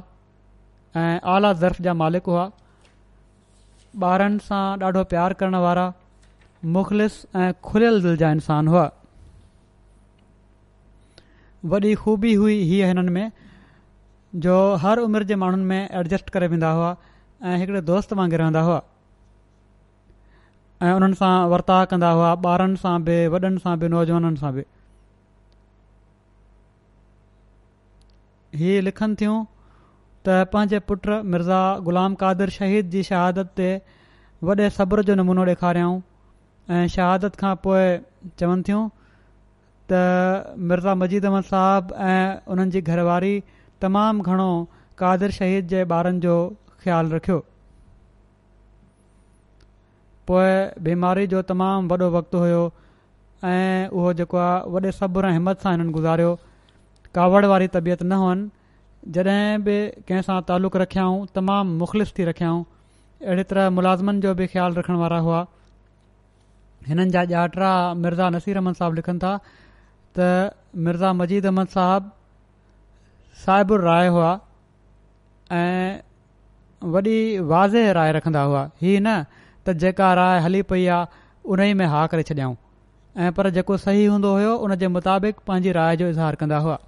ऐं 1.05 1.19
आला 1.39 1.53
ज़र्फ 1.65 1.81
जा 1.89 1.97
मालिक 2.05 2.33
हुआ 2.35 2.47
ॿारनि 4.13 4.47
सां 4.51 4.63
ॾाढो 4.87 5.03
प्यार 5.15 5.39
करणु 5.43 5.65
वारा 5.69 5.89
मुख़लिस 6.79 7.19
ऐं 7.45 7.49
खुलियल 7.71 8.03
दिलि 8.09 8.21
जा 8.25 8.31
इंसान 8.41 8.73
हुआ 8.75 8.87
वॾी 11.75 11.95
खूबी 12.05 12.35
हुई 12.43 12.61
हिननि 12.79 13.13
में 13.19 13.25
जो 14.37 14.57
हर 14.83 14.99
उमिरि 15.05 15.25
जे 15.29 15.35
माण्हुनि 15.37 15.65
में 15.67 15.89
एडजस्ट 16.01 16.29
करे 16.31 16.47
वेंदा 16.49 16.71
हुआ 16.73 16.95
ऐं 17.45 17.57
हिकिड़े 17.59 17.81
दोस्त 17.89 18.13
वांगुरु 18.13 18.39
रहंदा 18.43 18.61
हुआ 18.69 18.81
ऐं 20.87 20.93
उन्हनि 20.95 21.15
सां 21.23 21.31
वर्ता 21.51 21.79
कंदा 21.93 22.11
हुआ 22.11 22.35
ॿारनि 22.53 22.77
सां 22.85 22.95
बि 23.09 23.17
वॾनि 23.35 23.59
सां 23.67 23.75
बि 23.81 23.89
नौजवाननि 23.95 24.37
सां 24.45 24.53
बि 24.59 24.65
हीअ 28.61 28.81
लिखनि 28.87 29.17
थियूं 29.21 29.39
त 30.27 30.49
पंहिंजे 30.55 30.79
पुट 30.91 31.07
मिर्ज़ा 31.35 31.63
ग़ुलाम 31.91 32.15
कादिर 32.25 32.51
शहीद 32.61 32.91
जी 32.97 33.03
शहादत 33.13 33.53
ते 33.59 33.69
वॾे 34.47 34.71
सब्र 34.81 35.03
जो 35.11 35.15
नमूनो 35.23 35.45
ॾेखारियाऊं 35.53 36.01
ऐं 36.79 36.87
शहादत 36.97 37.37
खां 37.45 37.55
पोइ 37.67 37.87
चवनि 38.41 38.63
थियूं 38.71 38.89
त 39.93 40.57
मिर्ज़ा 40.73 40.95
मजीद 41.05 41.25
अहमद 41.33 41.51
साहब 41.55 41.93
ऐं 42.17 42.27
उन्हनि 42.55 42.71
जी 42.77 42.81
घरवारी 42.95 43.35
तमामु 43.83 44.23
घणो 44.31 44.51
कादिर 45.01 45.31
शहीद 45.39 45.69
जे 45.73 45.83
ॿारनि 45.97 46.19
जो 46.27 46.37
ख़्यालु 46.83 47.13
रखियो 47.17 47.39
पोइ 50.31 50.51
बीमारी 50.89 51.27
जो 51.35 51.43
तमामु 51.53 51.89
वॾो 51.93 52.09
वक़्तु 52.17 52.39
हुयो 52.45 52.63
ऐं 53.51 53.81
उहो 54.01 54.11
जेको 54.21 54.37
आहे 54.47 54.59
वॾे 54.75 54.93
सब्र 55.01 55.31
ऐं 55.31 55.37
हिमत 55.39 55.65
सां 55.67 55.73
हिननि 55.77 55.93
गुज़ारियो 55.99 56.33
कावड़ 57.19 57.45
वारी 57.53 57.69
तबियत 57.79 58.03
न 58.05 58.19
हुअनि 58.25 58.51
जॾहिं 59.17 59.63
बि 59.69 59.77
कंहिं 60.11 60.27
सां 60.29 60.37
तालुक़ु 60.53 60.83
रखियाऊं 60.85 61.25
तमामु 61.41 61.79
मुख़लिस 61.87 62.13
थी 62.19 62.29
रखियाऊं 62.31 62.63
अहिड़ी 63.25 63.45
तरह 63.55 63.71
मुलाज़िमनि 63.79 64.25
जो 64.27 64.35
बि 64.43 64.47
ख़्यालु 64.55 64.81
रखण 64.81 65.01
वारा 65.05 65.19
हुआ 65.31 65.41
हिननि 66.93 67.09
जा 67.17 67.25
ॼाटरा 67.33 67.73
मिर्ज़ा 68.05 68.29
नसीर 68.37 68.57
अहमद 68.63 68.81
साहिबु 68.83 68.97
लिखनि 69.01 69.19
था 69.25 69.33
त 70.19 70.29
मिर्ज़ा 70.87 71.13
मजीद 71.23 71.47
अहमद 71.51 71.75
साहिबु 71.77 72.17
साइबु 73.45 73.77
राय 73.83 74.07
हुआ 74.15 74.31
ऐं 75.59 76.01
वॾी 76.95 77.15
वाज़े 77.53 77.85
राय 77.99 78.13
रखंदा 78.17 78.41
हुआ 78.49 78.63
हीअ 78.83 79.01
न 79.05 79.15
त 79.67 79.75
जेका 79.85 80.09
राय 80.19 80.41
हली 80.47 80.61
पई 80.73 80.85
आहे 80.97 81.21
उन 81.55 81.63
में 81.81 81.87
हा 81.93 82.03
करे 82.15 82.23
छॾियाऊं 82.31 82.57
ऐं 83.27 83.31
पर 83.39 83.49
जेको 83.59 83.77
सही 83.85 84.05
हूंदो 84.15 84.33
हुयो 84.39 84.53
उन 84.67 84.75
जे 84.83 84.89
मुताबिक़ 84.97 85.41
पंहिंजी 85.51 85.73
राय 85.79 85.97
जो 86.03 86.09
इज़हार 86.15 86.37
कंदा 86.43 86.59
हुआ 86.67 86.79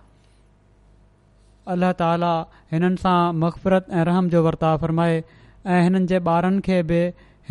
अल्ला 1.75 1.91
ताला 2.03 2.31
हिननि 2.75 3.01
सां 3.07 3.17
मफ़रत 3.45 3.87
ऐं 4.01 4.05
रहम 4.11 4.29
जो 4.35 4.43
वर्ताव 4.49 4.77
फ़रमाए 4.85 5.19
ऐं 5.77 5.81
हिननि 5.89 6.07
जे 6.13 6.21
ॿारनि 6.33 6.61
खे 6.69 6.79
बि 6.93 7.01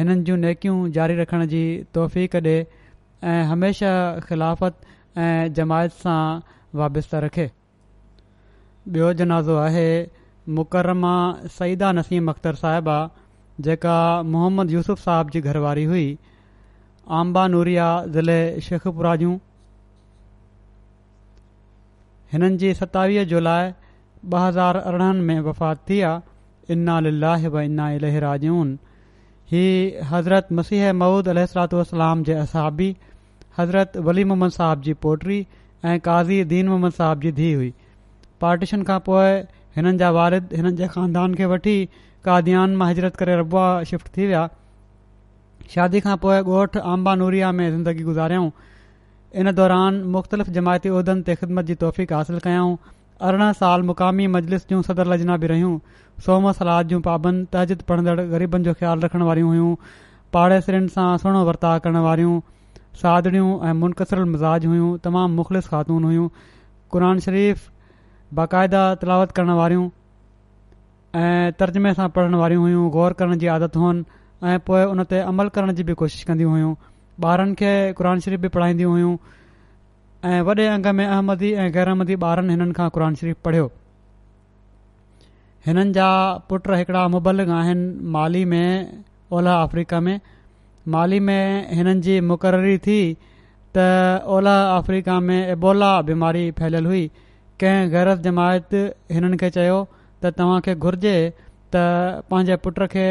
हिननि 0.02 0.18
जूं 0.30 0.38
नेकियूं 0.46 0.80
जारी 1.00 1.16
रखण 1.22 1.46
जी 1.56 1.62
तोहफ़ी 1.98 2.28
ॾे 2.36 2.44
ऐं 3.34 3.38
हमेशह 3.54 4.00
ख़िलाफ़त 4.28 4.86
ऐं 5.30 5.32
जमायत 5.62 5.98
सां 6.06 6.20
वाबस्तु 6.82 7.22
रखे 7.28 7.48
ॿियो 8.90 9.12
जनाज़ो 9.14 9.56
आहे 9.64 10.10
मुक़रमा 10.58 11.12
सईदा 11.60 11.92
नसीम 11.98 12.30
अख़्तर 12.30 12.56
साहिबा 12.62 12.96
जेका 13.68 13.98
मोहम्मद 14.36 14.72
यूसुफ़ 14.72 15.00
साहब 15.02 15.30
जी 15.36 15.42
घरवारी 15.42 15.84
हुई 15.92 16.08
आम्बा 17.18 17.46
नूरिया 17.54 17.90
ज़िले 18.16 18.38
शेखपुरा 18.68 19.16
जूं 19.24 19.38
हिननि 22.32 22.58
जी 22.58 22.74
सतावीह 22.80 23.24
जुलाई 23.34 23.70
ॿ 23.72 24.40
हज़ार 24.46 24.78
अरिड़हनि 24.82 25.22
में 25.30 25.40
वफ़ात 25.50 25.84
थी 25.90 26.02
आहे 26.10 26.74
इना 26.74 26.98
व 27.50 27.62
इन्ना 27.62 27.90
इलहरा 28.02 28.36
जूं 28.46 28.58
हीअ 29.52 30.08
हज़रत 30.14 30.48
मसीह 30.62 30.92
महूद 31.04 31.28
अलसलाम 31.36 32.24
जे 32.32 32.34
असाबी 32.48 32.96
हज़रत 33.60 33.98
वली 34.10 34.24
मोहम्मद 34.34 34.52
साहब 34.60 34.82
जी 34.90 34.94
पोटरी 35.06 35.46
ऐं 35.86 36.00
काज़ी 36.10 36.44
दीन 36.56 36.68
मोहम्मद 36.70 36.94
साहब 37.00 37.22
जी 37.28 37.32
धीउ 37.42 37.58
हुई 37.58 37.74
पार्टीशन 38.44 38.84
खां 38.90 39.00
पोइ 39.10 39.28
हिननि 39.78 39.98
जा 40.04 40.08
वारिद 40.18 40.54
हिननि 40.60 40.74
जे 40.80 40.88
ख़ानदान 40.96 41.36
खे 41.42 41.50
वठी 41.54 41.74
कादियान 42.28 42.76
मां 42.82 42.88
हिजरत 42.92 43.20
करे 43.22 43.36
रबुआ 43.42 43.66
शिफ्ट 43.92 44.12
थी 44.18 44.28
विया 44.32 44.42
शादी 45.74 46.02
खां 46.08 46.16
पोइ 46.26 46.40
ॻोठु 46.54 46.84
आम्बा 46.94 47.14
नूरिया 47.24 47.52
में 47.60 47.66
ज़िंदगी 47.66 48.06
गुज़ारियऊं 48.10 48.50
इन 49.44 49.52
दौरान 49.60 50.02
मुख़्तलिफ़ 50.16 50.50
जमायती 50.60 50.94
उहिदनि 50.98 51.26
ते 51.30 51.36
ख़िदमत 51.42 51.70
जी 51.72 51.76
तौफ़ीक़ 51.84 52.14
हासिल 52.20 52.40
कयऊं 52.48 52.72
अरिड़हं 53.30 53.54
साल 53.62 53.84
मुक़ामी 53.92 54.28
मजलिस 54.38 54.68
जूं 54.72 54.82
सदर 54.90 55.12
लजना 55.14 55.38
बि 55.44 55.52
रहियूं 55.54 55.76
सोम 56.28 56.50
सलाद 56.62 56.88
जूं 56.94 57.02
पाबंद 57.10 57.48
तहज़िद 57.56 57.84
पढ़ंदड़ 57.92 58.26
ग़रीबनि 58.34 58.70
जो 58.70 58.74
ख़्यालु 58.82 59.06
रखण 59.08 59.26
वारियूं 59.30 59.52
हुयूं 59.56 59.72
पाड़ेसरीनि 60.38 60.94
सां 60.96 61.08
सुहिणो 61.26 61.44
वर्ताउ 61.52 61.84
करण 61.86 62.02
वारियूं 62.08 62.40
सादड़ियूं 63.04 63.52
ऐं 63.70 63.78
मुनक़सर 63.84 64.24
मिज़ाज 64.34 64.72
हुयूं 64.74 64.90
तमामु 65.08 65.38
मुख़लिस 65.42 65.72
ख़ातून 65.74 66.10
हुइयूं 66.10 66.28
क़ुर 66.96 67.08
शरीफ़ 67.28 67.70
बाक़ायदा 68.38 68.82
तिलावत 69.00 69.32
करण 69.38 69.50
वारियूं 69.60 69.88
ऐं 71.22 71.52
तर्जुमे 71.62 71.94
सां 71.96 72.08
पढ़ण 72.18 72.36
वारियूं 72.42 72.62
हुयूं 72.66 72.84
ग़ौर 72.92 73.14
करण 73.22 73.38
जी 73.40 73.48
आदत 73.54 73.76
हुअनि 73.78 74.04
ऐं 74.52 74.60
पोइ 74.70 74.84
हुन 74.92 75.04
ते 75.14 75.20
अमल 75.32 75.48
करण 75.58 75.72
जी 75.80 75.84
बि 75.88 75.94
कोशिशि 76.04 76.26
कंदियूं 76.32 76.52
हुयूं 76.58 76.72
ॿारनि 77.32 77.56
खे 77.62 77.72
क़ुर 77.98 78.20
शरीफ़ 78.26 78.40
बि 78.44 78.48
पढ़ाईंदियूं 78.58 78.92
हुयूं 78.92 79.12
ऐं 80.30 80.38
वॾे 80.50 80.66
अंग 80.76 80.88
में 81.00 81.04
अहमदी 81.06 81.52
ऐं 81.64 81.72
गैर 81.74 81.90
अहमदी 81.94 82.16
ॿारनि 82.28 82.54
हिननि 82.56 82.74
खां 82.78 82.88
क़ुर 82.98 83.14
शरीफ़ 83.22 83.38
पढ़ियो 83.48 83.66
हिननि 85.66 85.92
जा 85.98 86.08
पुट 86.54 86.70
हिकिड़ा 86.80 87.04
मुबलिक 87.16 87.50
आहिनि 87.58 87.90
माली 88.18 88.44
में 88.54 88.64
ओलह 89.40 89.62
अफ्रीका 89.68 90.00
में 90.08 90.16
माली 90.96 91.20
में 91.32 91.76
हिननि 91.82 91.96
जी 92.08 92.20
मुक़ररी 92.32 92.78
थी 92.88 92.98
त 93.78 94.22
ओलह 94.38 94.62
अफ्रीका 94.80 95.20
में 95.30 95.38
एबोला 95.48 95.92
बीमारी 96.12 96.46
फैलियलु 96.62 96.90
हुई 96.96 97.04
कंहिं 97.62 97.90
ग़ैर 97.94 98.10
जमायत 98.26 98.74
हिननि 99.16 99.38
खे 99.42 99.50
चयो 99.58 99.78
त 100.24 100.30
तव्हां 100.38 100.60
खे 100.68 100.74
घुर्जे 100.88 101.14
त 101.76 101.84
पंहिंजे 102.34 102.56
पुट 102.66 102.80
खे 102.94 103.08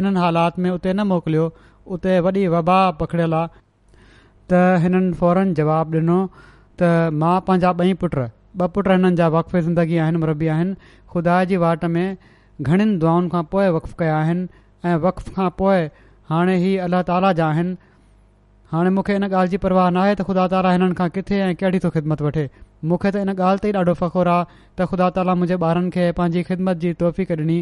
इन्हनि 0.00 0.20
हालात 0.24 0.58
में 0.64 0.70
उते 0.70 0.92
न 0.92 1.06
मोकिलियो 1.12 1.44
उते 1.96 2.14
वॾी 2.26 2.44
वबा 2.54 2.78
पखल 3.02 3.36
आहे 3.40 3.48
त 4.52 4.62
हिननि 4.84 5.12
फौरन 5.20 5.52
जवाब 5.60 5.94
ॾिनो 6.00 6.18
त 6.82 6.90
मां 7.22 7.34
पंहिंजा 7.48 7.72
ॿई 7.84 7.94
पुट 8.04 8.14
ॿ 8.22 8.72
पुट 8.76 8.88
हिननि 8.94 9.12
जा 9.22 9.28
वक़फ़ 9.36 9.60
ज़िंदगी 9.68 10.00
आहिनि 10.06 10.22
मुरबी 10.24 10.50
आहिनि 10.56 10.92
खुदा 11.16 11.38
जी 11.52 11.56
वाट 11.66 11.84
में 11.96 12.06
घणनि 12.06 12.98
दुआउनि 13.04 13.32
खां 13.36 13.44
पोइ 13.54 13.66
कया 14.02 14.18
आहिनि 14.22 14.46
ऐं 14.90 14.96
वक़फ़ 15.08 15.32
खां 15.40 15.50
पोइ 15.62 15.86
हाणे 16.32 16.58
ई 16.60 16.76
अलाह 16.88 17.02
ताला 17.12 17.32
जा 17.42 17.50
आहिनि 17.56 17.76
हाणे 18.72 18.90
मूंखे 18.90 19.14
इन 19.14 19.24
ॻाल्हि 19.24 19.48
जी 19.50 19.56
परवाह 19.64 19.88
न 19.90 19.96
आहे 20.02 20.14
त 20.18 20.22
ख़ुदा 20.26 20.46
ताला 20.52 20.70
हिननि 20.72 20.94
खां 20.98 21.08
किथे 21.14 21.40
ऐं 21.48 21.54
कहिड़ी 21.60 21.78
थो 21.84 21.88
ख़िदमत 21.96 22.22
वठे 22.26 22.44
मूंखे 22.92 23.10
त 23.10 23.16
इन 23.24 23.30
ॻाल्हि 23.34 23.62
ते 23.64 23.72
ॾाढो 23.80 23.94
फ़खुरु 24.00 24.30
आहे 24.34 24.44
त 24.80 24.86
ख़ुदा 24.92 25.08
ताला 25.18 25.34
मुंहिंजे 25.40 25.56
ॿारनि 25.70 25.90
खे 25.96 26.04
पंहिंजी 26.20 26.42
ख़िदमत 26.50 26.76
जी 26.84 26.92
तोहफ़ी 27.02 27.24
ॾिनी 27.42 27.58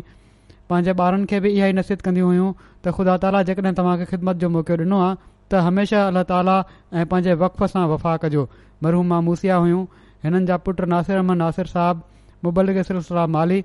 पंहिंजे 0.73 0.95
ॿारनि 1.07 1.27
खे 1.33 1.41
बि 1.47 1.51
इहा 1.57 1.67
ई 1.73 1.73
नसीत 1.81 2.07
कंदियूं 2.09 2.29
हुयूं 2.29 2.53
त 2.59 2.95
ख़ुदा 2.99 3.17
ताला 3.27 3.43
जेकॾहिं 3.51 3.75
तव्हांखे 3.81 4.07
ख़िदमत 4.13 4.37
जो 4.45 4.49
मौक़ो 4.57 4.77
ॾिनो 4.85 5.01
आहे 5.07 5.17
त 5.51 5.65
हमेशह 5.69 6.07
अलाह 6.13 6.29
ताला 6.33 6.57
ऐं 7.01 7.07
पंहिंजे 7.15 7.35
वक़फ़ 7.43 7.75
सां 7.75 7.87
वफ़ा 7.95 8.17
कजो 8.27 8.47
मरहूमा 8.87 9.21
मूसिया 9.31 9.57
हुयूं 9.67 9.85
हिननि 10.27 10.45
जा 10.53 10.57
पुट 10.69 10.85
नासिर 10.97 11.17
अहमद 11.25 11.43
नासिर 11.45 11.73
साहब 11.77 12.77
सिलसिला 12.93 13.27
माली 13.39 13.63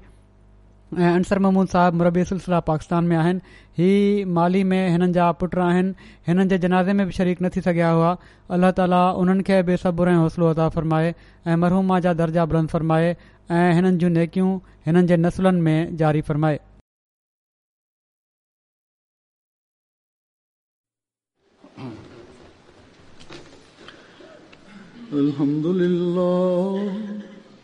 ऐं 0.94 1.12
अंसर 1.14 1.40
महमूद 1.44 1.68
साहिबु 1.68 1.98
मुरबी 1.98 2.24
सिलसिला 2.26 2.60
पाकिस्तान 2.72 3.04
में 3.12 3.16
आहिनि 3.16 3.42
हीउ 3.80 4.28
माली 4.36 4.64
में 4.64 4.80
हिननि 4.90 5.12
जा 5.18 5.26
पुट 5.40 5.58
आहिनि 5.68 5.94
हिननि 6.28 6.46
जे 6.50 6.58
जनाज़े 6.64 6.94
में 7.00 7.06
बि 7.08 7.12
शरीक 7.18 7.42
न 7.42 7.50
थी 7.56 7.62
सघिया 7.62 7.90
हुआ 7.92 8.16
अलाह 8.56 8.72
ताला 8.80 9.02
उन्हनि 9.24 9.44
खे 9.50 9.62
बि 9.68 9.74
ऐं 9.74 10.16
हौसलो 10.16 10.50
अदा 10.56 10.70
फ़रमाए 10.78 11.14
ऐं 11.48 11.56
मरहूमा 11.66 12.00
जा 12.08 12.14
दर्जा 12.24 12.46
बुलंद 12.54 12.70
फ़र्माए 12.76 13.16
ऐं 13.60 13.74
हिननि 13.82 13.98
जूं 14.06 14.10
नेकियूं 14.16 14.58
हिननि 14.88 15.08
जे 15.08 15.18
नसुलनि 15.26 15.62
में 15.62 15.96
जारी 15.98 16.22
फ़रमाए 16.32 16.60